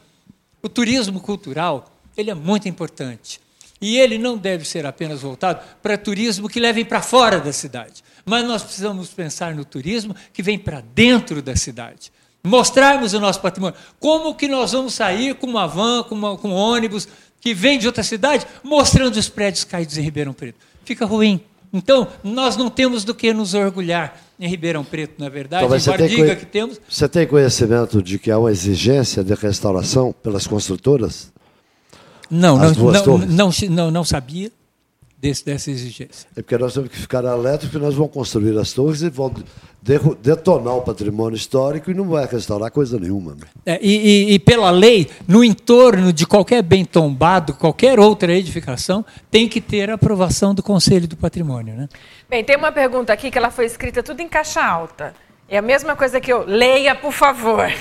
[0.63, 3.41] o turismo cultural ele é muito importante.
[3.81, 8.03] E ele não deve ser apenas voltado para turismo que levem para fora da cidade.
[8.29, 12.13] Mas nós precisamos pensar no turismo que vem para dentro da cidade.
[12.45, 13.77] Mostrarmos o nosso patrimônio.
[13.99, 17.09] Como que nós vamos sair com uma van, com, uma- com um ônibus
[17.41, 20.59] que vem de outra cidade, mostrando os prédios caídos em Ribeirão Preto?
[20.85, 21.41] Fica ruim.
[21.73, 25.91] Então, nós não temos do que nos orgulhar em Ribeirão Preto, na verdade, Então, você
[25.99, 31.31] tem que temos, Você tem conhecimento de que há uma exigência de restauração pelas construtoras?
[32.31, 32.73] Não, não,
[33.29, 34.51] não, não, não sabia
[35.21, 36.29] desse, dessa exigência.
[36.37, 39.35] É porque nós temos que ficar alerta que nós vamos construir as torres e vão
[40.23, 43.35] detonar o patrimônio histórico e não vai restaurar coisa nenhuma.
[43.35, 43.47] né?
[43.65, 43.97] É, e,
[44.31, 49.61] e- e pela lei, no entorno de qualquer bem tombado, qualquer outra edificação, tem que
[49.61, 51.75] ter a aprovação do Conselho do Patrimônio.
[51.75, 51.89] Né?
[52.29, 55.15] Bem, tem uma pergunta aqui que ela foi escrita tudo em caixa alta.
[55.51, 56.45] É a mesma coisa que eu.
[56.47, 57.65] Leia, por favor.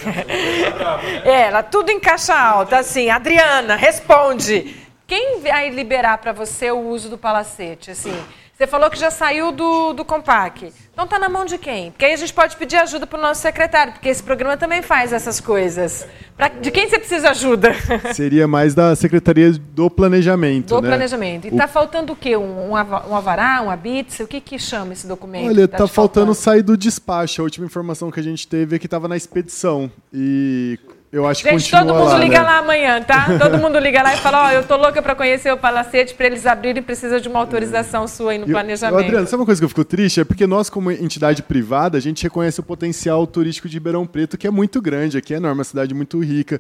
[1.26, 2.78] É, ela tudo em caixa alta.
[2.80, 4.76] Assim, Adriana, responde.
[5.08, 7.90] Quem vai liberar para você o uso do palacete?
[7.92, 8.14] Assim,
[8.58, 10.74] você falou que já saiu do, do Compac.
[10.92, 11.92] Então tá na mão de quem?
[11.92, 14.82] Porque aí a gente pode pedir ajuda para o nosso secretário, porque esse programa também
[14.82, 16.06] faz essas coisas.
[16.36, 17.72] Pra, de quem você precisa ajuda?
[18.14, 20.76] Seria mais da Secretaria do Planejamento.
[20.76, 20.90] Do né?
[20.90, 21.46] planejamento.
[21.46, 22.36] E está faltando o quê?
[22.36, 24.24] Um, um ava- um avará, um habite?
[24.24, 25.48] O que, que chama esse documento?
[25.48, 27.42] Olha, que tá, te faltando sair do despacho.
[27.42, 29.90] A última informação que a gente teve é que estava na expedição.
[30.12, 30.78] E
[31.10, 32.44] eu acho que Gente, todo mundo lá, liga né?
[32.44, 33.38] lá amanhã, tá?
[33.40, 36.26] Todo mundo liga lá e fala, ó, eu tô louca para conhecer o palacete, para
[36.26, 39.06] eles abrirem, precisa de uma autorização sua aí no planejamento.
[39.06, 40.20] Adriano, sabe uma coisa que eu fico triste?
[40.20, 44.38] É porque nós, como entidade privada, a gente reconhece o potencial turístico de Ribeirão Preto,
[44.38, 46.60] que é muito grande aqui, é enorme, uma cidade muito rica.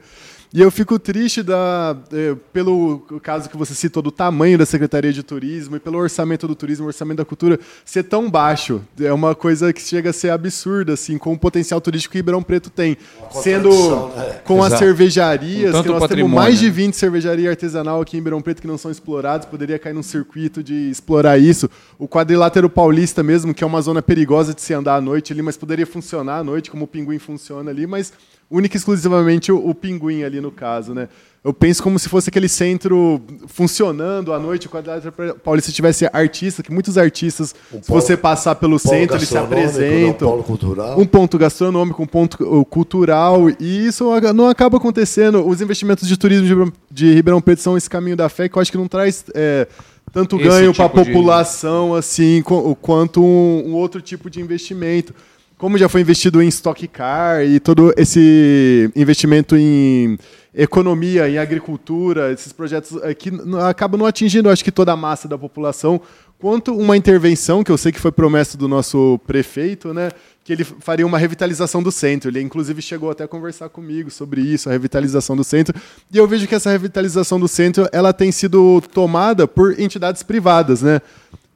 [0.53, 5.11] E eu fico triste da, eh, pelo caso que você citou do tamanho da Secretaria
[5.11, 8.81] de Turismo e pelo orçamento do turismo, orçamento da cultura ser tão baixo.
[8.97, 12.41] É uma coisa que chega a ser absurda, assim, com o potencial turístico que Ribeirão
[12.41, 12.97] Preto tem.
[13.43, 13.69] Sendo
[14.15, 14.39] né?
[14.45, 14.85] com as Exato.
[14.85, 16.71] cervejarias, Com tanto que nós temos mais de né?
[16.71, 20.63] 20 cervejarias artesanal aqui em Ribeirão Preto que não são exploradas, poderia cair num circuito
[20.63, 21.69] de explorar isso.
[21.99, 25.41] O quadrilátero paulista mesmo, que é uma zona perigosa de se andar à noite ali,
[25.41, 28.13] mas poderia funcionar à noite, como o pinguim funciona ali, mas
[28.49, 31.09] única e exclusivamente o, o pinguim ali no caso, né?
[31.43, 36.61] Eu penso como se fosse aquele centro funcionando à noite, o quadrilátero paulista tivesse artista,
[36.61, 39.61] que muitos artistas, se você passar pelo centro, eles se gastronômico, né?
[39.61, 40.43] Um apresentam.
[40.43, 40.99] cultural.
[40.99, 44.05] Um ponto gastronômico, um ponto cultural, e isso
[44.35, 45.45] não acaba acontecendo.
[45.47, 48.57] Os investimentos de turismo de Ribeirão- de Ribeirão Preto são esse caminho da fé, que
[48.57, 49.67] eu acho que não traz é,
[50.11, 52.43] tanto Esse ganho para a tipo de- população assim,
[52.81, 55.13] quanto um, um outro tipo de investimento.
[55.57, 60.17] Como já foi investido em Stock Car e todo esse investimento em
[60.53, 65.27] economia, em agricultura, esses projetos aqui n- acabam não atingindo, acho que toda a massa
[65.27, 65.99] da população,
[66.37, 70.11] quanto uma intervenção que eu sei que foi promessa do nosso prefeito, né,
[70.43, 72.29] que ele faria uma revitalização do centro.
[72.29, 75.75] Ele inclusive chegou até a conversar comigo sobre isso, a revitalização do centro.
[76.11, 80.83] E eu vejo que essa revitalização do centro, ela tem sido tomada por entidades privadas,
[80.83, 81.01] né?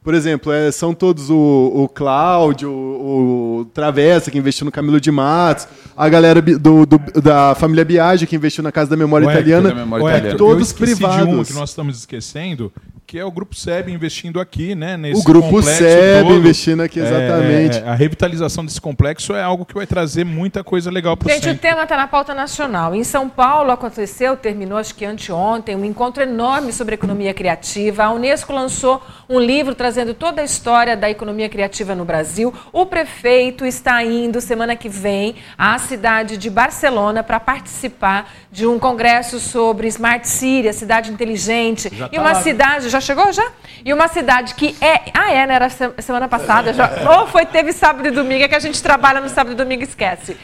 [0.02, 1.36] Por exemplo, é, são todos o,
[1.74, 7.20] o Cláudio, o, o Travessa, que investiu no Camilo de Matos, a galera do, do-
[7.22, 9.68] da família Biagi, que investiu na Casa da Memória O Italiana.
[9.68, 10.28] da Memória Italiana.
[10.30, 11.48] Hector, Todos de um privados.
[11.48, 12.72] que nós estamos esquecendo,
[13.12, 14.96] que é o Grupo SEB investindo aqui, né?
[14.96, 16.34] Nesse O Grupo SEB todo.
[16.34, 17.76] investindo aqui, É, exatamente.
[17.76, 21.30] é, a revitalização desse complexo é algo que vai trazer muita coisa legal para o
[21.30, 21.60] Gente, o centro.
[21.60, 22.94] tema está na pauta nacional.
[22.94, 28.04] Em São Paulo aconteceu, terminou acho que anteontem, um encontro enorme sobre economia criativa.
[28.04, 32.50] A Unesco lançou um livro trazendo toda a história da economia criativa no Brasil.
[32.72, 38.78] O prefeito está indo semana que vem à cidade de Barcelona para participar de um
[38.78, 41.92] congresso sobre Smart City, a cidade inteligente.
[42.10, 43.46] e uma cidade, já chegou já?
[43.84, 46.88] E uma cidade que é, ah é, né, era se- semana passada, já,
[47.18, 49.82] ou foi teve sábado e domingo, é que a gente trabalha no sábado e domingo
[49.82, 50.36] e esquece.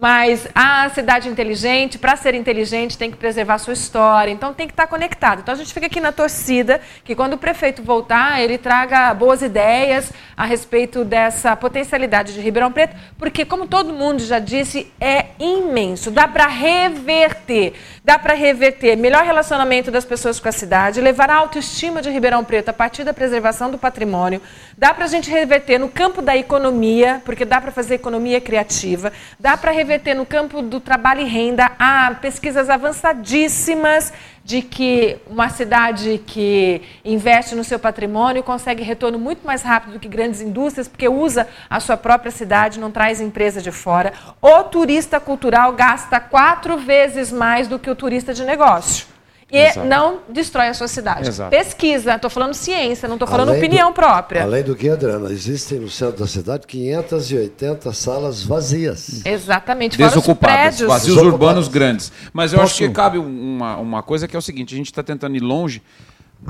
[0.00, 4.72] Mas a cidade inteligente, para ser inteligente, tem que preservar sua história, então tem que
[4.72, 5.40] estar conectado.
[5.40, 9.42] Então a gente fica aqui na torcida que quando o prefeito voltar, ele traga boas
[9.42, 15.26] ideias a respeito dessa potencialidade de Ribeirão Preto, porque, como todo mundo já disse, é
[15.38, 16.10] imenso.
[16.10, 18.96] Dá para reverter, dá para reverter.
[18.96, 23.04] Melhor relacionamento das pessoas com a cidade, levar a autoestima de Ribeirão Preto a partir
[23.04, 24.40] da preservação do patrimônio,
[24.78, 29.12] dá para a gente reverter no campo da economia, porque dá para fazer economia criativa,
[29.38, 31.72] dá para reverter no campo do trabalho e renda.
[31.78, 34.12] Há pesquisas avançadíssimas
[34.44, 39.98] de que uma cidade que investe no seu patrimônio consegue retorno muito mais rápido do
[39.98, 44.12] que grandes indústrias, porque usa a sua própria cidade, não traz empresa de fora.
[44.40, 49.09] O turista cultural gasta quatro vezes mais do que o turista de negócio.
[49.52, 49.86] E Exato.
[49.86, 51.28] não destrói a sua cidade.
[51.28, 51.50] Exato.
[51.50, 54.42] Pesquisa, estou falando ciência, não estou falando Além do- opinião própria.
[54.44, 59.24] Além do que, Adriana, existem no centro da cidade 580 salas vazias.
[59.24, 60.88] Exatamente, Desocupados, prédios.
[60.88, 61.32] vazios Desocupados.
[61.34, 62.12] urbanos grandes.
[62.32, 64.86] Mas eu acho Posso- que cabe uma, uma coisa que é o seguinte: a gente
[64.86, 65.82] está tentando ir longe,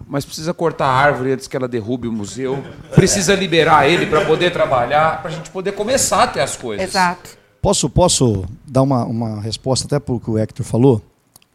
[0.07, 2.63] mas precisa cortar a árvore antes que ela derrube o museu.
[2.95, 6.87] Precisa liberar ele para poder trabalhar, para a gente poder começar a ter as coisas.
[6.89, 7.39] Exato.
[7.63, 11.03] Posso, posso dar uma, uma resposta até para o que o Hector falou?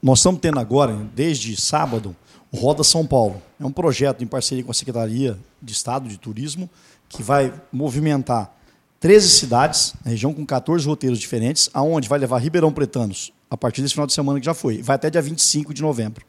[0.06, 2.16] Nós estamos tendo agora, desde sábado,
[2.52, 3.42] o Roda São Paulo.
[3.60, 6.70] É um projeto em parceria com a Secretaria de Estado de Turismo
[7.10, 8.56] que vai movimentar
[9.00, 13.96] 13 cidades, região com 14 roteiros diferentes, aonde vai levar Ribeirão Pretanos a partir desse
[13.96, 14.80] final de semana que já foi.
[14.80, 16.24] Vai até dia 25 de novembro.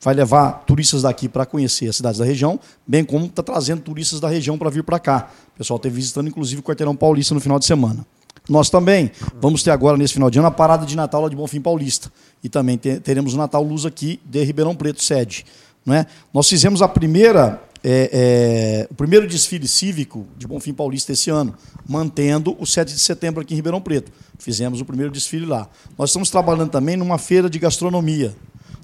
[0.00, 4.20] Vai levar turistas daqui para conhecer as cidades da região, bem como está trazendo turistas
[4.20, 5.28] da região para vir para cá.
[5.54, 8.06] O pessoal esteve visitando, inclusive, o Quarteirão Paulista no final de semana.
[8.48, 9.10] Nós também
[9.40, 12.10] vamos ter agora, nesse final de ano, a parada de Natal lá de Bonfim Paulista.
[12.42, 15.44] E também te- teremos o Natal Luz aqui de Ribeirão Preto, sede.
[15.84, 16.06] Não é?
[16.32, 21.54] Nós fizemos a primeira, é, é, o primeiro desfile cívico de Bonfim Paulista esse ano,
[21.86, 24.10] mantendo o 7 de setembro aqui em Ribeirão Preto.
[24.38, 25.68] Fizemos o primeiro desfile lá.
[25.98, 28.34] Nós estamos trabalhando também numa feira de gastronomia.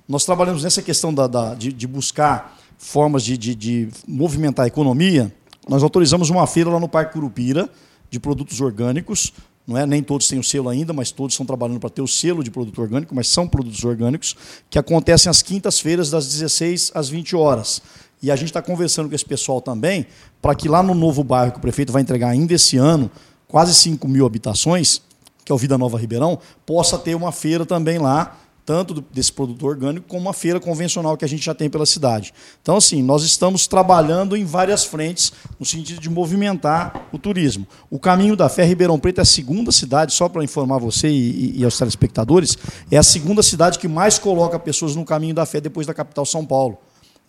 [0.09, 4.69] Nós trabalhamos nessa questão da, da- de, de buscar formas de, de- de movimentar a
[4.69, 5.33] economia.
[5.69, 7.69] Nós autorizamos uma feira lá no Parque Curupira
[8.11, 9.33] de produtos orgânicos.
[9.67, 9.87] Não é?
[9.87, 12.51] Nem todos têm o selo ainda, mas todos estão trabalhando para ter o selo de
[12.51, 14.37] produto orgânico, mas são produtos orgânicos,
[14.69, 17.81] que acontecem às quintas-feiras, das 16 às 20 horas.
[18.23, 20.07] E a gente está conversando com esse pessoal também,
[20.41, 23.11] para que lá no novo bairro que o prefeito vai entregar ainda esse ano,
[23.49, 25.01] quase 5 mil habitações,
[25.45, 29.67] que é o Vida Nova Ribeirão, possa ter uma feira também lá, tanto desse produto
[29.67, 32.33] orgânico como uma feira convencional que a gente já tem pela cidade.
[32.63, 37.67] Então, assim, nós estamos trabalhando em várias frentes no sentido de movimentar o turismo.
[37.91, 41.59] O Caminho da Fé, Ribeirão Preto é a segunda cidade, só para informar você e,
[41.59, 42.57] e- aos telespectadores,
[42.91, 46.25] é a segunda cidade que mais coloca pessoas no Caminho da Fé depois da capital
[46.25, 46.79] São Paulo.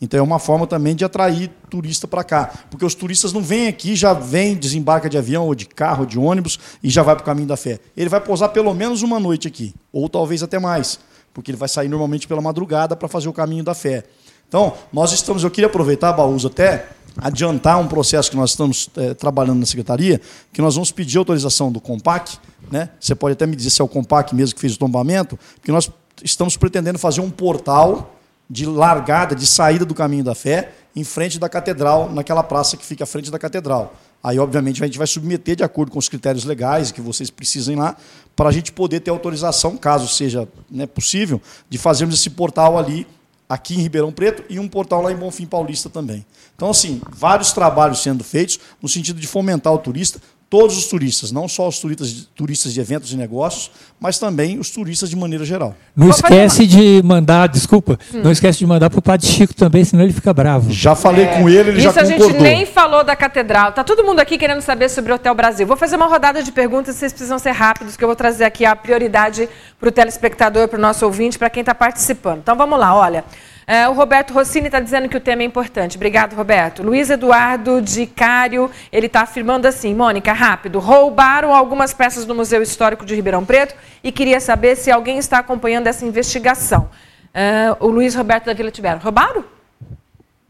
[0.02, 2.54] Então é uma forma também de atrair turista para cá.
[2.70, 6.06] Porque os turistas não vêm aqui, já vem, desembarca de avião, ou de carro, ou
[6.06, 7.80] de ônibus, e já vai para o caminho da fé.
[7.96, 11.00] Ele vai pousar pelo menos uma noite aqui, ou talvez até mais,
[11.36, 14.06] porque ele vai sair normalmente pela madrugada para fazer o caminho da fé.
[14.48, 16.88] Então, nós estamos, eu queria aproveitar, Baús, até
[17.18, 20.22] adiantar um processo que nós estamos eh, trabalhando na secretaria,
[20.54, 22.38] que nós vamos pedir autorização do Compac,
[22.72, 22.90] né?
[23.00, 25.72] Você pode até me dizer se é o Compac mesmo que fez o tombamento, porque
[25.72, 25.92] nós
[26.24, 28.16] estamos pretendendo fazer um portal
[28.50, 32.86] de largada, de saída do caminho da fé, em frente da catedral, naquela praça que
[32.86, 33.94] fica à frente da catedral.
[34.24, 37.76] Aí, obviamente, a gente vai submeter de acordo com os critérios legais que vocês precisem
[37.76, 37.96] lá,
[38.36, 43.06] para a gente poder ter autorização, caso seja né, possível, de fazermos esse portal ali,
[43.48, 46.26] aqui em Ribeirão Preto, e um portal lá em Bonfim Paulista também.
[46.56, 50.20] Então, assim, vários trabalhos sendo feitos no sentido de fomentar o turista,
[50.50, 54.70] todos os turistas, não só os turistas, turistas de eventos e negócios, mas também os
[54.70, 55.76] turistas de maneira geral.
[55.96, 60.14] Não esquece de mandar, desculpa, não esquece de mandar pro Padre Chico também, senão ele
[60.14, 60.72] fica bravo.
[60.72, 62.42] Já falei com ele, ele Isso já a gente concordou.
[62.42, 63.72] nem falou da catedral.
[63.72, 65.66] Tá todo mundo aqui querendo saber sobre o Hotel Brasil.
[65.66, 68.66] Vou fazer uma rodada de perguntas, vocês precisam ser rápidos, que eu vou trazer aqui
[68.66, 69.50] a prioridade
[69.80, 72.40] para o telespectador, para o nosso ouvinte, para quem está participando.
[72.40, 73.26] Então vamos lá, olha.
[73.68, 75.96] É, o Roberto Rossini está dizendo que o tema é importante.
[75.98, 76.84] Obrigado, Roberto.
[76.84, 82.62] Luiz Eduardo de Cário, ele está afirmando assim, Mônica, rápido, roubaram algumas peças do Museu
[82.62, 86.90] Histórico de Ribeirão Preto e queria saber se alguém está acompanhando essa investigação.
[87.34, 89.44] É, o Luiz Roberto da Vila Tibero, roubaram?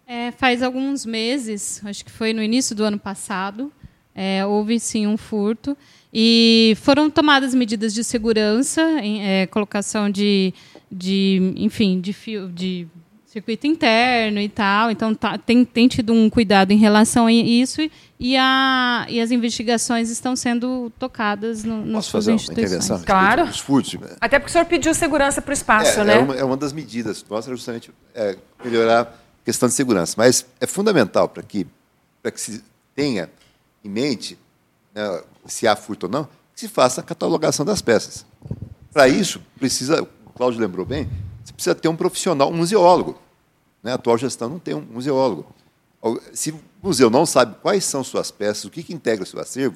[0.05, 3.71] É, faz alguns meses, acho que foi no início do ano passado,
[4.13, 5.75] é, houve sim um furto
[6.13, 10.53] e foram tomadas medidas de segurança, em, é, colocação de,
[10.91, 12.87] de, enfim, de fio, de
[13.35, 14.89] circuito interno e tal.
[14.89, 17.81] Então tá- tem, tem tido um cuidado em relação a isso
[18.17, 22.71] e, a, e as investigações estão sendo tocadas no, nas Posso fazer uma instituições.
[22.71, 23.03] intervenção?
[23.05, 23.43] Claro.
[23.43, 23.97] Os furtos.
[24.21, 26.15] Até porque o senhor pediu segurança para o espaço, é, né?
[26.15, 29.07] é, uma, é uma das medidas nossas, é justamente é, melhorar a
[29.43, 30.15] questão de segurança.
[30.17, 31.67] Mas é fundamental para que,
[32.21, 32.63] para que se
[32.95, 33.29] tenha
[33.83, 34.39] em mente
[34.95, 38.25] né, se há furto ou não, que se faça a catalogação das peças.
[38.93, 41.09] Para isso, precisa, o Cláudio lembrou bem,
[41.43, 43.24] você precisa ter um profissional, um museólogo.
[43.85, 43.91] Né?
[43.91, 45.45] A atual gestão não tem um museólogo.
[46.33, 49.39] Se o museu não sabe quais são suas peças, o que, que integra o seu
[49.39, 49.75] acervo,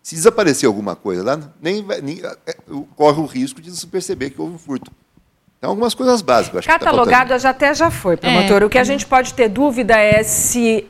[0.00, 2.54] se desaparecer alguma coisa lá, nem, nem- é,
[2.94, 4.92] corre o risco de se perceber que houve um furto.
[5.58, 6.54] Então, algumas coisas básicas.
[6.54, 8.62] eu acho que tá Catalogada já até já foi, promotor.
[8.62, 8.64] É.
[8.64, 10.86] O que a gente pode ter dúvida é se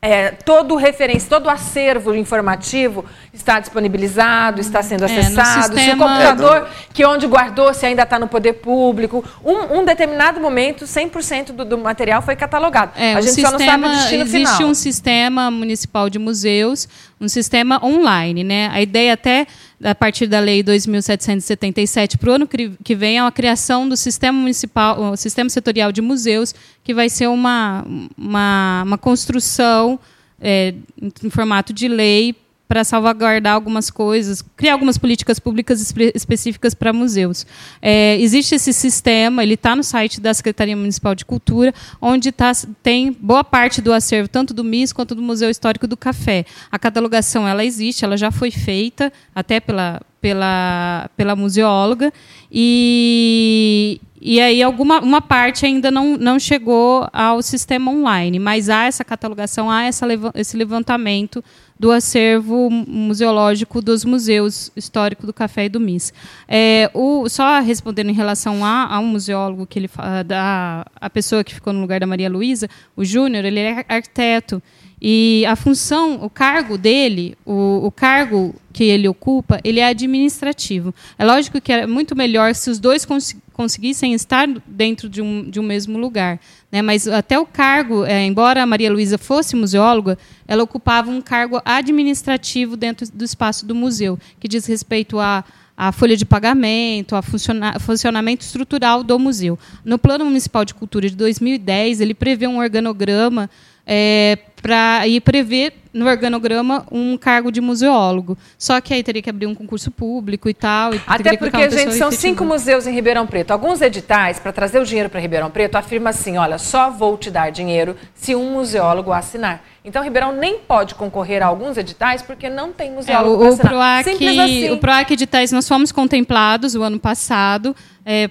[0.00, 3.04] é, todo referência, todo acervo informativo
[3.34, 8.02] está disponibilizado, está sendo É, acessado, se o sistema- computador que onde guardou, se ainda
[8.04, 9.24] está no poder público.
[9.44, 12.92] Um, um determinado momento, 100% do, do material foi catalogado.
[12.96, 14.70] É, a gente só não sabe o sistema- destino existe final.
[14.70, 16.88] um sistema municipal de museus,
[17.20, 18.68] um sistema online, né?
[18.72, 19.46] A ideia até
[19.82, 24.38] a partir da lei 2777 para o ano que vem é a criação do sistema
[24.38, 27.84] municipal, o sistema setorial de museus, que vai ser uma
[28.16, 29.98] uma, uma construção
[30.40, 30.74] é,
[31.22, 32.34] em formato de lei
[32.66, 37.46] para salvaguardar algumas coisas, criar algumas políticas públicas espe- específicas para museus.
[37.80, 42.52] É, existe esse sistema, ele está no site da Secretaria Municipal de Cultura, onde tá,
[42.82, 46.46] tem boa parte do acervo, tanto do MIS quanto do Museu Histórico do Café.
[46.70, 52.10] A catalogação ela existe, ela já foi feita, até pela, pela, pela museóloga,
[52.50, 58.84] e, e aí alguma uma parte ainda não, não chegou ao sistema online, mas há
[58.84, 61.44] essa catalogação, há essa, esse levantamento
[61.78, 66.12] do acervo museológico dos museus histórico do café e do MIS.
[66.48, 69.90] É, o, só respondendo em relação a, a um museólogo que ele
[70.26, 74.62] da a pessoa que ficou no lugar da Maria Luísa, o Júnior, ele é arquiteto
[75.00, 80.94] e a função, o cargo dele, o, o cargo que ele ocupa, ele é administrativo.
[81.18, 85.48] É lógico que é muito melhor se os dois cons conseguissem estar dentro de um,
[85.48, 86.40] de um mesmo lugar.
[86.72, 86.82] Né?
[86.82, 91.60] Mas até o cargo, é, embora a Maria Luísa fosse museóloga, ela ocupava um cargo
[91.64, 95.44] administrativo dentro do espaço do museu, que diz respeito a
[95.76, 99.58] a folha de pagamento, a funciona funcionamento estrutural do museu.
[99.84, 103.50] No Plano Municipal de Cultura de 2010, ele prevê um organograma
[103.84, 108.34] é, para ir prever no organograma um cargo de museólogo.
[108.56, 110.94] Só que aí teria que abrir um concurso público e tal.
[110.94, 113.50] E Até porque, gente, são cinco museus em Ribeirão Preto.
[113.50, 117.30] Alguns editais, para trazer o dinheiro para Ribeirão Preto, afirmam assim: olha, só vou te
[117.30, 119.62] dar dinheiro se um museólogo assinar.
[119.84, 123.58] Então, Ribeirão nem pode concorrer a alguns editais porque não tem museólogo é, o, o
[123.58, 124.70] PROAC, assim.
[124.70, 127.76] O PROAC editais, nós fomos contemplados o ano passado.
[128.06, 128.30] É,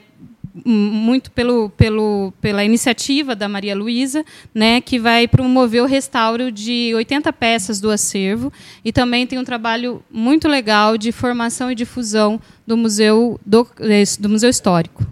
[0.54, 4.24] muito pelo, pelo, pela iniciativa da Maria Luísa,
[4.54, 8.54] né, que vai promover o restauro de 80 peças do acervo
[8.86, 14.04] e também tem um trabalho muito legal de formação e difusão do museu do, eh,
[14.20, 15.04] do museu histórico.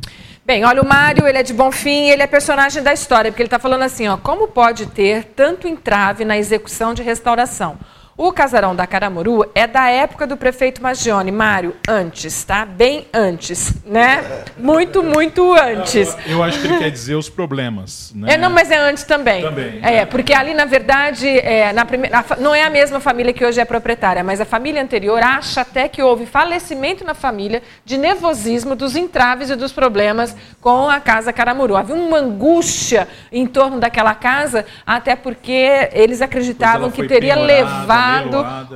[0.45, 3.47] Bem, olha, o Mário, ele é de Bonfim, ele é personagem da história, porque ele
[3.47, 7.77] está falando assim, ó, como pode ter tanto entrave na execução de restauração?
[8.23, 12.67] O casarão da Caramuru é da época do prefeito Magione, Mário, antes, tá?
[12.67, 14.43] Bem antes, né?
[14.59, 16.15] Muito, muito antes.
[16.27, 18.35] Eu acho que ele quer dizer os problemas, né?
[18.35, 19.41] É, não, mas é antes também.
[19.41, 19.79] Também.
[19.81, 23.59] É, porque ali, na verdade, é, na primeira, não é a mesma família que hoje
[23.59, 28.75] é proprietária, mas a família anterior acha até que houve falecimento na família de nervosismo
[28.75, 31.75] dos entraves e dos problemas com a casa Caramuru.
[31.75, 38.10] Havia uma angústia em torno daquela casa, até porque eles acreditavam que teria levado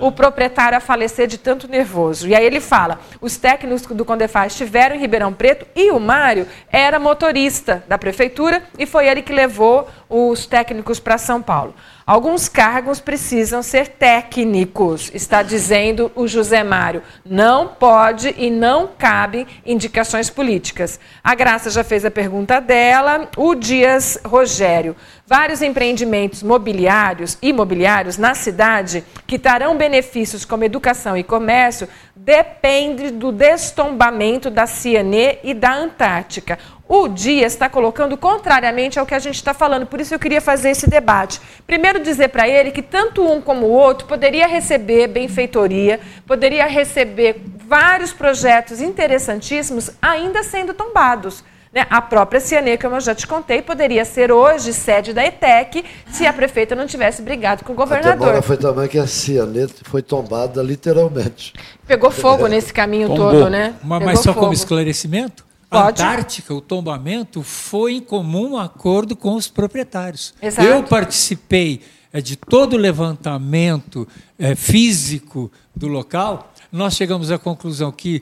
[0.02, 2.28] o proprietário a falecer de tanto nervoso.
[2.28, 6.48] E aí ele fala: os técnicos do Condefaz estiveram em Ribeirão Preto e o Mário
[6.72, 11.74] era motorista da prefeitura e foi ele que levou os técnicos para São Paulo.
[12.07, 17.02] Alguns cargos precisam ser técnicos, está dizendo o José Mário.
[17.26, 20.99] Não pode e não cabe indicações políticas.
[21.23, 23.27] A Graça já fez a pergunta dela.
[23.36, 24.95] O Dias Rogério.
[25.26, 33.32] Vários empreendimentos mobiliários, imobiliários na cidade que trarão benefícios como educação e comércio depende do
[33.32, 36.60] destombamento da Cianê e da Antártica.
[36.88, 40.40] O Dias está colocando contrariamente ao que a gente está falando, por isso eu queria
[40.40, 41.41] fazer esse debate.
[41.66, 47.41] Primeiro, dizer para ele que tanto um como o outro poderia receber benfeitoria, poderia receber
[47.68, 51.44] vários projetos interessantíssimos ainda sendo tombados.
[51.76, 51.86] Né?
[51.90, 56.26] A própria Cianê, como eu já te contei, poderia ser hoje sede da ETEC se
[56.26, 58.30] a prefeita não tivesse brigado com o governador.
[58.30, 61.52] Até foi também que a Cianê foi tombada literalmente.
[61.86, 63.32] Pegou fogo nesse caminho Tombou.
[63.32, 63.74] todo, né?
[63.84, 64.40] Mas, mas só fogo.
[64.40, 66.02] como esclarecimento, Pode.
[66.02, 70.34] Antártica, o tombamento foi em comum acordo com os proprietários.
[70.42, 70.68] Exato.
[70.68, 71.82] Eu participei
[72.14, 74.08] é, de todo o levantamento
[74.40, 76.54] é, físico do local.
[76.72, 78.22] Nós chegamos à conclusão que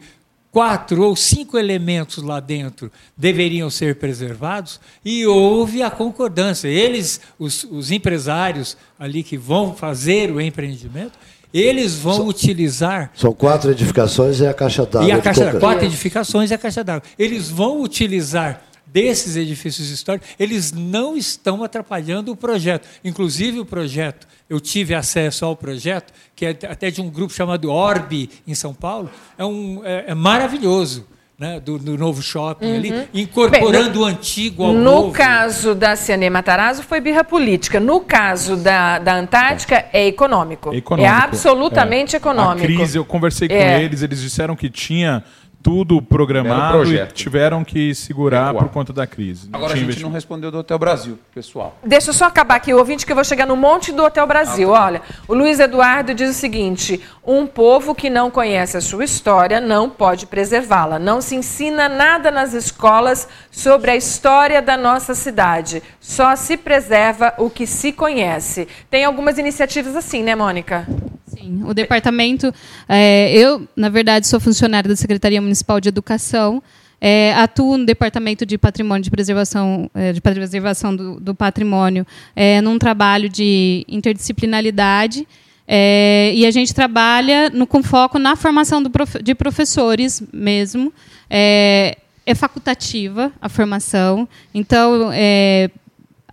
[0.53, 6.67] quatro ou cinco elementos lá dentro deveriam ser preservados e houve a concordância.
[6.67, 11.17] Eles, os, os empresários ali que vão fazer o empreendimento,
[11.53, 13.11] eles vão são, utilizar.
[13.13, 15.07] São quatro edificações e a caixa d'água.
[15.07, 17.03] E a caixa quatro edificações e a caixa d'água.
[17.17, 18.61] Eles vão utilizar
[18.93, 22.87] desses edifícios históricos, eles não estão atrapalhando o projeto.
[23.03, 27.71] Inclusive o projeto, eu tive acesso ao projeto, que é até de um grupo chamado
[27.71, 31.07] Orbe, em São Paulo, é, um, é, é maravilhoso
[31.37, 32.75] né, do, do, novo shopping uhum.
[32.75, 35.07] ali, incorporando Bem, no, o antigo ao no novo.
[35.07, 37.79] No caso da Ciane Matarazzo foi birra política.
[37.79, 40.71] No caso da, da Antártica é econômico.
[40.73, 41.11] É, econômico.
[41.11, 42.17] é absolutamente é.
[42.17, 42.63] econômico.
[42.63, 43.83] A crise, eu conversei com é.
[43.83, 45.23] eles, eles disseram que tinha
[45.63, 49.47] tudo programado e tiveram que segurar por conta da crise.
[49.53, 51.77] Agora a gente não respondeu do Hotel Brasil, pessoal.
[51.83, 54.27] Deixa eu só acabar aqui o ouvinte que eu vou chegar no monte do Hotel
[54.27, 54.75] Brasil.
[54.75, 59.05] Ah, Olha, o Luiz Eduardo diz o seguinte: um povo que não conhece a sua
[59.05, 60.99] história não pode preservá-la.
[60.99, 65.81] Não se ensina nada nas escolas sobre a história da nossa cidade.
[66.01, 68.67] Só se preserva o que se conhece.
[68.89, 70.85] Tem algumas iniciativas assim, né, Mônica?
[71.33, 72.53] Sim, o departamento.
[72.87, 76.61] É, eu, na verdade, sou funcionária da Secretaria Municipal de Educação.
[77.01, 82.61] É, atuo no Departamento de Patrimônio de Preservação, é, de preservação do, do Patrimônio, é,
[82.61, 85.27] num trabalho de interdisciplinaridade.
[85.67, 90.93] É, e a gente trabalha no, com foco na formação prof, de professores mesmo.
[91.29, 95.69] É, é, facultativa a formação, então é,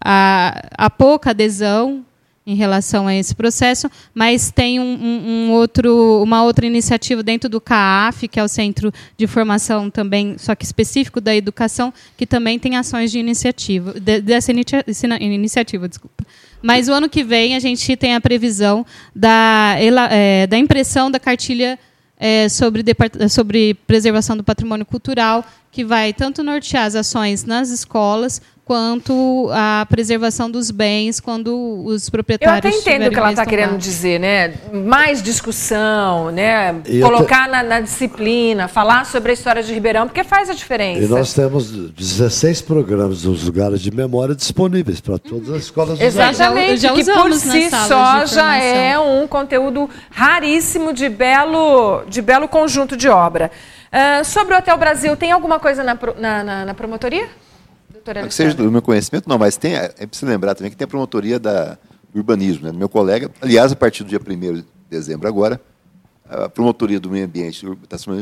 [0.01, 2.05] há, há pouca adesão
[2.47, 7.49] em relação a esse processo, mas tem um, um, um, outro, uma outra iniciativa dentro
[7.51, 12.27] do CAAF, que é o Centro de Formação também, só que específico da educação, que
[12.27, 14.85] também tem ações de iniciativa, de, dessa inicia,
[15.21, 16.25] iniciativa, desculpa.
[16.63, 18.85] Mas o ano que vem a gente tem a previsão
[19.15, 19.77] da,
[20.11, 21.79] é, da impressão da cartilha
[22.19, 22.85] é, sobre,
[23.31, 29.85] sobre preservação do patrimônio cultural, que vai tanto nortear as ações nas escolas quanto a
[29.91, 32.65] preservação dos bens quando os proprietários.
[32.65, 34.55] Eu até entendo o que ela está querendo dizer, né?
[34.73, 36.81] Mais discussão, né?
[36.87, 41.03] E Colocar na, na, disciplina, falar sobre a história de Ribeirão, porque faz a diferença.
[41.03, 46.01] E nós temos 16 programas dos lugares de memória disponíveis para todas as escolas.
[46.01, 52.23] Exatamente, já, já que por si só já é um conteúdo raríssimo de belo, de
[52.23, 53.51] belo conjunto de obra.
[53.93, 56.75] Uh, sobre o Hotel Brasil, tem alguma coisa na, na, na,
[58.15, 60.85] Doutora que seja do meu conhecimento, não, mas tem, é preciso lembrar também que tem
[60.85, 61.79] a promotoria da
[62.15, 63.31] urbanismo, né, do meu colega.
[63.41, 65.61] Aliás, a partir do dia 1 de dezembro agora,
[66.29, 67.65] a promotoria do meio ambiente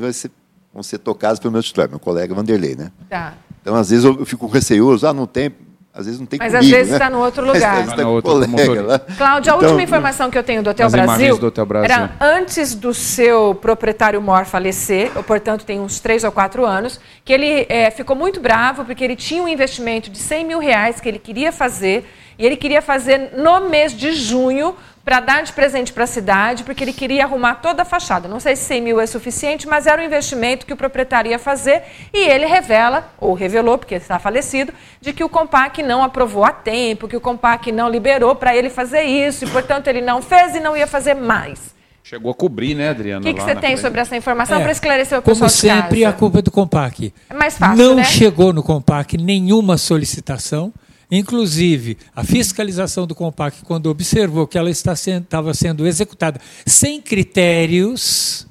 [0.01, 0.31] vai ser,
[0.73, 2.77] vão ser tocadas pelo meu titular, meu colega Vanderlei.
[2.77, 2.93] Né?
[3.09, 3.35] Tá.
[3.61, 5.53] Então, às vezes, eu fico receoso, ah, não tem,
[5.99, 7.17] às vezes não tem Mas comigo, às vezes está né?
[7.17, 7.85] no outro lugar.
[7.85, 10.89] Mas, tá no outro colega, Cláudia, a então, última informação que eu tenho do Hotel,
[10.89, 16.23] Brasil, do Hotel Brasil era antes do seu proprietário Mor falecer, portanto tem uns três
[16.23, 20.19] ou quatro anos, que ele é, ficou muito bravo porque ele tinha um investimento de
[20.19, 22.09] 100 mil reais que ele queria fazer
[22.39, 24.77] e ele queria fazer no mês de junho
[25.09, 28.29] para dar de presente para a cidade, porque ele queria arrumar toda a fachada.
[28.29, 31.39] Não sei se 100 mil é suficiente, mas era o investimento que o proprietário ia
[31.39, 31.83] fazer
[32.13, 34.71] e ele revela, ou revelou, porque está falecido,
[35.01, 38.69] de que o Compac não aprovou a tempo, que o Compac não liberou para ele
[38.69, 41.75] fazer isso, e portanto ele não fez e não ia fazer mais.
[42.05, 43.21] Chegou a cobrir, né, Adriana?
[43.21, 43.81] O que, que você tem frente.
[43.81, 47.15] sobre essa informação é, para esclarecer o pessoal Como sempre, a culpa é do Compac.
[47.31, 48.05] É mais fácil, Não né?
[48.05, 50.71] chegou no Compac nenhuma solicitação.
[51.11, 58.47] Inclusive, a fiscalização do Compac, quando observou que ela estava sendo executada sem critérios,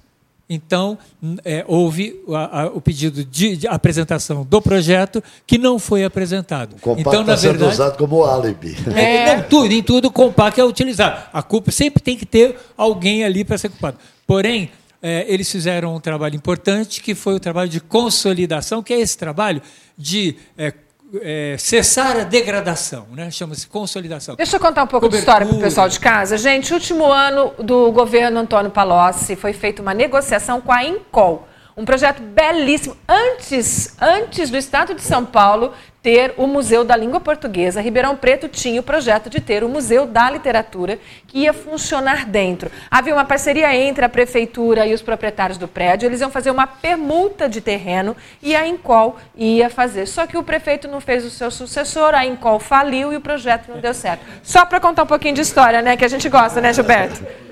[0.50, 0.98] então
[1.44, 6.76] é, houve a, a, o pedido de, de, apresentação do projeto que não foi apresentado.
[6.78, 8.76] O Compac então, está sendo usado como álibi.
[8.96, 11.22] É, não, tudo, em tudo o Compac é utilizado.
[11.34, 13.98] A culpa sempre tem que ter alguém ali para ser culpado.
[14.26, 14.72] Porém,
[15.02, 19.18] é, eles fizeram um trabalho importante, que foi o trabalho de consolidação, que é esse
[19.18, 19.62] trabalho
[19.98, 20.74] de é,
[21.22, 23.32] é, cessar a degradação, né?
[23.32, 24.36] chama-se consolidação.
[24.36, 25.18] Deixa eu contar um pouco Cobertura.
[25.18, 26.38] de história para o pessoal de casa.
[26.38, 31.48] Gente, último ano do governo Antônio Palocci foi feita uma negociação com a Incol
[31.78, 32.98] um projeto belíssimo.
[33.08, 38.48] Antes, antes do Estado de São Paulo ter o Museu da Língua Portuguesa, Ribeirão Preto
[38.48, 40.98] tinha o projeto de ter o Museu da Literatura,
[41.28, 42.72] que ia funcionar dentro.
[42.90, 46.66] Havia uma parceria entre a prefeitura e os proprietários do prédio, eles iam fazer uma
[46.66, 50.08] permuta de terreno e a Incol ia fazer.
[50.08, 53.70] Só que o prefeito não fez o seu sucessor, a Incol faliu e o projeto
[53.70, 54.26] não deu certo.
[54.42, 57.47] Só para contar um pouquinho de história, né, que a gente gosta, né, Gilberto?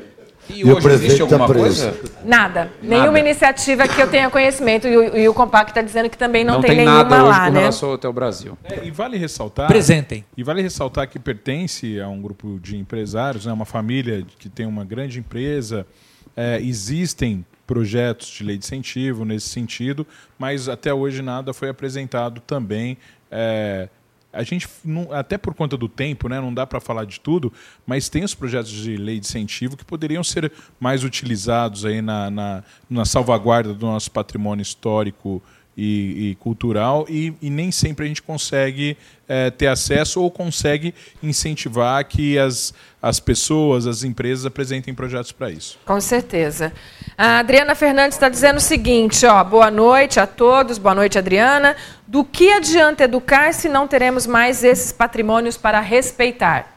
[0.50, 1.88] E, e hoje existe tá alguma coisa?
[2.24, 2.66] Nada.
[2.66, 2.72] nada.
[2.82, 4.88] Nenhuma iniciativa que eu tenha conhecimento.
[4.88, 7.24] E o, e o Compact está dizendo que também não, não tem, tem nenhuma nada
[7.24, 7.60] lá, hoje né?
[7.60, 8.58] relação ao Brasil.
[8.64, 9.68] É, e vale ressaltar.
[9.68, 10.24] Presentem.
[10.38, 14.66] E vale ressaltar que pertence a um grupo de empresários, né, uma família que tem
[14.66, 15.86] uma grande empresa.
[16.36, 20.06] É, existem projetos de lei de incentivo nesse sentido,
[20.38, 22.98] mas até hoje nada foi apresentado também.
[23.32, 23.90] É,
[24.36, 24.68] a gente,
[25.12, 27.52] até por conta do tempo, né, não dá para falar de tudo,
[27.88, 32.30] mas tem os projetos de lei de incentivo que poderiam ser mais utilizados aí na,
[32.30, 35.42] na, na salvaguarda do nosso patrimônio histórico
[35.78, 38.98] e, e cultural e, e, nem sempre a gente consegue
[39.28, 45.52] é, ter acesso ou consegue incentivar que as, as pessoas, as empresas apresentem projetos para
[45.52, 45.78] isso.
[45.86, 46.72] Com certeza.
[47.18, 51.76] A Adriana Fernandes está dizendo o seguinte, ó, boa noite a todos, boa noite Adriana.
[52.08, 56.74] Do que adianta educar se não teremos mais esses patrimônios para respeitar?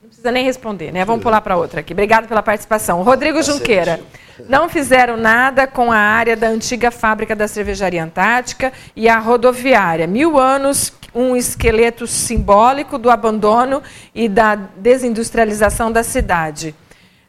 [0.00, 1.04] Não precisa nem responder, né?
[1.04, 1.92] Vamos pular para outra aqui.
[1.92, 3.02] Obrigado pela participação.
[3.02, 4.00] Rodrigo Junqueira.
[4.48, 10.06] Não fizeram nada com a área da antiga fábrica da cervejaria Antártica e a rodoviária.
[10.06, 13.82] Mil anos, um esqueleto simbólico do abandono
[14.14, 16.74] e da desindustrialização da cidade.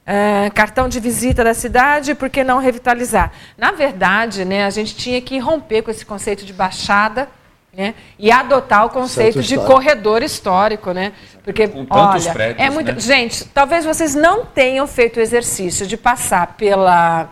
[0.06, 3.32] É, cartão de visita da cidade, por que não revitalizar?
[3.58, 7.30] Na verdade, né, a gente tinha que romper com esse conceito de baixada
[7.76, 7.96] né?
[8.20, 11.12] E adotar o conceito de corredor histórico, né?
[11.44, 12.92] Porque, Com olha, prédios, é muito.
[12.94, 13.00] Né?
[13.00, 17.30] Gente, talvez vocês não tenham feito o exercício de passar pela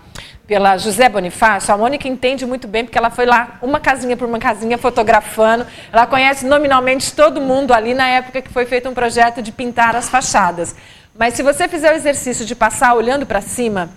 [0.47, 4.27] pela José Bonifácio, a Mônica entende muito bem, porque ela foi lá, uma casinha por
[4.27, 5.65] uma casinha, fotografando.
[5.93, 9.95] Ela conhece nominalmente todo mundo ali na época que foi feito um projeto de pintar
[9.95, 10.75] as fachadas.
[11.17, 13.89] Mas se você fizer o exercício de passar olhando para cima,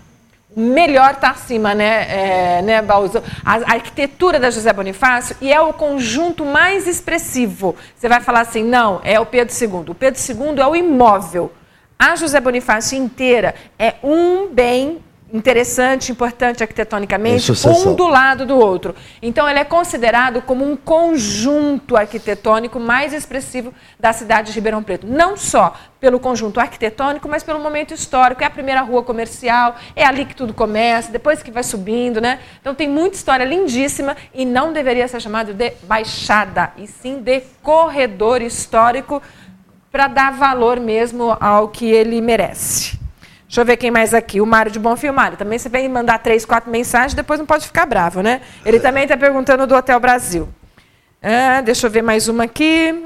[0.56, 3.22] melhor está acima, né, é, né Balzo?
[3.44, 7.76] A, a, arquitetura da José Bonifácio e é o conjunto mais expressivo.
[7.96, 9.90] Você vai falar assim, não, é o Pedro II.
[9.90, 11.52] O Pedro II é o imóvel.
[11.98, 15.00] A José Bonifácio inteira é um bem
[15.34, 18.94] interessante, importante arquitetonicamente, um do lado do outro.
[19.20, 25.08] Então, ele é considerado como um conjunto arquitetônico mais expressivo da cidade de Ribeirão Preto.
[25.08, 28.44] Não só pelo conjunto arquitetônico, mas pelo momento histórico.
[28.44, 32.38] É a primeira rua comercial, é ali que tudo começa, depois que vai subindo, né?
[32.60, 37.40] Então, tem muita história lindíssima e não deveria ser chamado de baixada, e sim de
[37.60, 39.20] corredor histórico,
[39.90, 43.03] para dar valor mesmo ao que ele merece.
[43.54, 44.40] Deixa eu ver quem mais aqui.
[44.40, 45.12] O Mário de Bonfim.
[45.12, 48.40] Mário, também você vem mandar três, quatro mensagens, depois não pode ficar bravo, né?
[48.66, 50.48] Ele também está perguntando do Hotel Brasil.
[51.22, 53.04] Ah, deixa eu ver mais uma aqui.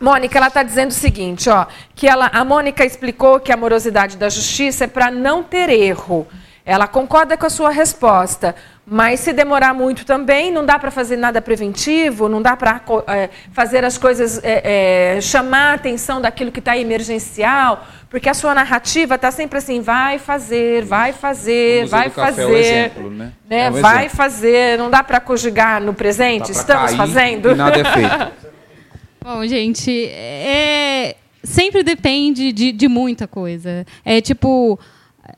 [0.00, 1.66] Mônica, ela está dizendo o seguinte, ó,
[1.96, 6.28] que ela, a Mônica explicou que a morosidade da justiça é para não ter erro.
[6.64, 8.54] Ela concorda com a sua resposta,
[8.92, 13.30] mas se demorar muito também, não dá para fazer nada preventivo, não dá para é,
[13.52, 18.52] fazer as coisas, é, é, chamar a atenção daquilo que está emergencial, porque a sua
[18.52, 23.32] narrativa está sempre assim, vai fazer, vai fazer, vai é fazer, exemplo, né?
[23.48, 24.16] né, É o vai exemplo.
[24.16, 27.54] fazer, não dá para conjugar no presente, estamos fazendo.
[27.54, 28.32] nada é feito.
[29.22, 31.14] Bom, gente, é,
[31.44, 33.86] sempre depende de, de muita coisa.
[34.04, 34.76] É tipo,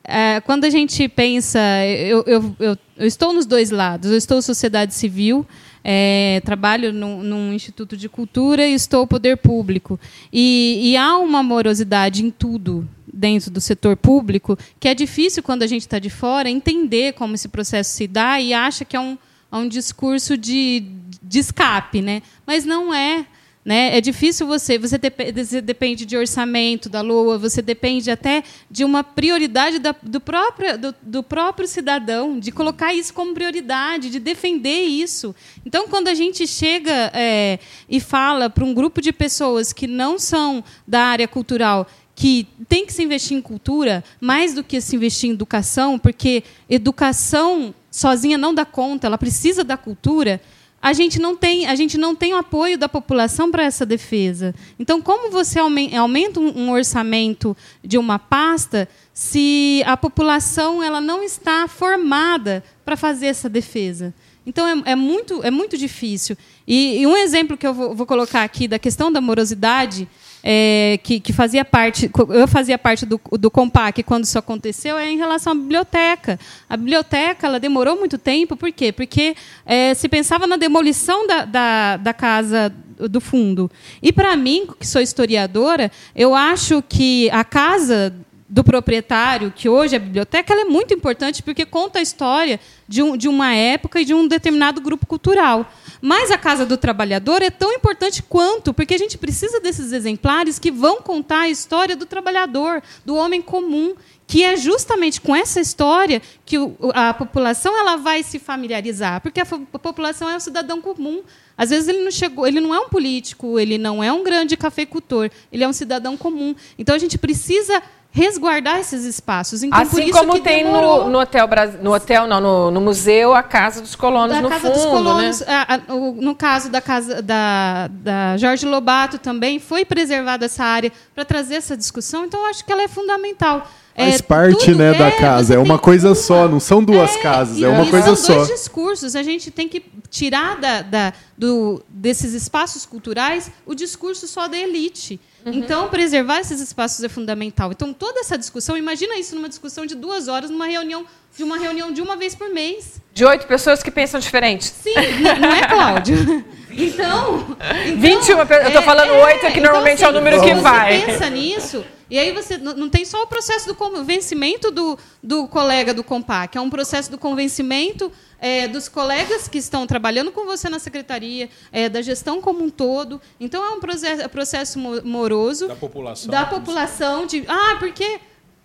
[0.05, 4.13] é, quando a gente pensa, eu, eu, eu, eu estou nos dois lados.
[4.13, 5.45] Eu estou sociedade civil,
[5.83, 9.99] é, trabalho num, num instituto de cultura e estou poder público.
[10.33, 15.65] E, e há uma morosidade em tudo dentro do setor público que é difícil quando
[15.65, 19.01] a gente está de fora entender como esse processo se dá e acha que é
[19.01, 19.19] um,
[19.51, 20.85] é um discurso de,
[21.21, 22.23] de escape, né?
[22.47, 23.27] Mas não é.
[23.65, 23.97] Né?
[23.97, 28.85] É difícil você, você, dep- você depende de orçamento da LOA, você depende até de
[28.85, 34.19] uma prioridade da- do, próprio, do, do próprio cidadão, de colocar isso como prioridade, de
[34.19, 35.33] defender isso.
[35.65, 40.19] Então, quando a gente chega é, e fala para um grupo de pessoas que não
[40.19, 41.87] são da área cultural
[42.17, 46.43] que tem que se investir em cultura mais do que se investir em educação, porque
[46.69, 50.41] educação sozinha não dá conta, ela precisa da cultura.
[50.83, 54.53] A gente não tem, a gente não tem o apoio da população para essa defesa.
[54.81, 61.01] Então, como você aumen- aumenta um um orçamento de uma pasta se a população ela
[61.01, 64.13] não está formada para fazer essa defesa?
[64.45, 66.37] Então é, é muito, é muito difícil.
[66.67, 70.09] E, e um exemplo que eu vou, vou colocar aqui da questão da morosidade,
[70.43, 75.11] é, que, que fazia parte, eu fazia parte do, do Compac quando isso aconteceu, é
[75.11, 76.39] em relação à biblioteca.
[76.69, 78.93] A biblioteca ela demorou muito tempo, por quê?
[78.93, 83.71] Porque é, se pensava na demolição da, da, da casa do fundo.
[84.03, 88.15] E para mim, que sou historiadora, eu acho que a casa
[88.53, 92.61] do proprietário, que hoje é a biblioteca, ela é muito importante porque conta a história
[92.87, 95.73] de, um, de uma época e de um determinado grupo cultural.
[96.05, 100.59] Mas a Casa do Trabalhador é tão importante quanto, porque a gente precisa desses exemplares
[100.59, 103.95] que vão contar a história do trabalhador, do homem comum,
[104.27, 106.57] que é justamente com essa história que
[106.93, 111.23] a população ela vai se familiarizar, porque a população é um cidadão comum.
[111.57, 114.57] Às vezes ele não chegou, ele não é um político, ele não é um grande
[114.57, 116.57] cafeicultor, ele é um cidadão comum.
[116.77, 117.81] Então a gente precisa
[118.15, 119.63] resguardar esses espaços.
[119.63, 121.49] Então, por assim isso como que tem no, no hotel
[121.83, 124.85] no hotel não no, no museu a casa dos colonos da no Casa fundo, dos
[124.85, 125.47] Colonos, né?
[125.49, 130.63] a- a- o- no caso da casa da, da Jorge Lobato também foi preservada essa
[130.63, 132.27] área para trazer essa discussão.
[132.27, 133.67] Então eu acho que ela é fundamental.
[133.97, 135.49] Faz É, parte, né, da é, casa.
[135.49, 138.35] você É uma coisa só, não são duas casas, é uma e coisa são só.
[138.37, 139.15] dois discursos.
[139.15, 144.57] A gente tem que tirar da, da- do, desses espaços culturais o discurso só da
[144.57, 145.21] elite.
[145.45, 145.53] Uhum.
[145.55, 147.71] Então, preservar esses espaços é fundamental.
[147.73, 151.05] Então, toda essa discussão, imagina isso numa discussão de duas horas, numa reunião
[151.37, 153.01] de uma reunião de uma vez por mês.
[153.13, 154.65] De oito pessoas que pensam diferente.
[154.67, 154.95] Sim,
[155.41, 156.45] não é, Cláudio?
[156.77, 160.55] Então, então 21, pe- eu tô falando oito, é que normalmente é o número que
[160.55, 161.03] você vai.
[161.05, 165.93] pensa nisso, e aí você não tem só o processo do convencimento do, do colega
[165.95, 170.69] do Compac, é um processo do convencimento é, dos colegas que estão trabalhando com você
[170.69, 173.21] na secretaria, é, da gestão como um todo.
[173.39, 176.31] Então, é um processo, processo mo- moroso Da população.
[176.31, 178.19] da população de ah porque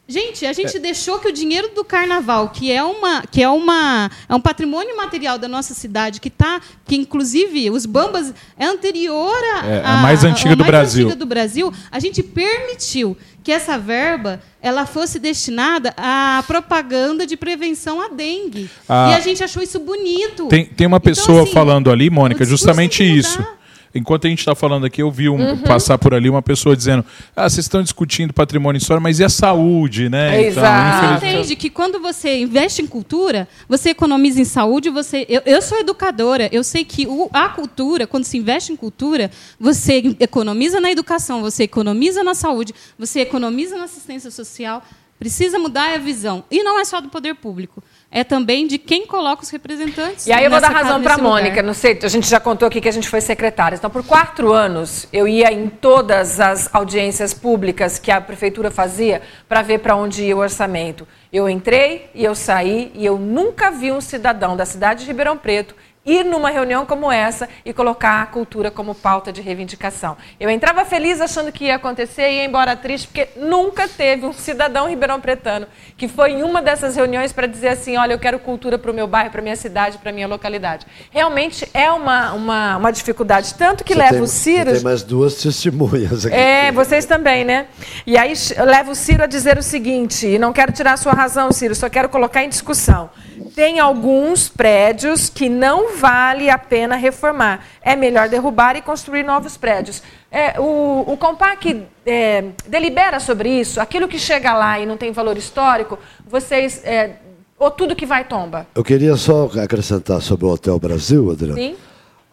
[0.09, 4.09] gente a gente deixou que o dinheiro do carnaval que é uma que é uma
[4.29, 9.35] é um patrimônio material da nossa cidade que tá que inclusive os bambas é anterior
[9.55, 11.05] a, É, a mais antiga do mais Brasil.
[11.07, 17.35] antiga do Brasil a gente permitiu que essa verba ela fosse destinada à propaganda de
[17.35, 19.09] prevenção à dengue Ah.
[19.11, 22.45] e a gente achou isso bonito Tem, tem uma Então, pessoa assim, falando ali, Mônica,
[22.45, 23.39] justamente isso.
[23.39, 23.57] mudar.
[23.95, 25.57] Enquanto a gente está falando aqui, eu vi um, Uhum.
[25.59, 27.03] passar por ali uma pessoa dizendo:
[27.35, 30.43] Ah, vocês estão discutindo patrimônio histórico, mas e a saúde, né?
[30.43, 30.59] Exato.
[30.59, 35.25] Você infelizmente- entende que quando você investe em cultura, você economiza em saúde, você.
[35.29, 39.31] Eu, eu sou educadora, eu sei que o- a cultura, quando se investe em cultura,
[39.59, 44.83] você economiza na educação, você economiza na saúde, você economiza na assistência social.
[45.19, 46.43] Precisa mudar a visão.
[46.51, 47.81] E não é só do poder público.
[48.09, 50.25] É também de quem coloca os representantes.
[50.27, 51.29] E aí eu vou dar razão para a lugar.
[51.29, 51.61] Mônica.
[51.61, 53.75] Não sei, a gente já contou aqui que a gente foi secretária.
[53.75, 59.21] Então, por quatro anos, eu ia em todas as audiências públicas que a prefeitura fazia
[59.47, 61.05] para ver para onde ia o orçamento.
[61.33, 65.37] Eu entrei e eu saí e eu nunca vi um cidadão da cidade de Ribeirão
[65.37, 65.75] Preto
[66.07, 70.15] ir numa reunião como essa e colocar a cultura como pauta de reivindicação.
[70.39, 74.31] Eu entrava feliz achando que ia acontecer e ia embora triste, porque nunca teve um
[74.33, 75.67] cidadão ribeirão pretano
[75.97, 78.93] que foi em uma dessas reuniões para dizer assim, olha, eu quero cultura para o
[78.93, 80.85] meu bairro, para a minha cidade, para a minha localidade.
[81.11, 84.71] Realmente é uma, uma, uma dificuldade, tanto que Você leva tem- o Ciro...
[84.71, 86.35] Tem mais duas testemunhas aqui.
[86.35, 87.65] É, vocês também, né?
[88.05, 90.97] E aí eu levo o Ciro a dizer o seguinte, e não quero tirar a
[90.97, 93.09] sua razão, Ciro, só quero colocar em discussão.
[93.57, 97.65] Tem alguns prédios que não vale a pena reformar.
[97.81, 100.03] É melhor derrubar e construir novos prédios.
[100.29, 103.81] É, o, o Compac é, delibera sobre isso.
[103.81, 106.83] Aquilo que chega lá e não tem valor histórico, vocês.
[106.85, 107.15] é,
[107.57, 108.67] ou tudo que vai tomba.
[108.75, 111.59] Eu queria só acrescentar sobre o Hotel Brasil, Adriano.
[111.59, 111.75] Sim?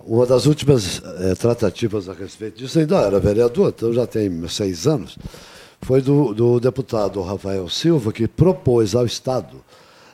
[0.06, 4.86] Uma das últimas eh, tratativas a respeito disso, ainda era vereador, então já tem seis
[4.86, 5.16] anos,
[5.80, 9.64] foi do, do deputado Rafael Silva, que propôs ao Estado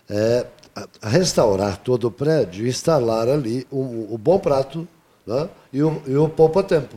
[0.09, 4.87] eh, a- restaurar todo o prédio e instalar ali o, o Bom Prato
[5.27, 6.97] né, e o, e o Poupa Tempo,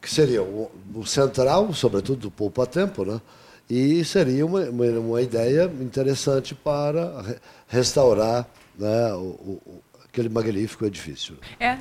[0.00, 3.20] que seria o, o central, sobretudo do Poupa Tempo, né,
[3.68, 7.36] e seria uma, uma, uma ideia interessante para re-
[7.68, 8.46] restaurar
[8.78, 11.36] né, o, o- o- aquele magnífico edifício.
[11.60, 11.78] É.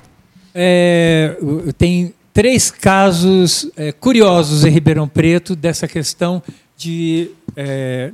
[0.53, 1.37] É,
[1.77, 6.41] tem três casos é, curiosos em Ribeirão Preto dessa questão
[6.75, 8.11] de é,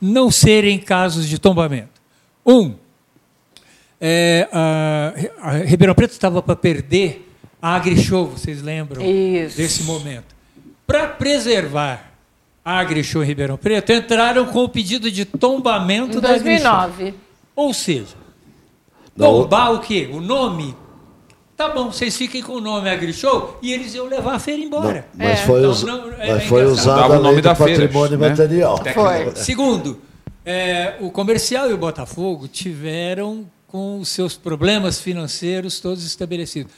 [0.00, 1.93] não serem casos de tombamento.
[2.46, 2.74] Um,
[4.00, 7.28] é, a, a Ribeirão Preto estava para perder
[7.60, 9.56] a AgriShow, vocês lembram Isso.
[9.56, 10.34] desse momento.
[10.86, 12.12] Para preservar
[12.64, 16.70] a AgriShow em Ribeirão Preto, entraram com o pedido de tombamento Em da AgriShow.
[16.72, 17.14] 2009.
[17.56, 18.14] Ou seja,
[19.16, 19.42] Não.
[19.42, 20.10] tombar o quê?
[20.12, 20.74] O nome?
[21.56, 25.06] Tá bom, vocês fiquem com o nome AgriShow e eles iam levar a feira embora.
[25.16, 25.46] Mas É.
[25.46, 28.18] foi, Não, us- não, é- mas é foi usado o nome da do feira, patrimônio
[28.18, 28.28] né?
[28.28, 28.76] material.
[28.92, 29.36] Foi.
[29.36, 30.00] Segundo,
[30.44, 36.72] é, o comercial e o Botafogo tiveram com os seus problemas financeiros todos estabelecidos.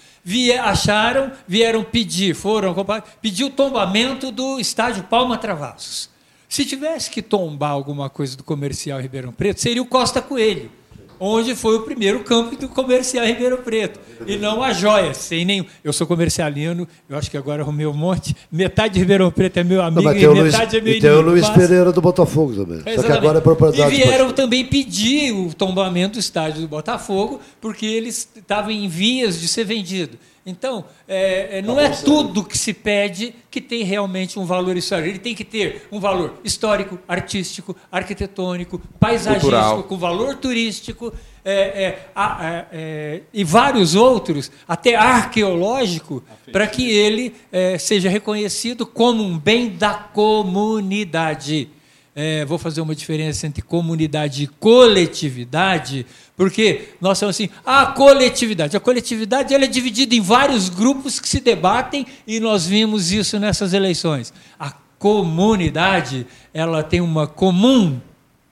[0.63, 2.75] Acharam, vieram pedir, foram
[3.21, 6.09] pedir o tombamento do estádio Palma Travassos.
[6.49, 10.71] Se tivesse que tombar alguma coisa do comercial Ribeirão Preto, seria o Costa Coelho,
[11.19, 14.01] onde foi o primeiro campo do comercial Ribeirão Preto.
[14.27, 15.65] E não a joia, sem nenhum.
[15.85, 18.35] Eu sou comercialino, eu acho que agora arrumei um monte.
[18.51, 20.93] Metade de Ribeirão Preto é meu Não, amigo mas e o Luiz, metade é meu
[20.95, 21.31] e tem o inimigo.
[21.31, 22.79] Luiz Pereira do Botafogo também.
[22.79, 23.19] Só que Exatamente.
[23.19, 28.29] agora é propriedade E vieram também pedir o tombamento do estádio do Botafogo, porque eles
[28.37, 30.19] estavam em vias de ser vendido.
[30.49, 35.09] Então, é, é, não é tudo que se pede que tem realmente um valor histórico.
[35.09, 39.83] Ele tem que ter um valor histórico, artístico, arquitetônico, paisagístico, Cultural.
[39.83, 41.13] com valor turístico
[41.45, 47.35] é, é, é, é, e vários outros, até arqueológico, para que ele
[47.81, 51.71] seja reconhecido como um bem da comunidade.
[52.19, 58.75] É, vou fazer uma diferença entre comunidade e coletividade, porque nós somos assim, a coletividade.
[58.75, 63.39] A coletividade ela é dividida em vários grupos que se debatem e nós vimos isso
[63.39, 64.33] nessas eleições.
[64.59, 68.01] A comunidade ela tem uma comum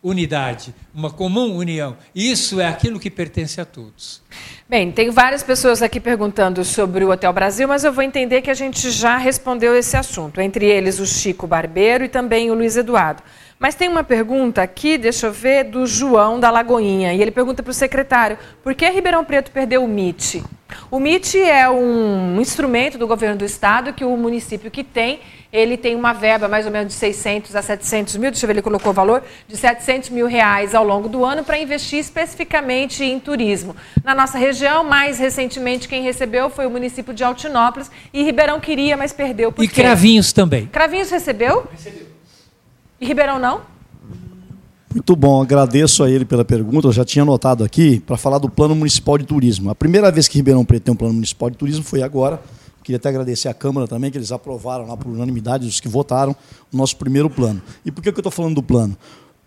[0.03, 1.97] unidade, uma comum união.
[2.15, 4.23] Isso é aquilo que pertence a todos.
[4.69, 8.51] Bem, tem várias pessoas aqui perguntando sobre o Hotel Brasil, mas eu vou entender que
[8.51, 10.43] a gente já respondeu esse assunto.
[10.43, 13.23] Entre eles, o Chico Barbeiro e também o Luiz Eduardo.
[13.59, 17.15] Mas tem uma pergunta aqui, deixa eu ver, do João da Lagoinha.
[17.15, 20.43] E ele pergunta para o secretário: por que Ribeirão Preto perdeu o MIT?
[20.91, 25.21] O MIT é um instrumento do governo do estado que o município que tem,
[25.53, 28.55] ele tem uma verba mais ou menos de 600 a 700 mil, deixa eu ver,
[28.55, 33.05] ele colocou o valor, de 700 mil reais ao longo do ano para investir especificamente
[33.05, 33.77] em turismo.
[34.03, 38.97] Na nossa região, mais recentemente, quem recebeu foi o município de Altinópolis e Ribeirão queria,
[38.97, 39.53] mas perdeu.
[39.53, 39.83] Por e quê?
[39.83, 40.67] Cravinhos também.
[40.67, 41.69] Cravinhos recebeu?
[41.71, 42.04] Recebeu.
[43.05, 43.61] Ribeirão não?
[44.93, 46.87] Muito bom, agradeço a ele pela pergunta.
[46.87, 49.69] Eu já tinha anotado aqui para falar do Plano Municipal de Turismo.
[49.69, 52.41] A primeira vez que Ribeirão Preto tem um Plano Municipal de Turismo foi agora.
[52.85, 56.37] Queria até agradecer à Câmara também, que eles aprovaram lá por unanimidade, os que votaram,
[56.73, 57.61] o nosso primeiro plano.
[57.85, 58.97] E por que que eu estou falando do plano?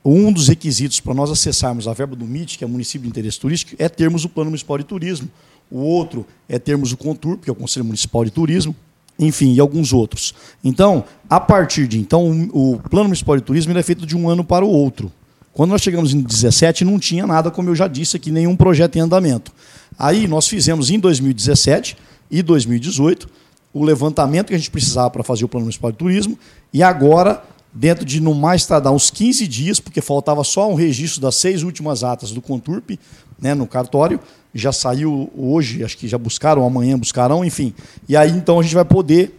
[0.04, 3.40] Um dos requisitos para nós acessarmos a verba do MIT, que é município de interesse
[3.40, 5.30] turístico, é termos o Plano Municipal de Turismo.
[5.70, 8.76] O outro é termos o CONTUR, que é o Conselho Municipal de Turismo,
[9.20, 10.34] enfim, e alguns outros.
[10.64, 14.30] Então, a partir de então, o Plano Municipal de Turismo ele é feito de um
[14.30, 15.12] ano para o outro.
[15.54, 18.96] Quando nós chegamos em 17, não tinha nada, como eu já disse aqui, nenhum projeto
[18.96, 19.52] em andamento.
[19.98, 21.98] Aí nós fizemos em 2017
[22.30, 23.28] e 2018
[23.74, 26.38] o levantamento que a gente precisava para fazer o Plano Municipal de Turismo
[26.72, 31.22] e agora dentro de no mais tardar uns 15 dias, porque faltava só um registro
[31.22, 32.92] das seis últimas atas do Conturp
[33.40, 34.20] né, no cartório.
[34.58, 37.74] Já saiu hoje, acho que já buscaram, amanhã buscarão, enfim.
[38.10, 39.34] E aí então a gente vai poder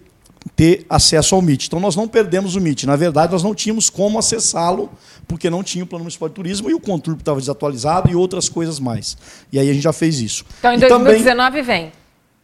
[0.57, 1.67] ter acesso ao MIT.
[1.67, 2.87] Então nós não perdemos o MIT.
[2.87, 4.91] Na verdade, nós não tínhamos como acessá-lo,
[5.27, 8.49] porque não tinha o Plano Municipal de Turismo e o Conturp estava desatualizado e outras
[8.49, 9.17] coisas mais.
[9.53, 10.45] E aí a gente já fez isso.
[10.59, 11.93] Então em E 2019 também, vem.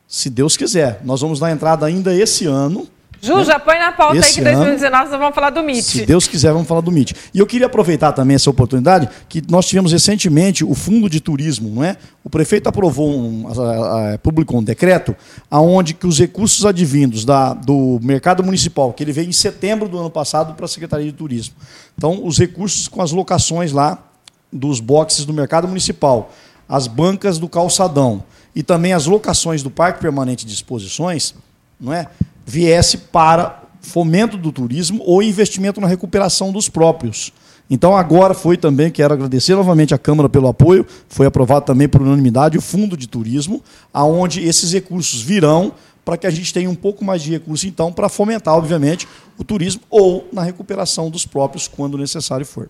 [0.07, 2.87] se Deus quiser, nós vamos dar entrada ainda esse ano.
[3.25, 5.65] Ju, já põe na pauta aí Esse que em 2019 nós vamos falar do Se
[5.65, 6.07] MIT.
[6.07, 7.15] Deus quiser, vamos falar do MIT.
[7.33, 11.71] E eu queria aproveitar também essa oportunidade que nós tivemos recentemente o Fundo de Turismo,
[11.75, 11.97] não é?
[12.23, 15.17] O prefeito aprovou um, a- a- publicou um decreto
[15.51, 19.99] aonde que os recursos advindos da, do mercado municipal, que ele veio em setembro do
[19.99, 21.55] ano passado para a Secretaria de Turismo.
[21.97, 23.99] Então, os recursos com as locações lá
[24.53, 26.33] dos boxes do mercado municipal,
[26.69, 28.23] as bancas do calçadão
[28.55, 31.35] e também as locações do Parque Permanente de Exposições,
[31.81, 32.07] não é?
[32.45, 37.33] Viesse para fomento do turismo ou investimento na recuperação dos próprios.
[37.69, 42.03] Então agora foi também, quero agradecer novamente à Câmara pelo apoio, foi aprovado também por
[42.03, 43.62] unanimidade o Fundo de Turismo,
[43.93, 45.73] aonde esses recursos virão
[46.05, 49.09] para que a gente tenha um pouco mais de recurso então para fomentar, obviamente,
[49.39, 52.69] o turismo ou na recuperação dos próprios quando necessário for.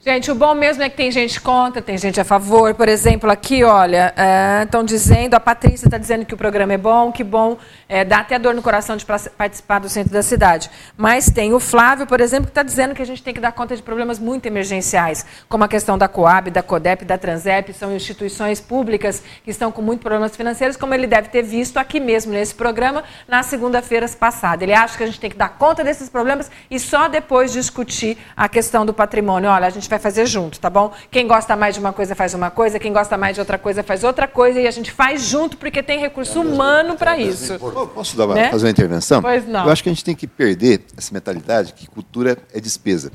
[0.00, 2.72] Gente, o bom mesmo é que tem gente contra, tem gente a favor.
[2.72, 4.14] Por exemplo, aqui, olha,
[4.62, 7.58] estão dizendo, a Patrícia está dizendo que o programa é bom, que bom,
[7.88, 10.70] é, dá até dor no coração de participar do centro da cidade.
[10.96, 13.50] Mas tem o Flávio, por exemplo, que está dizendo que a gente tem que dar
[13.50, 17.92] conta de problemas muito emergenciais, como a questão da Coab, da CODEP, da Transep, são
[17.92, 22.32] instituições públicas que estão com muitos problemas financeiros, como ele deve ter visto aqui mesmo
[22.32, 24.62] nesse programa, na segunda-feira passada.
[24.62, 28.16] Ele acha que a gente tem que dar conta desses problemas e só depois discutir
[28.36, 29.50] a questão do patrimônio.
[29.50, 30.92] Olha, a gente vai fazer junto, tá bom?
[31.10, 33.82] Quem gosta mais de uma coisa faz uma coisa, quem gosta mais de outra coisa
[33.82, 37.58] faz outra coisa e a gente faz junto porque tem recurso humano para isso.
[37.58, 38.50] Pô, Posso dar uma- Né?
[38.50, 39.20] fazer uma intervenção?
[39.22, 39.64] Pois não.
[39.66, 43.10] Eu acho que a gente tem que perder essa mentalidade que cultura é despesa.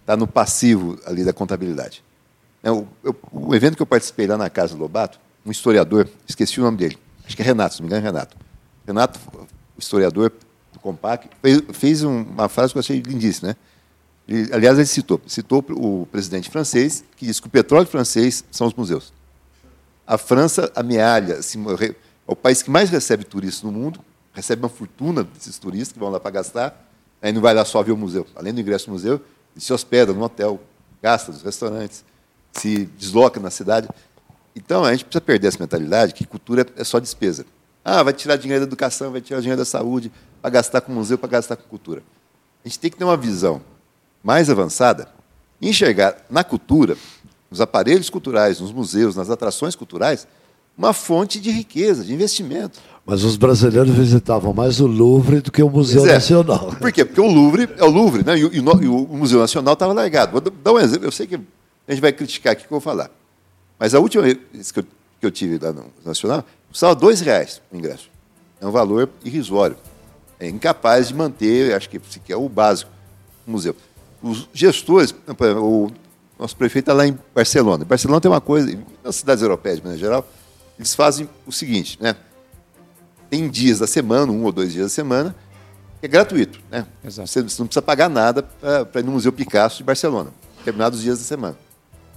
[0.00, 2.02] Está no passivo ali da contabilidade.
[2.62, 6.08] É, o, eu- o evento que eu participei lá na Casa do Lobato, um historiador,
[6.26, 8.36] esqueci o nome dele, acho que é Renato, se não me engano é Renato.
[8.86, 9.20] Renato,
[9.78, 10.32] historiador
[10.72, 13.48] do Compac, fez, fez um- uma frase que eu achei lindíssima.
[13.50, 13.56] Né?
[14.28, 18.66] Ele- aliás, ele citou, citou o presidente francês, que disse que o petróleo francês são
[18.66, 19.12] os museus.
[20.06, 21.40] A França amealha,
[21.78, 21.94] re- é
[22.32, 24.00] o país que mais recebe turistas no mundo,
[24.34, 26.88] recebe uma fortuna desses turistas que vão lá para gastar,
[27.22, 28.26] aí não vai lá só ver o museu.
[28.36, 29.14] Além do ingresso no museu,
[29.54, 30.60] ele se hospeda no hotel,
[31.02, 32.04] gasta nos restaurantes,
[32.52, 33.88] se desloca na cidade.
[34.54, 37.46] Então, a gente precisa perder essa mentalidade que cultura é só despesa.
[37.84, 41.16] Ah, vai tirar dinheiro da educação, vai tirar dinheiro da saúde, para gastar com museu,
[41.16, 42.02] para gastar com cultura.
[42.64, 43.60] A gente tem que ter uma visão
[44.22, 45.08] mais avançada
[45.60, 46.96] enxergar na cultura,
[47.50, 50.26] nos aparelhos culturais, nos museus, nas atrações culturais,
[50.76, 52.78] uma fonte de riqueza, de investimento.
[53.04, 56.14] Mas os brasileiros visitavam mais o Louvre do que o Museu é.
[56.14, 56.72] Nacional.
[56.78, 57.04] Por quê?
[57.04, 58.38] Porque o Louvre é o Louvre, né?
[58.38, 60.32] e, o, e o Museu Nacional estava largado.
[60.32, 61.06] Vou dar um exemplo.
[61.06, 63.10] Eu sei que a gente vai criticar aqui o que eu vou falar.
[63.78, 67.60] Mas a última vez que eu, que eu tive lá no Nacional, custava dois reais
[67.72, 68.10] o ingresso.
[68.60, 69.76] É um valor irrisório.
[70.38, 72.90] É incapaz de manter, acho que sequer o básico,
[73.46, 73.74] o museu.
[74.22, 75.14] Os gestores,
[75.60, 75.90] o
[76.38, 77.84] nosso prefeito está lá em Barcelona.
[77.84, 80.28] Barcelona tem uma coisa, nas cidades europeias, de maneira geral,
[80.78, 82.14] eles fazem o seguinte, né?
[83.28, 85.34] Tem dias da semana, um ou dois dias da semana,
[86.00, 86.86] que é gratuito, né?
[87.04, 87.28] Exato.
[87.28, 91.24] Você, não precisa pagar nada para ir no Museu Picasso de Barcelona, determinados dias da
[91.24, 91.58] semana.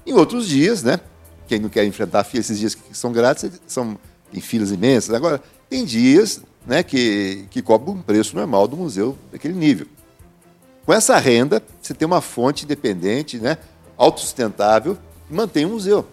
[0.06, 1.00] Em outros dias, né?
[1.48, 3.98] Quem não quer enfrentar fila, esses dias que são grátis, são
[4.34, 5.14] em filas imensas.
[5.14, 9.88] Agora, tem dias né, que, que cobram um preço normal do museu daquele nível.
[10.92, 13.58] Com essa renda, você tem uma fonte independente, né,
[13.98, 16.06] autossustentável, que mantém o museu.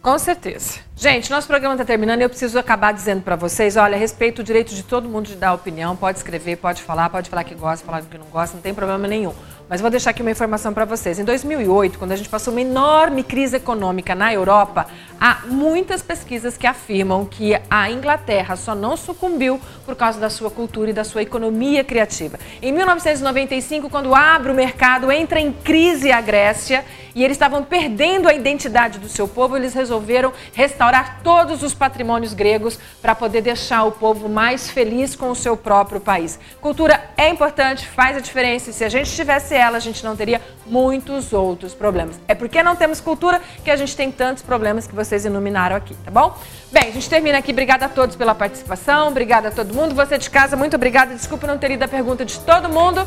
[0.00, 0.78] Com certeza.
[0.94, 4.44] Gente, nosso programa está terminando e eu preciso acabar dizendo para vocês, olha, respeito o
[4.44, 7.84] direito de todo mundo de dar opinião, pode escrever, pode falar, pode falar que gosta,
[7.84, 9.34] falar que não gosta, não tem problema nenhum.
[9.68, 11.18] Mas vou deixar aqui uma informação para vocês.
[11.18, 14.86] Em 2008, quando a gente passou uma enorme crise econômica na Europa,
[15.20, 20.50] há muitas pesquisas que afirmam que a Inglaterra só não sucumbiu por causa da sua
[20.50, 22.38] cultura e da sua economia criativa.
[22.62, 26.84] Em 1995, quando abre o mercado, entra em crise a Grécia
[27.14, 32.32] e eles estavam perdendo a identidade do seu povo, eles resolveram restaurar todos os patrimônios
[32.32, 36.38] gregos para poder deixar o povo mais feliz com o seu próprio país.
[36.60, 40.14] Cultura é importante, faz a diferença e se a gente tivesse ela, a gente não
[40.14, 42.20] teria muitos outros problemas.
[42.28, 45.94] É porque não temos cultura que a gente tem tantos problemas que vocês iluminaram aqui,
[46.04, 46.36] tá bom?
[46.70, 47.52] Bem, a gente termina aqui.
[47.52, 49.94] Obrigada a todos pela participação, obrigada a todo mundo.
[49.94, 51.14] Você de casa, muito obrigada.
[51.14, 53.06] Desculpa não ter lido a pergunta de todo mundo.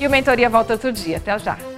[0.00, 1.16] E o Mentoria volta outro dia.
[1.16, 1.77] Até já.